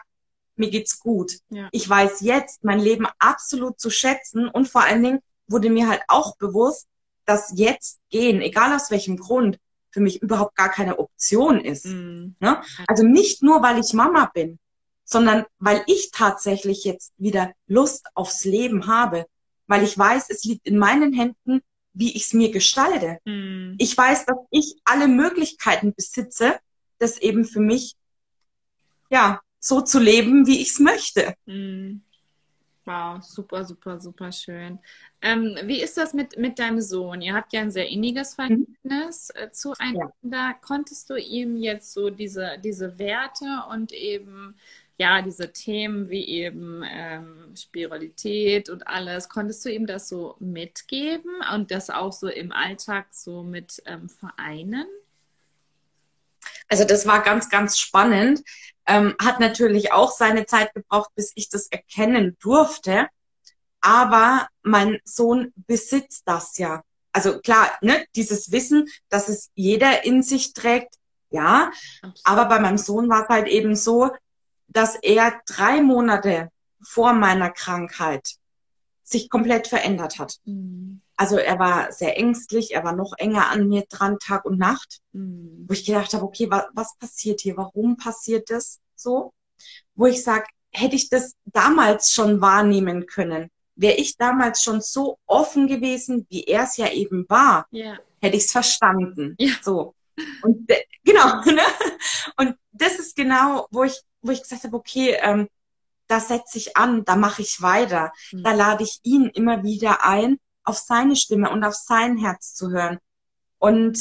mir 0.56 0.70
geht's 0.70 1.00
gut. 1.00 1.40
Ja. 1.50 1.70
Ich 1.72 1.90
weiß 1.90 2.22
jetzt 2.22 2.64
mein 2.64 2.80
Leben 2.80 3.08
absolut 3.20 3.80
zu 3.80 3.90
schätzen 3.90 4.48
und 4.48 4.68
vor 4.68 4.84
allen 4.84 5.04
Dingen 5.04 5.20
wurde 5.48 5.70
mir 5.70 5.88
halt 5.88 6.02
auch 6.08 6.38
bewusst, 6.38 6.88
dass 7.26 7.54
jetzt 7.56 8.00
gehen, 8.10 8.42
egal 8.42 8.76
aus 8.76 8.92
welchem 8.92 9.18
Grund, 9.18 9.58
für 9.92 10.00
mich 10.00 10.22
überhaupt 10.22 10.56
gar 10.56 10.70
keine 10.70 10.98
Option 10.98 11.60
ist. 11.60 11.86
Mhm. 11.86 12.36
Ne? 12.40 12.62
Also 12.88 13.04
nicht 13.04 13.44
nur, 13.44 13.62
weil 13.62 13.80
ich 13.80 13.94
Mama 13.94 14.30
bin, 14.34 14.60
sondern 15.06 15.46
weil 15.60 15.84
ich 15.88 16.12
tatsächlich 16.12 16.84
jetzt 16.84 17.14
wieder 17.18 17.54
Lust 17.68 18.08
aufs 18.16 18.44
Leben 18.44 18.88
habe, 18.88 19.26
weil 19.68 19.84
ich 19.84 19.98
weiß, 19.98 20.30
es 20.30 20.44
liegt 20.44 20.66
in 20.66 20.78
meinen 20.78 21.14
Händen, 21.14 21.62
wie 21.94 22.16
ich 22.16 22.26
es 22.26 22.34
mir 22.34 22.52
gestalte. 22.52 23.20
Mhm. 23.26 23.76
Ich 23.78 23.96
weiß, 23.96 24.26
dass 24.26 24.38
ich 24.50 24.82
alle 24.84 25.08
Möglichkeiten 25.08 25.94
besitze, 25.94 26.60
das 26.98 27.20
eben 27.20 27.46
für 27.46 27.60
mich 27.60 27.96
ja 29.10 29.42
so 29.64 29.80
zu 29.80 30.00
leben, 30.00 30.46
wie 30.46 30.62
ich 30.62 30.72
es 30.72 30.80
möchte. 30.80 31.36
Mhm. 31.46 32.02
Wow, 32.86 33.24
super, 33.24 33.64
super, 33.64 34.02
super 34.02 34.30
schön. 34.34 34.78
Ähm, 35.22 35.58
wie 35.64 35.82
ist 35.82 35.98
das 35.98 36.14
mit, 36.14 36.38
mit 36.38 36.60
deinem 36.60 36.82
Sohn? 36.82 37.22
Ihr 37.22 37.34
habt 37.34 37.54
ja 37.54 37.62
ein 37.62 37.72
sehr 37.72 37.88
inniges 37.88 38.34
mhm. 38.34 38.36
Verhältnis 38.36 39.32
mhm. 39.34 39.54
zueinander. 39.54 40.14
Ja. 40.22 40.54
Konntest 40.62 41.10
du 41.10 41.16
ihm 41.16 41.56
jetzt 41.56 41.94
so 41.94 42.10
diese, 42.10 42.58
diese 42.62 43.00
Werte 43.00 43.64
und 43.72 43.94
eben 43.94 44.56
ja, 44.98 45.22
diese 45.22 45.52
Themen 45.52 46.10
wie 46.10 46.26
eben 46.26 46.84
ähm, 46.86 47.56
Spiritualität 47.56 48.70
und 48.70 48.86
alles, 48.86 49.28
konntest 49.30 49.66
du 49.66 49.70
ihm 49.70 49.88
das 49.88 50.10
so 50.10 50.36
mitgeben 50.40 51.32
und 51.54 51.72
das 51.72 51.90
auch 51.90 52.12
so 52.12 52.28
im 52.28 52.52
Alltag 52.52 53.08
so 53.12 53.44
mit 53.44 53.82
ähm, 53.86 54.10
vereinen? 54.10 54.86
Also 56.68 56.84
das 56.86 57.08
war 57.08 57.24
ganz, 57.24 57.50
ganz 57.50 57.78
spannend. 57.78 58.44
Ähm, 58.86 59.16
hat 59.22 59.40
natürlich 59.40 59.92
auch 59.94 60.12
seine 60.12 60.46
Zeit 60.46 60.74
gebraucht, 60.74 61.10
bis 61.16 61.32
ich 61.36 61.50
das 61.50 61.68
erkennen 61.68 62.38
durfte. 62.40 63.08
Aber 63.82 64.48
mein 64.62 65.00
Sohn 65.04 65.54
besitzt 65.56 66.24
das 66.26 66.58
ja. 66.58 66.84
Also 67.12 67.40
klar, 67.40 67.70
ne, 67.82 68.06
dieses 68.16 68.52
Wissen, 68.52 68.90
dass 69.10 69.30
es 69.30 69.52
jeder 69.56 70.04
in 70.04 70.24
sich 70.24 70.54
trägt, 70.54 70.96
ja. 71.30 71.72
Absolut. 72.02 72.20
Aber 72.24 72.46
bei 72.46 72.60
meinem 72.60 72.78
Sohn 72.78 73.10
war 73.10 73.24
es 73.24 73.30
halt 73.30 73.48
eben 73.48 73.76
so, 73.76 74.12
dass 74.68 74.96
er 74.96 75.42
drei 75.46 75.82
Monate 75.82 76.50
vor 76.82 77.14
meiner 77.14 77.52
Krankheit 77.52 78.36
sich 79.04 79.30
komplett 79.30 79.68
verändert 79.68 80.20
hat. 80.20 80.38
Mhm. 80.46 81.02
Also 81.16 81.38
er 81.38 81.60
war 81.60 81.92
sehr 81.92 82.18
ängstlich, 82.18 82.74
er 82.74 82.84
war 82.84 82.96
noch 82.96 83.14
enger 83.18 83.50
an 83.50 83.68
mir 83.68 83.84
dran, 83.88 84.18
Tag 84.20 84.46
und 84.46 84.58
Nacht, 84.58 85.00
mhm. 85.12 85.66
wo 85.68 85.74
ich 85.74 85.86
gedacht 85.86 86.14
habe, 86.14 86.24
okay, 86.24 86.50
was, 86.50 86.66
was 86.74 86.98
passiert 86.98 87.42
hier? 87.42 87.58
Warum 87.58 87.98
passiert 87.98 88.50
das 88.50 88.80
so? 88.96 89.34
Wo 89.96 90.08
ich 90.08 90.24
sage, 90.24 90.46
hätte 90.72 90.96
ich 90.96 91.10
das 91.10 91.36
damals 91.46 92.12
schon 92.12 92.42
wahrnehmen 92.42 93.06
können, 93.06 93.50
wäre 93.76 93.96
ich 93.96 94.18
damals 94.18 94.64
schon 94.64 94.82
so 94.82 95.20
offen 95.26 95.68
gewesen, 95.68 96.26
wie 96.30 96.44
er 96.44 96.64
es 96.64 96.78
ja 96.78 96.92
eben 96.92 97.26
war, 97.30 97.68
yeah. 97.72 97.98
hätte 98.22 98.38
ich 98.38 98.46
es 98.46 98.52
verstanden. 98.52 99.36
Yeah. 99.40 99.56
So. 99.62 99.96
Und 100.42 100.72
genau, 101.04 101.42
ne? 101.46 101.62
Und 102.38 102.56
das 102.72 103.00
ist 103.00 103.16
genau, 103.16 103.68
wo 103.72 103.84
ich, 103.84 104.02
wo 104.22 104.32
ich 104.32 104.42
gesagt 104.42 104.64
habe, 104.64 104.78
okay, 104.78 105.18
ähm, 105.22 105.48
da 106.08 106.20
setze 106.20 106.58
ich 106.58 106.76
an, 106.78 107.06
da 107.06 107.16
mache 107.16 107.42
ich 107.42 107.62
weiter, 107.62 108.12
mhm. 108.32 108.44
da 108.44 108.54
lade 108.54 108.84
ich 108.84 109.00
ihn 109.04 109.28
immer 109.34 109.64
wieder 109.64 110.06
ein, 110.06 110.40
auf 110.64 110.78
seine 110.78 111.16
Stimme 111.16 111.50
und 111.50 111.64
auf 111.64 111.76
sein 111.76 112.18
Herz 112.18 112.54
zu 112.54 112.72
hören. 112.72 113.00
Und 113.60 114.00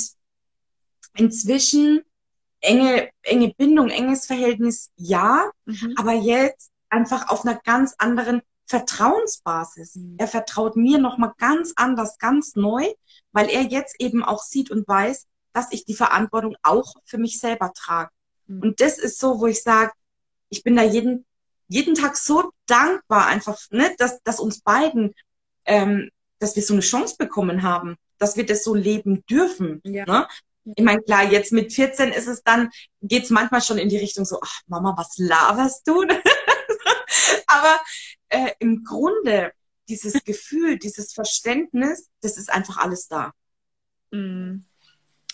inzwischen 1.15 2.03
enge, 2.61 3.11
enge 3.23 3.53
Bindung, 3.55 3.91
enges 3.91 4.27
Verhältnis, 4.27 4.91
ja, 4.97 5.51
mhm. 5.65 5.95
aber 5.97 6.13
jetzt 6.13 6.71
einfach 6.89 7.29
auf 7.29 7.45
einer 7.45 7.61
ganz 7.65 7.95
anderen 7.99 8.43
Vertrauensbasis. 8.67 9.97
Mhm. 9.97 10.17
Er 10.19 10.29
vertraut 10.29 10.77
mir 10.77 10.99
nochmal 10.99 11.33
ganz 11.39 11.73
anders, 11.77 12.19
ganz 12.19 12.55
neu, 12.57 12.87
weil 13.33 13.51
er 13.51 13.63
jetzt 13.63 13.97
eben 14.01 14.25
auch 14.25 14.43
sieht 14.43 14.71
und 14.71 14.87
weiß, 14.87 15.27
dass 15.53 15.73
ich 15.73 15.85
die 15.85 15.95
Verantwortung 15.95 16.57
auch 16.63 16.95
für 17.05 17.19
mich 17.19 17.39
selber 17.39 17.73
trage. 17.75 18.11
Mhm. 18.47 18.63
Und 18.63 18.81
das 18.81 18.99
ist 18.99 19.19
so, 19.19 19.41
wo 19.41 19.47
ich 19.47 19.63
sage, 19.63 19.93
ich 20.49 20.63
bin 20.63 20.77
da 20.77 20.83
jeden, 20.83 21.27
jeden 21.69 21.95
Tag 21.95 22.17
so 22.17 22.53
dankbar 22.67 23.27
einfach, 23.27 23.59
ne, 23.71 23.95
dass, 23.99 24.23
dass 24.23 24.41
uns 24.41 24.61
beiden 24.61 25.15
ähm, 25.65 26.11
dass 26.43 26.57
wir 26.57 26.63
so 26.63 26.75
eine 26.75 26.83
Chance 26.83 27.17
bekommen 27.19 27.63
haben, 27.63 27.97
dass 28.19 28.37
wir 28.37 28.45
das 28.45 28.65
so 28.65 28.75
leben 28.75 29.25
dürfen. 29.27 29.81
Ja. 29.85 30.05
Ne? 30.07 30.29
Ich 30.77 30.85
meine, 30.85 31.03
klar, 31.03 31.25
jetzt 31.25 31.53
mit 31.53 31.73
14 31.73 32.11
ist 32.11 32.27
es 32.27 32.43
dann, 32.43 32.71
geht 33.01 33.25
es 33.25 33.31
manchmal 33.31 33.63
schon 33.63 33.79
in 33.79 33.89
die 33.89 33.97
Richtung 33.97 34.25
so, 34.25 34.39
ach 34.43 34.61
Mama, 34.67 34.95
was 34.97 35.15
laberst 35.19 35.87
du? 35.87 36.03
Aber 37.47 37.81
äh, 38.29 38.51
im 38.59 38.85
Grunde 38.85 39.53
dieses 39.89 40.25
Gefühl, 40.25 40.79
dieses 40.79 41.13
Verständnis, 41.13 42.11
das 42.21 42.37
ist 42.39 42.51
einfach 42.51 42.79
alles 42.79 43.09
da. 43.09 43.33
Mm. 44.11 44.65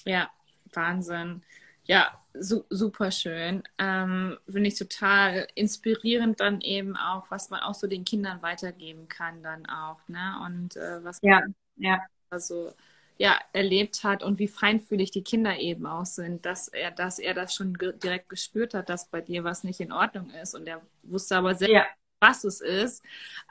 Ja, 0.05 0.31
Wahnsinn. 0.73 1.43
Ja, 1.85 2.23
su 2.41 2.65
super 2.71 3.11
schön. 3.11 3.63
Ähm, 3.79 4.39
Finde 4.49 4.69
ich 4.69 4.79
total 4.79 5.49
inspirierend 5.55 6.41
dann 6.41 6.61
eben 6.61 6.97
auch, 6.97 7.31
was 7.31 7.51
man 7.51 7.61
auch 7.61 7.75
so 7.75 7.87
den 7.87 8.05
Kindern 8.05 8.43
weitergeben 8.43 9.09
kann 9.09 9.43
dann 9.43 9.67
auch, 9.67 9.99
ne? 10.09 10.37
Und 10.45 10.77
äh, 10.77 11.03
was 11.05 11.19
ja, 11.23 11.43
ja. 11.77 12.01
also 12.31 12.73
ja 13.19 13.39
erlebt 13.53 14.05
hat 14.05 14.23
und 14.23 14.39
wie 14.39 14.49
feinfühlig 14.49 15.11
die 15.11 15.25
Kinder 15.25 15.59
eben 15.59 15.87
auch 15.87 16.07
sind, 16.07 16.47
dass 16.47 16.69
er, 16.69 16.91
dass 16.91 17.19
er 17.19 17.35
das 17.35 17.55
schon 17.55 17.75
ge 17.75 17.93
direkt 17.93 18.29
gespürt 18.29 18.75
hat, 18.75 18.89
dass 18.89 19.09
bei 19.09 19.21
dir 19.21 19.45
was 19.45 19.65
nicht 19.65 19.81
in 19.81 19.93
Ordnung 19.93 20.31
ist 20.31 20.55
und 20.55 20.67
er 20.69 20.81
wusste 21.03 21.37
aber 21.37 21.55
selbst, 21.55 21.75
ja. 21.75 21.87
was 22.21 22.45
es 22.45 22.61
ist. 22.61 23.03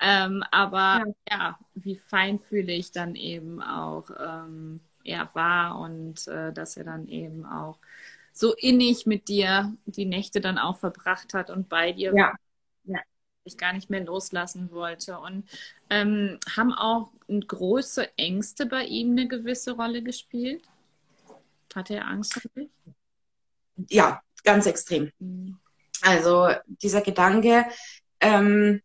Ähm, 0.01 0.43
aber 0.51 1.03
ja. 1.29 1.37
ja. 1.37 1.59
wie 1.75 1.97
feinfühlig 1.97 2.91
dann 2.91 3.15
eben 3.15 3.61
auch 3.61 4.09
ähm, 4.17 4.79
er 5.03 5.29
war 5.33 5.79
und 5.79 6.27
äh, 6.27 6.53
dass 6.53 6.77
er 6.77 6.85
dann 6.85 7.07
eben 7.07 7.45
auch 7.45 7.77
so 8.37 8.53
innig 8.53 9.05
mit 9.05 9.27
dir 9.27 9.73
die 9.85 10.05
Nächte 10.05 10.41
dann 10.41 10.57
auch 10.57 10.77
verbracht 10.77 11.33
hat 11.33 11.49
und 11.49 11.69
bei 11.69 11.91
dir 11.91 12.13
ja. 12.15 12.33
ja. 12.83 12.99
ich 13.43 13.57
gar 13.57 13.73
nicht 13.73 13.89
mehr 13.89 14.03
loslassen 14.03 14.71
wollte. 14.71 15.19
Und 15.19 15.47
ähm, 15.89 16.39
haben 16.55 16.73
auch 16.73 17.11
große 17.27 18.17
Ängste 18.17 18.65
bei 18.65 18.83
ihm 18.83 19.11
eine 19.11 19.27
gewisse 19.27 19.71
Rolle 19.71 20.03
gespielt? 20.03 20.63
Hatte 21.73 21.95
er 21.95 22.07
Angst 22.07 22.33
vor 22.33 22.51
dich? 22.55 22.69
Ja, 23.89 24.21
ganz 24.43 24.65
extrem. 24.65 25.11
Mhm. 25.19 25.57
Also 26.01 26.49
dieser 26.67 27.01
Gedanke, 27.01 27.65
ähm, 28.19 28.81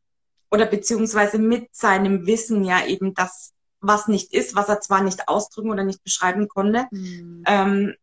oder 0.51 0.67
beziehungsweise 0.67 1.39
mit 1.39 1.75
seinem 1.75 2.27
Wissen 2.27 2.65
ja 2.65 2.85
eben 2.87 3.15
das, 3.15 3.53
was 3.81 4.09
nicht 4.09 4.33
ist, 4.33 4.55
was 4.55 4.69
er 4.69 4.81
zwar 4.81 5.03
nicht 5.03 5.29
ausdrücken 5.29 5.71
oder 5.71 5.85
nicht 5.85 6.03
beschreiben 6.05 6.49
konnte, 6.49 6.87
mhm. 6.91 7.43
ähm, 7.47 7.95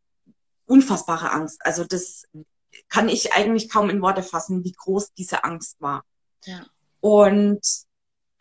unfassbare 0.70 1.32
Angst. 1.32 1.59
Also 1.65 1.84
das 1.84 2.26
kann 2.88 3.09
ich 3.09 3.34
eigentlich 3.34 3.70
kaum 3.70 3.89
in 3.89 4.01
Worte 4.01 4.24
fassen, 4.24 4.63
wie 4.63 4.72
groß 4.72 5.13
diese 5.13 5.43
Angst 5.43 5.78
war. 5.80 6.03
Ja. 6.45 6.65
Und 7.01 7.61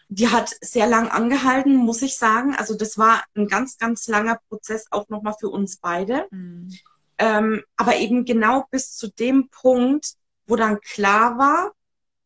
die 0.08 0.28
hat 0.28 0.54
sehr 0.60 0.86
lang 0.86 1.08
angehalten, 1.08 1.76
muss 1.76 2.02
ich 2.02 2.16
sagen. 2.16 2.54
Also 2.54 2.76
das 2.76 2.98
war 2.98 3.24
ein 3.34 3.46
ganz, 3.48 3.78
ganz 3.78 4.06
langer 4.08 4.38
Prozess 4.48 4.86
auch 4.90 5.08
nochmal 5.08 5.34
für 5.38 5.48
uns 5.48 5.76
beide. 5.78 6.26
Mhm. 6.30 6.72
Ähm, 7.18 7.62
aber 7.76 7.96
eben 7.96 8.24
genau 8.24 8.64
bis 8.70 8.94
zu 8.94 9.08
dem 9.08 9.48
Punkt, 9.48 10.14
wo 10.46 10.56
dann 10.56 10.80
klar 10.80 11.38
war 11.38 11.72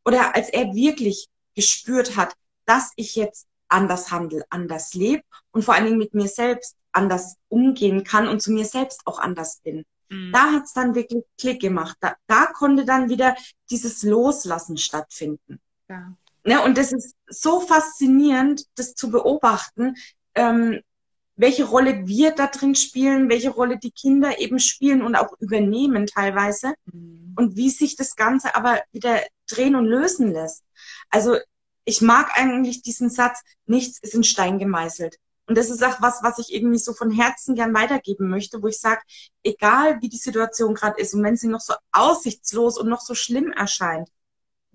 oder 0.05 0.35
als 0.35 0.49
er 0.49 0.75
wirklich 0.75 1.29
gespürt 1.55 2.17
hat, 2.17 2.35
dass 2.67 2.93
ich 2.97 3.17
jetzt 3.17 3.47
anders 3.69 4.11
handle, 4.11 4.45
anders 4.51 4.95
lebe 4.95 5.23
und 5.51 5.65
vor 5.65 5.75
allen 5.75 5.87
Dingen 5.87 5.99
mit 5.99 6.15
mir 6.15 6.29
selbst 6.29 6.77
anders 6.93 7.37
umgehen 7.49 8.05
kann 8.05 8.29
und 8.29 8.43
zu 8.43 8.53
mir 8.53 8.67
selbst 8.67 9.07
auch 9.07 9.19
anders 9.19 9.61
bin. 9.65 9.85
Mhm. 10.13 10.31
Da 10.33 10.53
hat's 10.53 10.73
dann 10.73 10.95
wirklich 10.95 11.25
Klick 11.39 11.61
gemacht. 11.61 11.97
Da, 12.01 12.15
da 12.27 12.47
konnte 12.47 12.85
dann 12.85 13.09
wieder 13.09 13.35
dieses 13.71 14.03
Loslassen 14.03 14.77
stattfinden. 14.77 15.61
Ja. 15.89 16.15
Ne, 16.45 16.63
und 16.63 16.77
das 16.77 16.93
ist 16.93 17.15
so 17.29 17.61
faszinierend, 17.61 18.67
das 18.75 18.95
zu 18.95 19.11
beobachten, 19.11 19.95
ähm, 20.35 20.81
welche 21.37 21.65
Rolle 21.65 22.07
wir 22.07 22.33
da 22.33 22.49
drin 22.49 22.75
spielen, 22.75 23.29
welche 23.29 23.51
Rolle 23.51 23.79
die 23.79 23.93
Kinder 23.93 24.39
eben 24.39 24.59
spielen 24.59 25.03
und 25.03 25.17
auch 25.17 25.33
übernehmen 25.39 26.07
teilweise 26.07 26.75
mhm. 26.85 27.35
und 27.37 27.57
wie 27.57 27.71
sich 27.71 27.97
das 27.97 28.17
Ganze 28.17 28.55
aber 28.55 28.83
wieder 28.91 29.21
drehen 29.49 29.77
und 29.77 29.87
lösen 29.87 30.33
lässt. 30.33 30.65
Also 31.11 31.39
ich 31.85 32.01
mag 32.01 32.31
eigentlich 32.35 32.83
diesen 32.83 33.09
Satz, 33.09 33.41
nichts 33.67 33.99
ist 34.01 34.15
in 34.15 34.25
Stein 34.25 34.59
gemeißelt. 34.59 35.17
Und 35.47 35.59
das 35.59 35.71
ist 35.71 35.83
auch 35.83 36.01
was, 36.01 36.23
was 36.23 36.39
ich 36.39 36.55
irgendwie 36.55 36.79
so 36.79 36.93
von 36.93 37.11
Herzen 37.11 37.55
gern 37.55 37.75
weitergeben 37.75 38.29
möchte, 38.29 38.63
wo 38.63 38.69
ich 38.69 38.79
sage, 38.79 39.01
egal 39.43 40.01
wie 40.01 40.09
die 40.09 40.17
Situation 40.17 40.75
gerade 40.75 41.01
ist 41.01 41.15
und 41.15 41.25
wenn 41.25 41.37
sie 41.37 41.49
noch 41.49 41.61
so 41.61 41.75
aussichtslos 41.91 42.79
und 42.79 42.89
noch 42.89 43.01
so 43.01 43.15
schlimm 43.15 43.53
erscheint, 43.53 44.09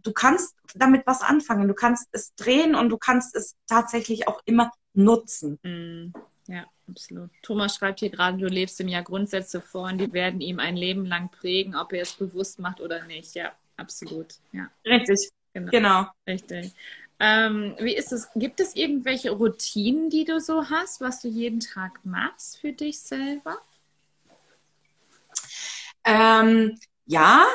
du 0.03 0.11
kannst 0.11 0.55
damit 0.76 1.07
was 1.07 1.22
anfangen, 1.22 1.68
du 1.68 1.74
kannst 1.74 2.07
es 2.11 2.34
drehen 2.36 2.76
und 2.76 2.89
du 2.89 2.97
kannst 2.97 3.36
es 3.36 3.55
tatsächlich 3.68 4.28
auch 4.28 4.41
immer 4.45 4.72
nutzen. 4.93 5.59
Mm, 5.63 6.13
ja, 6.51 6.65
absolut. 6.89 7.30
Thomas 7.43 7.76
schreibt 7.76 7.99
hier 7.99 8.09
gerade, 8.09 8.38
du 8.38 8.47
lebst 8.47 8.80
ihm 8.80 8.88
ja 8.88 9.01
Grundsätze 9.01 9.61
vor 9.61 9.88
und 9.88 9.99
die 9.99 10.11
werden 10.13 10.41
ihm 10.41 10.59
ein 10.59 10.76
Leben 10.76 11.05
lang 11.05 11.30
prägen, 11.30 11.76
ob 11.76 11.93
er 11.93 12.01
es 12.01 12.13
bewusst 12.13 12.59
macht 12.59 12.82
oder 12.82 13.05
nicht. 13.05 13.36
Ja, 13.36 13.53
absolut. 13.78 14.36
Ja. 14.51 14.70
Richtig. 14.86 15.30
Genau. 15.53 15.72
genau. 15.72 16.05
Richtig. 16.28 16.74
Ähm, 17.20 17.76
wie 17.80 17.95
ist 17.95 18.11
es? 18.11 18.30
Gibt 18.36 18.59
es 18.59 18.76
irgendwelche 18.76 19.32
Routinen, 19.32 20.09
die 20.09 20.24
du 20.24 20.39
so 20.39 20.70
hast, 20.70 21.01
was 21.01 21.22
du 21.22 21.28
jeden 21.28 21.59
Tag 21.59 21.99
machst 22.03 22.57
für 22.59 22.74
dich 22.74 22.99
selber? 22.99 23.57
Ähm, 26.03 26.80
ja, 27.05 27.45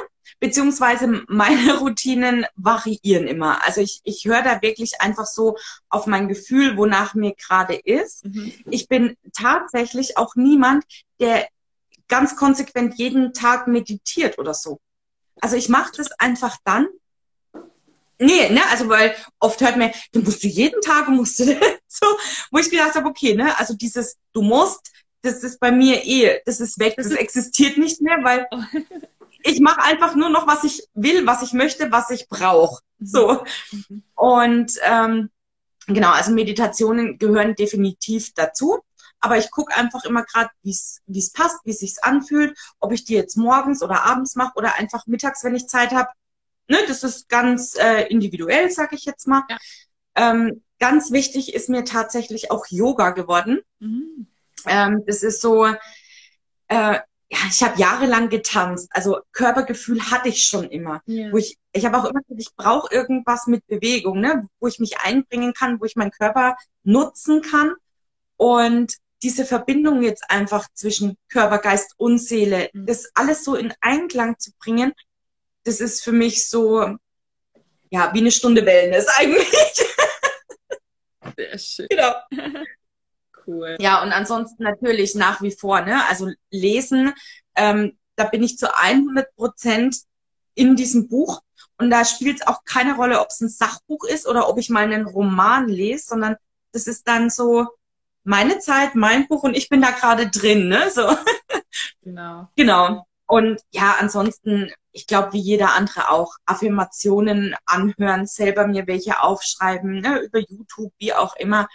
beziehungsweise 0.40 1.22
meine 1.28 1.78
Routinen 1.78 2.44
variieren 2.56 3.28
immer. 3.28 3.64
Also 3.64 3.80
ich, 3.80 4.00
ich 4.02 4.24
höre 4.24 4.42
da 4.42 4.60
wirklich 4.60 5.00
einfach 5.00 5.26
so 5.26 5.56
auf 5.88 6.06
mein 6.06 6.28
Gefühl, 6.28 6.76
wonach 6.76 7.14
mir 7.14 7.34
gerade 7.34 7.76
ist. 7.76 8.24
Mhm. 8.24 8.52
Ich 8.68 8.88
bin 8.88 9.16
tatsächlich 9.32 10.18
auch 10.18 10.34
niemand, 10.34 10.84
der 11.20 11.46
ganz 12.08 12.36
konsequent 12.36 12.98
jeden 12.98 13.32
Tag 13.32 13.68
meditiert 13.68 14.38
oder 14.38 14.52
so. 14.52 14.80
Also 15.40 15.56
ich 15.56 15.68
mache 15.68 15.92
das 15.96 16.10
einfach 16.18 16.56
dann. 16.64 16.88
Nee, 18.18 18.48
ne, 18.50 18.60
also 18.70 18.88
weil 18.88 19.14
oft 19.40 19.60
hört 19.60 19.76
man, 19.76 19.90
du 20.12 20.20
musst 20.20 20.42
du 20.44 20.48
jeden 20.48 20.80
Tag 20.80 21.08
musst 21.08 21.40
du 21.40 21.44
so, 21.88 22.06
wo 22.50 22.58
ich 22.58 22.70
gedacht 22.70 22.94
habe, 22.94 23.08
okay, 23.08 23.34
ne, 23.34 23.58
also 23.58 23.74
dieses 23.74 24.16
du 24.32 24.42
musst, 24.42 24.92
das 25.22 25.42
ist 25.42 25.60
bei 25.60 25.72
mir 25.72 26.04
eh, 26.04 26.40
das 26.44 26.60
ist 26.60 26.78
weg, 26.78 26.94
das, 26.96 27.08
das 27.08 27.18
existiert 27.18 27.78
nicht 27.78 28.00
mehr, 28.00 28.18
weil 28.22 28.46
oh 28.50 28.62
ich 29.44 29.60
mache 29.60 29.82
einfach 29.82 30.14
nur 30.14 30.28
noch, 30.28 30.46
was 30.46 30.64
ich 30.64 30.86
will, 30.94 31.26
was 31.26 31.42
ich 31.42 31.52
möchte, 31.52 31.90
was 31.90 32.10
ich 32.10 32.28
brauche. 32.28 32.82
Mhm. 32.98 33.06
So. 33.06 33.44
Mhm. 33.72 34.02
Und 34.14 34.72
ähm, 34.82 35.30
genau, 35.86 36.10
also 36.10 36.32
Meditationen 36.32 37.18
gehören 37.18 37.54
definitiv 37.54 38.32
dazu. 38.34 38.80
Aber 39.20 39.38
ich 39.38 39.52
gucke 39.52 39.76
einfach 39.76 40.04
immer 40.04 40.24
gerade, 40.24 40.50
wie 40.62 40.70
es 40.70 41.32
passt, 41.32 41.58
wie 41.64 41.70
es 41.70 41.78
sich 41.78 41.94
anfühlt, 42.02 42.58
ob 42.80 42.92
ich 42.92 43.04
die 43.04 43.14
jetzt 43.14 43.36
morgens 43.36 43.80
oder 43.82 44.04
abends 44.04 44.34
mache 44.34 44.52
oder 44.56 44.74
einfach 44.78 45.06
mittags, 45.06 45.44
wenn 45.44 45.54
ich 45.54 45.68
Zeit 45.68 45.92
habe. 45.92 46.08
Ne, 46.72 46.78
das 46.88 47.02
ist 47.02 47.28
ganz 47.28 47.74
äh, 47.74 48.06
individuell, 48.08 48.70
sag 48.70 48.94
ich 48.94 49.04
jetzt 49.04 49.28
mal. 49.28 49.42
Ja. 49.50 49.58
Ähm, 50.14 50.62
ganz 50.78 51.12
wichtig 51.12 51.52
ist 51.52 51.68
mir 51.68 51.84
tatsächlich 51.84 52.50
auch 52.50 52.64
Yoga 52.70 53.10
geworden. 53.10 53.60
Mhm. 53.78 54.26
Ähm, 54.66 55.02
das 55.06 55.22
ist 55.22 55.42
so, 55.42 55.66
äh, 55.66 55.74
ja, 56.68 57.38
ich 57.50 57.62
habe 57.62 57.78
jahrelang 57.78 58.30
getanzt. 58.30 58.88
Also 58.90 59.18
Körpergefühl 59.32 60.10
hatte 60.10 60.30
ich 60.30 60.46
schon 60.46 60.64
immer. 60.64 61.02
Ja. 61.04 61.30
Wo 61.30 61.36
ich, 61.36 61.58
ich 61.74 61.84
habe 61.84 61.98
auch 61.98 62.06
immer 62.06 62.22
gesagt, 62.22 62.40
ich 62.40 62.56
brauche 62.56 62.90
irgendwas 62.90 63.46
mit 63.46 63.66
Bewegung, 63.66 64.20
ne? 64.20 64.48
wo 64.58 64.66
ich 64.66 64.78
mich 64.78 64.98
einbringen 65.00 65.52
kann, 65.52 65.78
wo 65.78 65.84
ich 65.84 65.96
meinen 65.96 66.10
Körper 66.10 66.56
nutzen 66.84 67.42
kann. 67.42 67.74
Und 68.38 68.94
diese 69.22 69.44
Verbindung 69.44 70.00
jetzt 70.00 70.30
einfach 70.30 70.68
zwischen 70.72 71.18
Körper, 71.28 71.58
Geist 71.58 71.92
und 71.98 72.16
Seele, 72.16 72.70
mhm. 72.72 72.86
das 72.86 73.10
alles 73.12 73.44
so 73.44 73.56
in 73.56 73.74
Einklang 73.82 74.38
zu 74.38 74.52
bringen, 74.58 74.94
das 75.64 75.80
ist 75.80 76.02
für 76.02 76.12
mich 76.12 76.48
so, 76.48 76.96
ja, 77.90 78.12
wie 78.12 78.20
eine 78.20 78.30
Stunde 78.30 78.64
Wellness 78.64 79.06
eigentlich. 79.16 79.48
Sehr 81.36 81.58
schön. 81.58 81.86
Genau. 81.88 82.14
Cool. 83.46 83.76
Ja, 83.80 84.02
und 84.02 84.12
ansonsten 84.12 84.62
natürlich 84.62 85.14
nach 85.14 85.42
wie 85.42 85.50
vor, 85.50 85.80
ne? 85.80 86.06
Also 86.08 86.30
lesen, 86.50 87.12
ähm, 87.56 87.98
da 88.16 88.24
bin 88.24 88.42
ich 88.42 88.58
zu 88.58 88.74
100 88.74 89.34
Prozent 89.34 89.96
in 90.54 90.76
diesem 90.76 91.08
Buch. 91.08 91.40
Und 91.78 91.90
da 91.90 92.04
spielt 92.04 92.40
es 92.40 92.46
auch 92.46 92.64
keine 92.64 92.94
Rolle, 92.94 93.20
ob 93.20 93.28
es 93.30 93.40
ein 93.40 93.48
Sachbuch 93.48 94.04
ist 94.04 94.26
oder 94.28 94.48
ob 94.48 94.58
ich 94.58 94.70
mal 94.70 94.84
einen 94.84 95.06
Roman 95.06 95.68
lese, 95.68 96.04
sondern 96.06 96.36
das 96.72 96.86
ist 96.86 97.08
dann 97.08 97.30
so 97.30 97.66
meine 98.24 98.58
Zeit, 98.60 98.94
mein 98.94 99.26
Buch 99.26 99.42
und 99.42 99.56
ich 99.56 99.68
bin 99.68 99.82
da 99.82 99.90
gerade 99.90 100.28
drin, 100.28 100.68
ne? 100.68 100.90
So. 100.90 101.16
Genau. 102.02 102.48
Genau. 102.56 103.06
Und 103.32 103.62
ja, 103.70 103.96
ansonsten, 103.98 104.70
ich 104.92 105.06
glaube, 105.06 105.32
wie 105.32 105.40
jeder 105.40 105.72
andere 105.74 106.10
auch, 106.10 106.36
Affirmationen 106.44 107.56
anhören, 107.64 108.26
selber 108.26 108.66
mir 108.66 108.86
welche 108.86 109.22
aufschreiben, 109.22 110.00
ne, 110.00 110.18
über 110.18 110.38
YouTube, 110.38 110.92
wie 110.98 111.14
auch 111.14 111.34
immer 111.36 111.66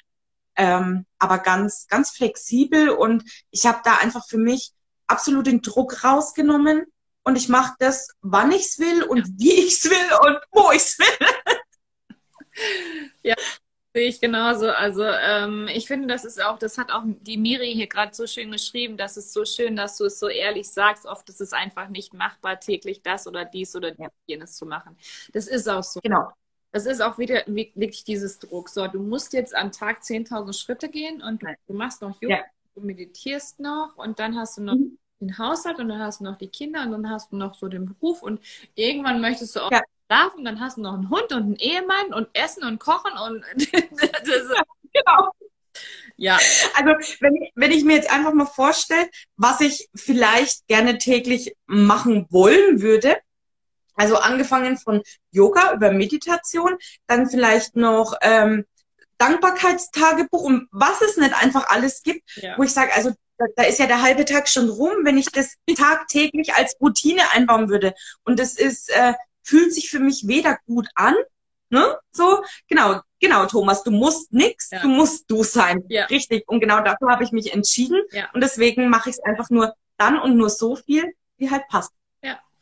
ähm, 0.58 1.06
aber 1.20 1.38
ganz, 1.38 1.88
ganz 1.88 2.10
flexibel 2.12 2.90
und 2.90 3.24
ich 3.52 3.66
habe 3.66 3.80
da 3.84 3.98
einfach 3.98 4.28
für 4.28 4.40
mich 4.40 4.72
absolut 5.06 5.48
den 5.48 5.62
Druck 5.62 6.04
rausgenommen 6.04 6.86
und 7.24 7.36
ich 7.38 7.48
mache 7.48 7.76
das, 7.80 8.10
wann 8.22 8.52
ich's 8.52 8.80
will 8.80 9.04
und 9.04 9.28
wie 9.40 9.54
ich's 9.54 9.86
will 9.86 10.18
und 10.24 10.40
wo 10.52 10.72
ich's 10.72 10.98
will. 11.00 11.28
ja, 13.24 13.36
sehe 13.98 14.10
ich 14.10 14.22
genauso. 14.22 14.70
Also 14.70 15.04
ähm, 15.04 15.68
ich 15.74 15.88
finde, 15.88 16.08
das 16.08 16.24
ist 16.24 16.40
auch, 16.40 16.60
das 16.60 16.78
hat 16.78 16.92
auch 16.92 17.02
die 17.06 17.38
Miri 17.38 17.74
hier 17.74 17.88
gerade 17.88 18.14
so 18.14 18.28
schön 18.28 18.52
geschrieben, 18.52 18.96
das 18.96 19.18
ist 19.18 19.34
so 19.34 19.44
schön, 19.44 19.76
dass 19.76 19.98
du 19.98 20.06
es 20.06 20.20
so 20.20 20.28
ehrlich 20.28 20.70
sagst. 20.70 21.08
Oft 21.08 21.28
ist 21.30 21.42
es 21.42 21.52
einfach 21.52 21.90
nicht 21.90 22.14
machbar, 22.14 22.60
täglich 22.60 23.02
das 23.02 23.26
oder 23.26 23.44
dies 23.44 23.76
oder 23.76 24.00
ja. 24.00 24.10
jenes 24.28 24.56
zu 24.56 24.68
machen. 24.68 24.96
Das 25.34 25.48
ist 25.48 25.68
auch 25.68 25.82
so. 25.82 26.00
Genau 26.02 26.32
das 26.74 26.86
ist 26.86 27.02
auch 27.02 27.18
wieder 27.18 27.42
wirklich 27.48 28.04
dieses 28.04 28.38
Druck. 28.38 28.70
So, 28.70 28.86
du 28.88 29.00
musst 29.00 29.34
jetzt 29.34 29.56
am 29.56 29.72
Tag 29.72 30.02
10.000 30.02 30.54
Schritte 30.54 30.90
gehen 30.90 31.24
und 31.24 31.42
du, 31.42 31.48
du 31.66 31.74
machst 31.74 32.04
noch 32.04 32.22
Yoga, 32.22 32.36
ja. 32.36 32.44
du 32.76 32.82
meditierst 32.82 33.60
noch 33.60 33.96
und 33.96 34.20
dann 34.20 34.38
hast 34.38 34.58
du 34.58 34.62
noch 34.62 34.76
mhm. 34.76 35.00
den 35.20 35.40
Haushalt 35.40 35.80
und 35.80 35.90
dann 35.90 36.02
hast 36.02 36.20
du 36.20 36.26
noch 36.26 36.38
die 36.38 36.50
Kinder 36.50 36.84
und 36.84 36.92
dann 36.92 37.10
hast 37.10 37.32
du 37.32 37.38
noch 37.38 37.56
so 37.56 37.68
den 37.68 37.86
Beruf 37.86 38.22
und 38.22 38.42
irgendwann 38.76 39.22
möchtest 39.22 39.56
du 39.56 39.62
auch 39.62 39.72
ja. 39.72 39.82
Schlafen, 40.08 40.46
dann 40.46 40.60
hast 40.60 40.78
du 40.78 40.82
noch 40.82 40.94
einen 40.94 41.10
Hund 41.10 41.32
und 41.32 41.44
einen 41.44 41.56
Ehemann 41.56 42.14
und 42.14 42.28
Essen 42.34 42.64
und 42.64 42.80
Kochen 42.80 43.12
und 43.18 43.44
ja, 43.72 44.64
genau. 44.94 45.32
Ja. 46.16 46.40
Also 46.76 46.92
wenn 47.20 47.36
ich, 47.36 47.52
wenn 47.56 47.72
ich 47.72 47.84
mir 47.84 47.96
jetzt 47.96 48.12
einfach 48.12 48.34
mal 48.34 48.46
vorstelle, 48.46 49.08
was 49.36 49.62
ich 49.62 49.88
vielleicht 49.96 50.68
gerne 50.68 50.98
täglich 50.98 51.56
machen 51.68 52.26
wollen 52.30 52.82
würde, 52.82 53.18
also 53.96 54.18
angefangen 54.18 54.78
von 54.78 55.04
Yoga 55.32 55.74
über 55.74 55.92
Meditation, 55.92 56.78
dann 57.08 57.30
vielleicht 57.30 57.76
noch 57.76 58.16
ähm, 58.22 58.66
Dankbarkeitstagebuch 59.18 60.42
und 60.42 60.68
was 60.72 61.02
es 61.02 61.18
nicht 61.18 61.34
einfach 61.34 61.68
alles 61.70 62.04
gibt, 62.04 62.24
ja. 62.38 62.56
wo 62.58 62.64
ich 62.64 62.74
sage, 62.74 62.94
also 62.94 63.12
da, 63.38 63.46
da, 63.56 63.64
ist 63.64 63.80
ja 63.80 63.88
der 63.88 64.02
halbe 64.02 64.26
Tag 64.26 64.50
schon 64.50 64.70
rum, 64.70 64.94
wenn 65.04 65.18
ich 65.18 65.32
das 65.32 65.56
tagtäglich 65.76 66.54
als 66.54 66.76
Routine 66.80 67.22
einbauen 67.34 67.70
würde. 67.70 67.94
Und 68.24 68.40
das 68.40 68.54
ist, 68.54 68.90
äh, 68.90 69.14
fühlt 69.48 69.74
sich 69.74 69.90
für 69.90 70.00
mich 70.00 70.28
weder 70.28 70.58
gut 70.66 70.88
an, 70.96 71.16
ne? 71.70 71.98
So, 72.12 72.44
genau, 72.68 73.02
genau, 73.20 73.46
Thomas, 73.46 73.84
du 73.84 73.92
musst 73.92 74.32
nix, 74.34 74.72
ja. 74.72 74.82
du 74.82 74.88
musst 74.88 75.30
du 75.30 75.44
sein. 75.44 75.84
Ja. 75.88 76.06
Richtig. 76.06 76.48
Und 76.48 76.60
genau 76.60 76.82
dafür 76.82 77.10
habe 77.10 77.24
ich 77.24 77.32
mich 77.32 77.54
entschieden. 77.54 78.02
Ja. 78.12 78.30
Und 78.34 78.42
deswegen 78.42 78.90
mache 78.90 79.10
ich 79.10 79.16
es 79.16 79.24
einfach 79.24 79.50
nur 79.50 79.74
dann 79.98 80.20
und 80.20 80.38
nur 80.38 80.50
so 80.50 80.76
viel, 80.76 81.14
wie 81.38 81.50
halt 81.50 81.68
passt. 81.70 81.94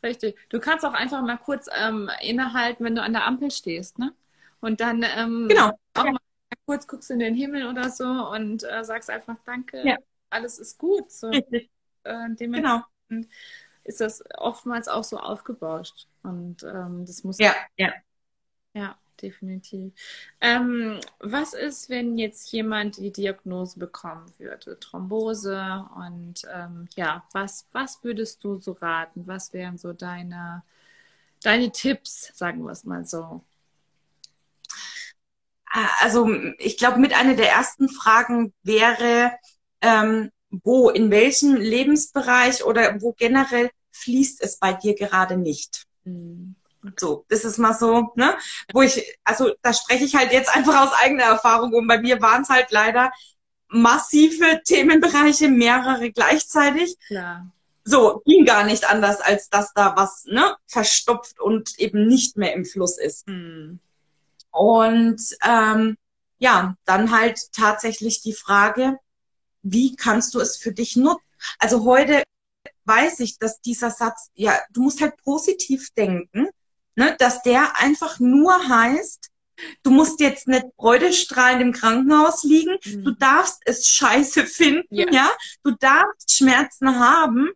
Richtig. 0.06 0.36
Du 0.50 0.60
kannst 0.60 0.84
auch 0.84 0.92
einfach 0.92 1.20
mal 1.22 1.36
kurz 1.36 1.68
ähm, 1.76 2.10
innehalten, 2.20 2.84
wenn 2.84 2.94
du 2.94 3.02
an 3.02 3.12
der 3.12 3.26
Ampel 3.26 3.50
stehst, 3.50 3.98
ne? 3.98 4.14
Und 4.60 4.80
dann 4.80 5.02
ähm, 5.02 5.48
genau. 5.48 5.70
auch 5.94 6.04
ja. 6.04 6.12
mal 6.12 6.20
kurz 6.64 6.86
guckst 6.86 7.10
in 7.10 7.18
den 7.18 7.34
Himmel 7.34 7.66
oder 7.66 7.90
so 7.90 8.04
und 8.04 8.64
äh, 8.64 8.84
sagst 8.84 9.10
einfach 9.10 9.36
Danke, 9.44 9.82
ja. 9.84 9.96
alles 10.30 10.58
ist 10.58 10.78
gut. 10.78 11.10
So. 11.10 11.28
Richtig. 11.28 11.70
Äh, 12.04 12.28
genau. 12.36 12.82
Ist 13.86 14.00
das 14.00 14.24
oftmals 14.36 14.88
auch 14.88 15.04
so 15.04 15.18
aufgebauscht. 15.18 16.06
Und 16.22 16.62
ähm, 16.64 17.04
das 17.06 17.24
muss. 17.24 17.38
Ja, 17.38 17.54
ja. 17.76 17.92
Ja 18.74 18.96
definitiv. 19.20 19.92
Ähm, 20.40 21.00
was 21.20 21.54
ist, 21.54 21.88
wenn 21.88 22.18
jetzt 22.18 22.52
jemand 22.52 22.98
die 22.98 23.12
Diagnose 23.12 23.78
bekommen 23.78 24.26
würde, 24.38 24.78
Thrombose 24.78 25.84
und 25.96 26.42
ähm, 26.52 26.88
ja, 26.96 27.24
was, 27.32 27.66
was 27.72 28.02
würdest 28.02 28.44
du 28.44 28.56
so 28.56 28.72
raten? 28.72 29.26
Was 29.26 29.52
wären 29.52 29.78
so 29.78 29.92
deine, 29.92 30.62
deine 31.42 31.72
Tipps, 31.72 32.36
sagen 32.36 32.64
wir 32.64 32.72
es 32.72 32.84
mal 32.84 33.04
so? 33.04 33.42
Also 36.00 36.28
ich 36.58 36.78
glaube, 36.78 36.98
mit 36.98 37.12
einer 37.14 37.34
der 37.34 37.50
ersten 37.50 37.88
Fragen 37.88 38.54
wäre, 38.62 39.32
ähm, 39.82 40.30
wo, 40.50 40.88
in 40.88 41.10
welchem 41.10 41.54
Lebensbereich 41.54 42.64
oder 42.64 43.02
wo 43.02 43.12
generell 43.12 43.70
fließt 43.96 44.42
es 44.42 44.58
bei 44.58 44.72
dir 44.72 44.94
gerade 44.94 45.36
nicht? 45.36 45.86
Mhm. 46.04 46.56
So, 46.96 47.24
das 47.28 47.44
ist 47.44 47.58
mal 47.58 47.74
so, 47.74 48.12
ne? 48.14 48.36
Wo 48.72 48.82
ich, 48.82 49.18
also 49.24 49.52
da 49.62 49.72
spreche 49.72 50.04
ich 50.04 50.14
halt 50.14 50.32
jetzt 50.32 50.54
einfach 50.54 50.86
aus 50.86 50.92
eigener 51.00 51.24
Erfahrung 51.24 51.72
und 51.72 51.88
bei 51.88 51.98
mir 51.98 52.20
waren 52.20 52.42
es 52.42 52.48
halt 52.48 52.70
leider 52.70 53.10
massive 53.68 54.62
Themenbereiche, 54.64 55.48
mehrere 55.48 56.12
gleichzeitig. 56.12 56.96
Klar. 57.08 57.50
So, 57.84 58.22
ging 58.24 58.44
gar 58.44 58.64
nicht 58.64 58.88
anders, 58.88 59.20
als 59.20 59.48
dass 59.48 59.72
da 59.72 59.96
was 59.96 60.24
ne, 60.26 60.56
verstopft 60.66 61.40
und 61.40 61.78
eben 61.78 62.06
nicht 62.06 62.36
mehr 62.36 62.52
im 62.52 62.64
Fluss 62.64 62.98
ist. 62.98 63.26
Hm. 63.26 63.80
Und 64.50 65.20
ähm, 65.44 65.96
ja, 66.38 66.76
dann 66.84 67.16
halt 67.16 67.52
tatsächlich 67.52 68.22
die 68.22 68.32
Frage, 68.32 68.98
wie 69.62 69.94
kannst 69.96 70.34
du 70.34 70.40
es 70.40 70.56
für 70.56 70.72
dich 70.72 70.96
nutzen? 70.96 71.22
Also 71.58 71.84
heute 71.84 72.22
weiß 72.86 73.20
ich, 73.20 73.38
dass 73.38 73.60
dieser 73.60 73.90
Satz, 73.90 74.30
ja, 74.34 74.58
du 74.70 74.82
musst 74.82 75.00
halt 75.00 75.16
positiv 75.22 75.90
denken, 75.96 76.48
ne, 76.94 77.16
dass 77.18 77.42
der 77.42 77.76
einfach 77.78 78.18
nur 78.20 78.68
heißt, 78.68 79.30
du 79.82 79.90
musst 79.90 80.20
jetzt 80.20 80.48
nicht 80.48 80.66
freudestrahlend 80.76 81.62
im 81.62 81.72
Krankenhaus 81.72 82.42
liegen, 82.44 82.76
Mhm. 82.84 83.04
du 83.04 83.10
darfst 83.12 83.60
es 83.64 83.86
scheiße 83.86 84.46
finden, 84.46 84.86
Ja. 84.90 85.06
ja, 85.10 85.30
du 85.62 85.72
darfst 85.72 86.32
Schmerzen 86.32 86.98
haben, 86.98 87.50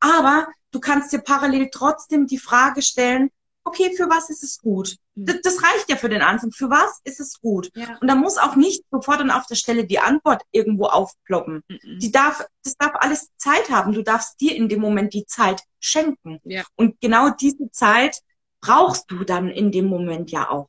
aber 0.00 0.48
du 0.72 0.80
kannst 0.80 1.12
dir 1.12 1.20
parallel 1.20 1.68
trotzdem 1.72 2.26
die 2.26 2.38
Frage 2.38 2.82
stellen, 2.82 3.30
okay, 3.66 3.94
für 3.96 4.08
was 4.08 4.30
ist 4.30 4.42
es 4.42 4.58
gut? 4.58 4.96
Mhm. 5.14 5.26
Das, 5.26 5.40
das 5.42 5.62
reicht 5.62 5.90
ja 5.90 5.96
für 5.96 6.08
den 6.08 6.22
Anfang. 6.22 6.52
Für 6.52 6.70
was 6.70 7.00
ist 7.04 7.20
es 7.20 7.40
gut? 7.40 7.70
Ja. 7.74 7.98
Und 8.00 8.08
da 8.08 8.14
muss 8.14 8.38
auch 8.38 8.56
nicht 8.56 8.84
sofort 8.90 9.20
und 9.20 9.30
auf 9.30 9.46
der 9.46 9.56
Stelle 9.56 9.84
die 9.84 9.98
Antwort 9.98 10.42
irgendwo 10.52 10.86
aufploppen. 10.86 11.62
Mhm. 11.68 11.98
Die 11.98 12.10
darf, 12.10 12.46
das 12.62 12.76
darf 12.76 12.92
alles 12.94 13.30
Zeit 13.36 13.68
haben. 13.70 13.92
Du 13.92 14.02
darfst 14.02 14.40
dir 14.40 14.54
in 14.54 14.68
dem 14.68 14.80
Moment 14.80 15.12
die 15.12 15.26
Zeit 15.26 15.62
schenken. 15.80 16.40
Ja. 16.44 16.64
Und 16.76 17.00
genau 17.00 17.30
diese 17.30 17.70
Zeit 17.72 18.20
brauchst 18.60 19.10
du 19.10 19.24
dann 19.24 19.50
in 19.50 19.72
dem 19.72 19.86
Moment 19.86 20.30
ja 20.30 20.48
auch. 20.48 20.68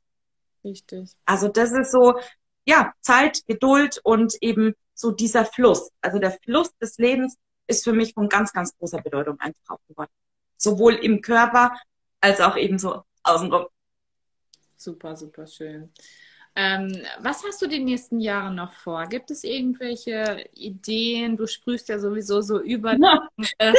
Richtig. 0.64 1.12
Also 1.26 1.48
das 1.48 1.72
ist 1.72 1.92
so, 1.92 2.20
ja, 2.66 2.94
Zeit, 3.02 3.46
Geduld 3.48 4.02
und 4.04 4.36
eben 4.42 4.74
so 4.94 5.12
dieser 5.12 5.46
Fluss. 5.46 5.90
Also 6.02 6.20
der 6.20 6.32
Fluss 6.32 6.76
des 6.82 6.98
Lebens 6.98 7.38
ist 7.68 7.84
für 7.84 7.94
mich 7.94 8.14
von 8.14 8.28
ganz, 8.28 8.52
ganz 8.52 8.76
großer 8.78 9.02
Bedeutung 9.02 9.40
einfach 9.40 9.70
auch 9.70 9.80
geworden. 9.88 10.12
Sowohl 10.58 10.96
im 10.96 11.22
Körper 11.22 11.74
als 12.22 12.42
auch 12.42 12.58
eben 12.58 12.80
so 12.80 13.04
außenrum. 13.24 13.68
Super, 14.76 15.16
super 15.16 15.48
schön. 15.48 15.92
Ähm, 16.60 17.04
was 17.20 17.44
hast 17.44 17.62
du 17.62 17.68
die 17.68 17.78
nächsten 17.78 18.20
Jahre 18.20 18.52
noch 18.52 18.74
vor? 18.74 19.06
Gibt 19.06 19.30
es 19.30 19.44
irgendwelche 19.44 20.44
Ideen? 20.54 21.38
Du 21.38 21.46
sprühst 21.46 21.88
ja 21.88 22.00
sowieso 22.00 22.42
so 22.42 22.60
über. 22.60 22.94
Ja. 22.94 23.28
Äh, 23.60 23.74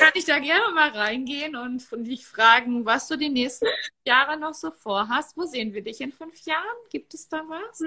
kann 0.00 0.10
ich 0.14 0.24
da 0.24 0.40
gerne 0.40 0.74
mal 0.74 0.88
reingehen 0.88 1.54
und 1.54 1.80
von 1.80 2.02
dich 2.02 2.26
fragen, 2.26 2.84
was 2.84 3.06
du 3.06 3.16
die 3.16 3.28
nächsten 3.28 3.66
Jahre 4.04 4.36
noch 4.36 4.54
so 4.54 4.72
vorhast? 4.72 5.36
Wo 5.36 5.44
sehen 5.44 5.74
wir 5.74 5.84
dich 5.84 6.00
in 6.00 6.10
fünf 6.10 6.40
Jahren? 6.44 6.76
Gibt 6.90 7.14
es 7.14 7.28
da 7.28 7.44
was? 7.48 7.80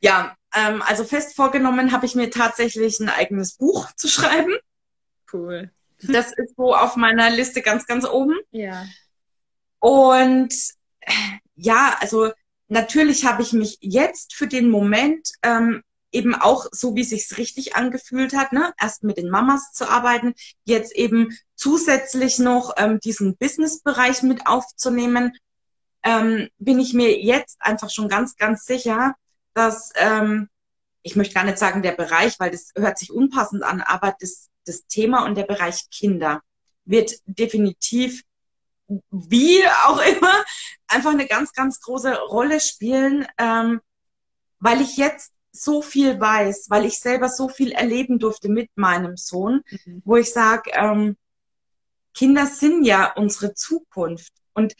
Ja, 0.00 0.36
ähm, 0.52 0.82
also 0.82 1.04
fest 1.04 1.36
vorgenommen 1.36 1.92
habe 1.92 2.06
ich 2.06 2.16
mir 2.16 2.28
tatsächlich 2.28 2.98
ein 2.98 3.08
eigenes 3.08 3.56
Buch 3.56 3.92
zu 3.92 4.08
schreiben. 4.08 4.56
Cool. 5.32 5.70
Das 6.02 6.32
ist 6.32 6.56
so 6.56 6.74
auf 6.74 6.96
meiner 6.96 7.30
Liste 7.30 7.62
ganz, 7.62 7.86
ganz 7.86 8.06
oben. 8.06 8.34
Ja. 8.50 8.84
Und 9.78 10.54
ja, 11.54 11.96
also 12.00 12.32
natürlich 12.68 13.24
habe 13.24 13.42
ich 13.42 13.52
mich 13.52 13.78
jetzt 13.80 14.34
für 14.34 14.46
den 14.46 14.70
Moment 14.70 15.30
ähm, 15.42 15.82
eben 16.12 16.34
auch 16.34 16.66
so, 16.72 16.94
wie 16.94 17.02
es 17.02 17.10
sich 17.10 17.36
richtig 17.36 17.76
angefühlt 17.76 18.34
hat, 18.34 18.52
ne, 18.52 18.72
erst 18.80 19.04
mit 19.04 19.18
den 19.18 19.28
Mamas 19.28 19.72
zu 19.72 19.88
arbeiten, 19.88 20.34
jetzt 20.64 20.94
eben 20.94 21.36
zusätzlich 21.54 22.38
noch 22.38 22.72
ähm, 22.76 23.00
diesen 23.00 23.36
Business-Bereich 23.36 24.22
mit 24.22 24.46
aufzunehmen, 24.46 25.36
ähm, 26.02 26.48
bin 26.58 26.78
ich 26.78 26.94
mir 26.94 27.20
jetzt 27.20 27.56
einfach 27.60 27.90
schon 27.90 28.08
ganz, 28.08 28.36
ganz 28.36 28.64
sicher, 28.64 29.14
dass 29.54 29.92
ähm, 29.96 30.48
ich 31.02 31.16
möchte 31.16 31.34
gar 31.34 31.44
nicht 31.44 31.58
sagen 31.58 31.82
der 31.82 31.92
Bereich, 31.92 32.38
weil 32.38 32.50
das 32.50 32.72
hört 32.76 32.98
sich 32.98 33.12
unpassend 33.12 33.62
an, 33.62 33.80
aber 33.80 34.14
das, 34.18 34.48
das 34.66 34.86
Thema 34.86 35.24
und 35.24 35.36
der 35.36 35.44
Bereich 35.44 35.88
Kinder 35.90 36.42
wird 36.84 37.12
definitiv 37.26 38.22
wie 39.10 39.66
auch 39.86 40.00
immer 40.00 40.44
einfach 40.86 41.10
eine 41.10 41.26
ganz, 41.26 41.52
ganz 41.52 41.80
große 41.80 42.16
Rolle 42.28 42.60
spielen, 42.60 43.26
ähm, 43.38 43.80
weil 44.60 44.80
ich 44.80 44.96
jetzt 44.96 45.32
so 45.52 45.82
viel 45.82 46.20
weiß, 46.20 46.66
weil 46.68 46.84
ich 46.84 47.00
selber 47.00 47.28
so 47.28 47.48
viel 47.48 47.72
erleben 47.72 48.18
durfte 48.18 48.48
mit 48.48 48.70
meinem 48.76 49.16
Sohn, 49.16 49.62
Mhm. 49.84 50.02
wo 50.04 50.16
ich 50.16 50.32
sage, 50.32 50.70
ähm, 50.74 51.16
Kinder 52.14 52.46
sind 52.46 52.84
ja 52.84 53.12
unsere 53.14 53.54
Zukunft 53.54 54.32
und 54.54 54.74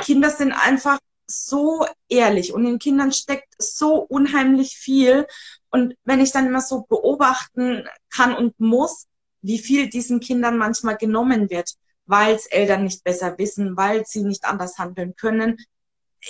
Kinder 0.00 0.30
sind 0.30 0.52
einfach 0.52 0.98
so 1.26 1.86
ehrlich 2.08 2.52
und 2.52 2.64
in 2.66 2.78
Kindern 2.78 3.12
steckt 3.12 3.52
so 3.58 3.96
unheimlich 3.96 4.76
viel 4.76 5.26
und 5.70 5.94
wenn 6.04 6.20
ich 6.20 6.32
dann 6.32 6.46
immer 6.46 6.60
so 6.62 6.82
beobachten 6.88 7.86
kann 8.10 8.34
und 8.34 8.58
muss, 8.60 9.06
wie 9.42 9.58
viel 9.58 9.88
diesen 9.88 10.20
Kindern 10.20 10.58
manchmal 10.58 10.96
genommen 10.96 11.50
wird, 11.50 11.74
weil 12.06 12.34
es 12.34 12.46
Eltern 12.46 12.84
nicht 12.84 13.04
besser 13.04 13.36
wissen, 13.38 13.76
weil 13.76 14.04
sie 14.06 14.22
nicht 14.22 14.44
anders 14.44 14.78
handeln 14.78 15.14
können, 15.16 15.58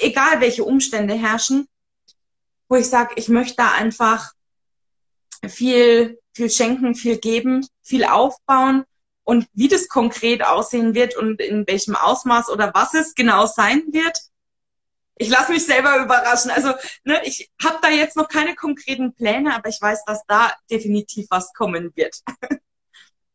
egal 0.01 0.41
welche 0.41 0.65
Umstände 0.65 1.15
herrschen, 1.15 1.69
wo 2.69 2.77
ich 2.77 2.89
sage, 2.89 3.15
ich 3.17 3.29
möchte 3.29 3.57
da 3.57 3.73
einfach 3.73 4.33
viel, 5.47 6.21
viel 6.35 6.51
schenken, 6.51 6.95
viel 6.95 7.19
geben, 7.19 7.67
viel 7.83 8.05
aufbauen 8.05 8.85
und 9.25 9.47
wie 9.53 9.69
das 9.69 9.89
konkret 9.89 10.45
aussehen 10.45 10.95
wird 10.95 11.17
und 11.17 11.41
in 11.41 11.67
welchem 11.67 11.97
Ausmaß 11.97 12.49
oder 12.51 12.73
was 12.75 12.95
es 12.95 13.15
genau 13.15 13.47
sein 13.47 13.83
wird. 13.93 14.19
Ich 15.17 15.29
lasse 15.29 15.53
mich 15.53 15.67
selber 15.67 15.99
überraschen. 16.03 16.51
Also 16.51 16.75
ne, 17.05 17.21
ich 17.25 17.51
habe 17.63 17.79
da 17.83 17.89
jetzt 17.89 18.17
noch 18.17 18.29
keine 18.29 18.55
konkreten 18.55 19.15
Pläne, 19.15 19.55
aber 19.55 19.69
ich 19.69 19.81
weiß, 19.81 20.05
dass 20.05 20.25
da 20.27 20.53
definitiv 20.71 21.27
was 21.31 21.53
kommen 21.53 21.93
wird. 21.97 22.23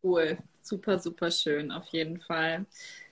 Cool. 0.04 0.38
Super, 0.62 1.00
super 1.00 1.32
schön, 1.32 1.72
auf 1.72 1.88
jeden 1.90 2.20
Fall. 2.20 2.66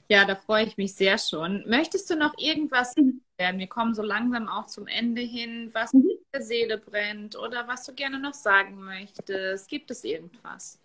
Ja, 0.09 0.25
da 0.25 0.35
freue 0.35 0.65
ich 0.65 0.77
mich 0.77 0.95
sehr 0.95 1.17
schon. 1.17 1.63
Möchtest 1.67 2.09
du 2.09 2.15
noch 2.15 2.33
irgendwas 2.37 2.93
Mhm. 2.97 3.21
werden? 3.37 3.59
Wir 3.59 3.67
kommen 3.67 3.93
so 3.95 4.03
langsam 4.03 4.47
auch 4.49 4.67
zum 4.67 4.87
Ende 4.87 5.21
hin, 5.21 5.69
was 5.73 5.93
Mhm. 5.93 6.09
in 6.33 6.39
der 6.39 6.43
Seele 6.43 6.77
brennt 6.77 7.37
oder 7.37 7.67
was 7.67 7.85
du 7.85 7.93
gerne 7.93 8.19
noch 8.19 8.33
sagen 8.33 8.81
möchtest. 8.83 9.69
Gibt 9.69 9.91
es 9.91 10.03
irgendwas? 10.03 10.79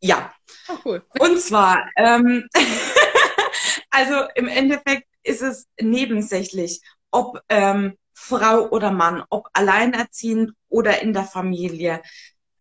Ja, 0.00 0.32
Oh, 0.68 0.78
cool. 0.84 1.02
Und 1.18 1.40
zwar, 1.40 1.88
ähm, 1.96 2.48
also 3.90 4.26
im 4.34 4.48
Endeffekt 4.48 5.08
ist 5.22 5.42
es 5.42 5.66
nebensächlich, 5.80 6.80
ob 7.10 7.40
ähm, 7.48 7.96
Frau 8.14 8.68
oder 8.70 8.90
Mann, 8.92 9.24
ob 9.30 9.48
alleinerziehend 9.52 10.52
oder 10.68 11.02
in 11.02 11.12
der 11.12 11.24
Familie. 11.24 12.02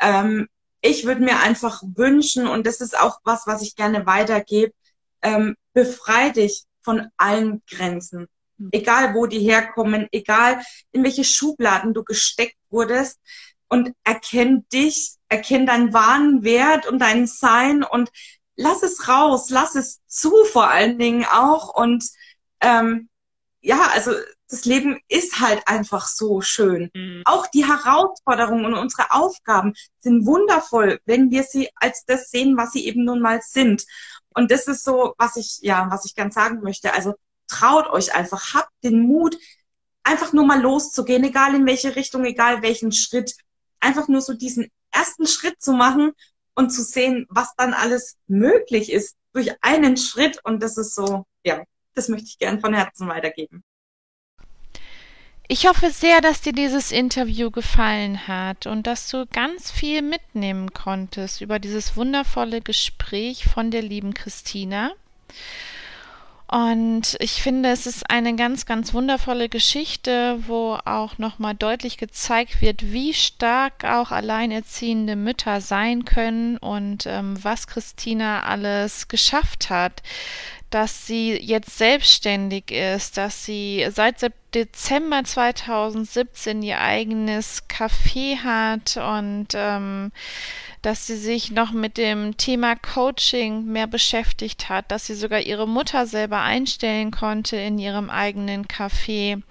Ähm, 0.02 0.48
ich 0.86 1.06
würde 1.06 1.22
mir 1.22 1.40
einfach 1.40 1.82
wünschen, 1.96 2.48
und 2.48 2.66
das 2.68 2.82
ist 2.82 2.98
auch 2.98 3.20
was, 3.24 3.48
was 3.48 3.62
ich 3.62 3.76
gerne 3.76 4.06
weitergebe, 4.06 4.74
ähm, 5.22 5.56
befrei 5.74 6.30
dich 6.30 6.64
von 6.82 7.10
allen 7.18 7.64
Grenzen. 7.70 8.28
Mhm. 8.58 8.70
Egal, 8.72 9.16
wo 9.16 9.26
die 9.26 9.40
herkommen, 9.40 10.08
egal, 10.12 10.62
in 10.92 11.04
welche 11.04 11.24
Schubladen 11.24 11.94
du 11.94 12.04
gesteckt 12.04 12.58
wurdest 12.70 13.20
und 13.68 13.94
erkenn 14.04 14.66
dich, 14.72 15.16
erkenn 15.28 15.66
deinen 15.66 15.94
wahren 15.94 16.44
Wert 16.44 16.88
und 16.88 17.00
dein 17.00 17.26
Sein 17.26 17.84
und 17.84 18.12
lass 18.56 18.84
es 18.84 19.08
raus, 19.08 19.50
lass 19.50 19.76
es 19.76 20.02
zu 20.08 20.32
vor 20.46 20.70
allen 20.70 21.00
Dingen 21.00 21.26
auch 21.26 21.74
und 21.74 22.06
ähm, 22.62 23.10
ja, 23.62 23.90
also 23.94 24.12
das 24.50 24.66
Leben 24.66 25.00
ist 25.08 25.40
halt 25.40 25.68
einfach 25.68 26.08
so 26.08 26.42
schön. 26.42 26.92
Mhm. 26.94 27.24
Auch 27.26 27.48
die 27.48 27.66
Herausforderungen 27.66 28.66
und 28.66 28.76
unsere 28.76 29.12
Aufgaben 29.12 29.74
sind 30.00 30.26
wundervoll, 30.26 31.00
wenn 31.06 31.32
wir 31.32 31.44
sie 31.44 31.70
als 31.76 32.06
das 32.06 32.30
sehen, 32.30 32.58
was 32.58 32.72
sie 32.72 32.86
eben 32.86 33.04
nun 33.06 33.22
mal 33.22 33.42
sind. 33.42 33.86
Und 34.34 34.52
das 34.52 34.68
ist 34.68 34.84
so, 34.84 35.16
was 35.18 35.36
ich, 35.38 35.60
ja, 35.62 35.88
was 35.90 36.06
ich 36.06 36.16
ganz 36.16 36.36
sagen 36.36 36.62
möchte. 36.62 36.94
Also 36.94 37.16
traut 37.48 37.88
euch 37.88 38.14
einfach, 38.14 38.54
habt 38.54 38.72
den 38.84 39.00
Mut, 39.02 39.38
einfach 40.04 40.34
nur 40.34 40.46
mal 40.46 40.62
loszugehen, 40.62 41.24
egal 41.24 41.56
in 41.56 41.66
welche 41.66 41.96
Richtung, 41.96 42.26
egal 42.26 42.62
welchen 42.62 42.92
Schritt. 42.92 43.36
Einfach 43.80 44.08
nur 44.08 44.22
so 44.22 44.34
diesen 44.34 44.70
ersten 44.92 45.26
Schritt 45.26 45.62
zu 45.62 45.74
machen 45.74 46.12
und 46.54 46.70
zu 46.70 46.84
sehen, 46.84 47.26
was 47.30 47.56
dann 47.58 47.74
alles 47.74 48.18
möglich 48.28 48.92
ist 48.92 49.16
durch 49.34 49.52
einen 49.62 49.98
Schritt. 49.98 50.40
Und 50.44 50.62
das 50.62 50.78
ist 50.78 50.94
so, 50.96 51.26
ja, 51.44 51.64
das 51.96 52.10
möchte 52.10 52.28
ich 52.28 52.38
gern 52.38 52.62
von 52.62 52.74
Herzen 52.74 53.08
weitergeben. 53.08 53.64
Ich 55.48 55.68
hoffe 55.68 55.92
sehr, 55.92 56.22
dass 56.22 56.42
dir 56.42 56.54
dieses 56.54 56.92
Interview 56.92 57.52
gefallen 57.52 58.28
hat 58.28 58.66
und 58.66 58.88
dass 58.88 59.10
du 59.10 59.28
ganz 59.28 59.70
viel 59.70 60.02
mitnehmen 60.02 60.74
konntest 60.74 61.40
über 61.40 61.60
dieses 61.60 61.96
wundervolle 61.96 62.62
Gespräch 62.62 63.46
von 63.46 63.70
der 63.70 63.84
lieben 63.84 64.16
Christina. 64.16 64.92
Und 66.48 67.18
ich 67.20 67.42
finde, 67.42 67.70
es 67.70 67.88
ist 67.88 68.10
eine 68.10 68.36
ganz, 68.36 68.68
ganz 68.68 68.94
wundervolle 68.94 69.50
Geschichte, 69.50 70.38
wo 70.46 70.78
auch 70.86 71.18
nochmal 71.18 71.56
deutlich 71.56 71.98
gezeigt 71.98 72.62
wird, 72.62 72.92
wie 72.92 73.14
stark 73.16 73.84
auch 73.84 74.12
alleinerziehende 74.12 75.16
Mütter 75.16 75.60
sein 75.60 76.06
können 76.06 76.58
und 76.58 77.08
ähm, 77.08 77.44
was 77.44 77.66
Christina 77.66 78.44
alles 78.44 79.08
geschafft 79.08 79.70
hat. 79.72 80.04
dass 80.72 81.08
sie 81.08 81.32
jetzt 81.34 81.78
selbstständig 81.78 82.70
ist, 82.72 83.18
dass 83.18 83.46
sie 83.46 83.88
seit 83.92 84.18
Dezember 84.54 85.24
2017 85.24 86.62
ihr 86.64 86.82
eigenes 86.82 87.64
Café 87.70 88.40
hat 88.44 88.98
und 88.98 89.48
ähm, 89.54 90.12
dass 90.86 91.08
sie 91.08 91.18
sich 91.18 91.50
noch 91.50 91.72
mit 91.72 91.98
dem 91.98 92.38
Thema 92.38 92.76
Coaching 92.76 93.66
mehr 93.66 93.88
beschäftigt 93.88 94.70
hat, 94.70 94.92
dass 94.92 95.08
sie 95.08 95.16
sogar 95.16 95.40
ihre 95.40 95.68
Mutter 95.68 96.06
selber 96.06 96.42
einstellen 96.42 97.10
konnte 97.10 97.58
in 97.58 97.80
ihrem 97.80 98.12
eigenen 98.12 98.68
Café 98.68 99.42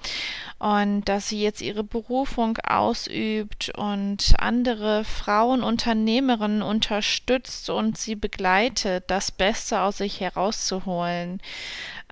und 0.61 1.09
dass 1.09 1.28
sie 1.28 1.43
jetzt 1.43 1.61
ihre 1.61 1.82
Berufung 1.82 2.59
ausübt 2.59 3.72
und 3.76 4.35
andere 4.39 5.03
Frauen 5.03 5.64
Unternehmerinnen 5.64 6.62
unterstützt 6.62 7.68
und 7.68 7.99
sie 7.99 8.14
begleitet, 8.14 9.03
das 9.09 9.32
Beste 9.32 9.80
aus 9.80 9.99
sich 9.99 10.20
herauszuholen. 10.20 11.41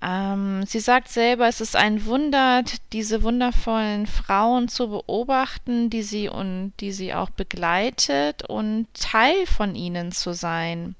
Ähm, 0.02 0.64
sie 0.66 0.80
sagt 0.80 1.08
selber, 1.08 1.46
es 1.46 1.60
ist 1.60 1.76
ein 1.76 2.06
Wunder, 2.06 2.64
diese 2.92 3.22
wundervollen 3.22 4.06
Frauen 4.06 4.68
zu 4.68 4.88
beobachten, 4.88 5.90
die 5.90 6.02
sie 6.02 6.28
und 6.28 6.72
die 6.80 6.92
sie 6.92 7.14
auch 7.14 7.30
begleitet 7.30 8.42
und 8.48 8.88
Teil 8.94 9.46
von 9.46 9.76
ihnen 9.76 10.10
zu 10.10 10.32
sein. 10.32 10.96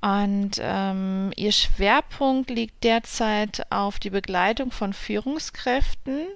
Und 0.00 0.52
ähm, 0.60 1.32
ihr 1.34 1.50
Schwerpunkt 1.50 2.50
liegt 2.50 2.84
derzeit 2.84 3.66
auf 3.70 3.98
die 3.98 4.10
Begleitung 4.10 4.70
von 4.70 4.92
Führungskräften 4.92 6.26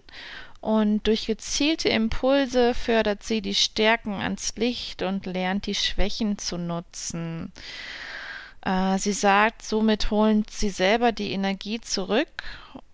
und 0.60 1.06
durch 1.06 1.26
gezielte 1.26 1.88
Impulse 1.88 2.74
fördert 2.74 3.22
sie 3.22 3.40
die 3.42 3.54
Stärken 3.54 4.14
ans 4.14 4.54
Licht 4.56 5.02
und 5.02 5.26
lernt 5.26 5.66
die 5.66 5.74
Schwächen 5.74 6.38
zu 6.38 6.58
nutzen. 6.58 7.52
Äh, 8.62 8.98
sie 8.98 9.12
sagt, 9.12 9.62
somit 9.62 10.10
holen 10.10 10.44
sie 10.50 10.70
selber 10.70 11.12
die 11.12 11.32
Energie 11.32 11.80
zurück 11.80 12.42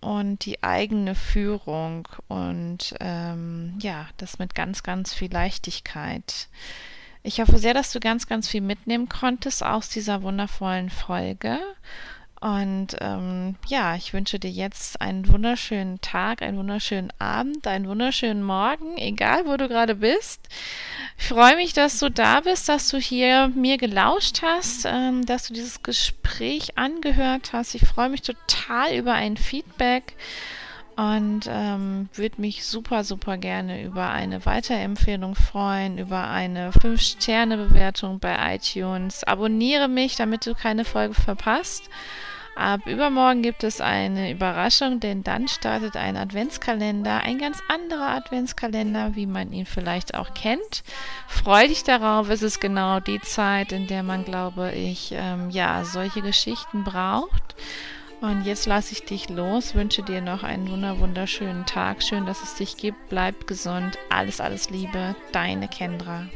und 0.00 0.44
die 0.44 0.62
eigene 0.62 1.14
Führung 1.14 2.08
und 2.28 2.94
ähm, 3.00 3.78
ja, 3.80 4.08
das 4.18 4.38
mit 4.38 4.54
ganz, 4.54 4.82
ganz 4.82 5.14
viel 5.14 5.32
Leichtigkeit. 5.32 6.48
Ich 7.22 7.40
hoffe 7.40 7.56
sehr, 7.58 7.72
dass 7.72 7.90
du 7.90 8.00
ganz, 8.00 8.26
ganz 8.26 8.48
viel 8.48 8.60
mitnehmen 8.60 9.08
konntest 9.08 9.64
aus 9.64 9.88
dieser 9.88 10.22
wundervollen 10.22 10.90
Folge 10.90 11.58
und 12.44 12.88
ähm, 13.00 13.56
ja, 13.68 13.96
ich 13.96 14.12
wünsche 14.12 14.38
dir 14.38 14.50
jetzt 14.50 15.00
einen 15.00 15.26
wunderschönen 15.28 16.02
Tag, 16.02 16.42
einen 16.42 16.58
wunderschönen 16.58 17.10
Abend, 17.18 17.66
einen 17.66 17.88
wunderschönen 17.88 18.42
Morgen, 18.42 18.98
egal 18.98 19.46
wo 19.46 19.56
du 19.56 19.66
gerade 19.66 19.94
bist. 19.94 20.46
Ich 21.16 21.28
freue 21.28 21.56
mich, 21.56 21.72
dass 21.72 21.98
du 22.00 22.10
da 22.10 22.40
bist, 22.40 22.68
dass 22.68 22.88
du 22.90 22.98
hier 22.98 23.48
mir 23.54 23.78
gelauscht 23.78 24.42
hast, 24.42 24.84
ähm, 24.84 25.24
dass 25.24 25.48
du 25.48 25.54
dieses 25.54 25.82
Gespräch 25.82 26.76
angehört 26.76 27.52
hast. 27.52 27.74
Ich 27.74 27.86
freue 27.86 28.10
mich 28.10 28.22
total 28.22 28.94
über 28.94 29.14
ein 29.14 29.36
Feedback 29.36 30.16
und 30.96 31.48
ähm, 31.48 32.08
würde 32.14 32.40
mich 32.40 32.64
super, 32.64 33.04
super 33.04 33.36
gerne 33.36 33.82
über 33.82 34.10
eine 34.10 34.46
Weiterempfehlung 34.46 35.34
freuen, 35.34 35.98
über 35.98 36.28
eine 36.28 36.70
5-Sterne-Bewertung 36.70 38.20
bei 38.20 38.54
iTunes. 38.54 39.24
Abonniere 39.24 39.88
mich, 39.88 40.16
damit 40.16 40.46
du 40.46 40.54
keine 40.54 40.84
Folge 40.84 41.14
verpasst. 41.14 41.88
Ab 42.57 42.86
übermorgen 42.86 43.42
gibt 43.42 43.64
es 43.64 43.80
eine 43.80 44.30
Überraschung, 44.30 45.00
denn 45.00 45.24
dann 45.24 45.48
startet 45.48 45.96
ein 45.96 46.16
Adventskalender, 46.16 47.20
ein 47.20 47.38
ganz 47.38 47.59
anderer 47.68 48.11
Adventskalender, 48.11 49.16
wie 49.16 49.26
man 49.26 49.52
ihn 49.52 49.66
vielleicht 49.66 50.14
auch 50.14 50.34
kennt. 50.34 50.84
Freu 51.26 51.66
dich 51.66 51.82
darauf, 51.82 52.30
es 52.30 52.42
ist 52.42 52.61
genau 52.61 53.00
die 53.00 53.20
Zeit, 53.20 53.72
in 53.72 53.88
der 53.88 54.02
man, 54.05 54.24
glaube 54.24 54.72
ich, 54.72 55.12
ähm, 55.16 55.50
ja, 55.50 55.84
solche 55.84 56.22
Geschichten 56.22 56.84
braucht. 56.84 57.57
Und 58.20 58.44
jetzt 58.44 58.66
lasse 58.66 58.92
ich 58.92 59.05
dich 59.05 59.28
los, 59.28 59.74
wünsche 59.74 60.02
dir 60.02 60.22
noch 60.22 60.44
einen 60.44 60.70
wunderschönen 60.98 61.66
Tag. 61.66 62.02
Schön, 62.02 62.24
dass 62.24 62.42
es 62.42 62.55
dich 62.55 62.76
gibt. 62.76 63.11
Bleib 63.11 63.46
gesund. 63.46 63.98
Alles, 64.09 64.40
alles 64.40 64.70
Liebe. 64.70 65.14
Deine 65.32 65.68
Kendra. 65.68 66.26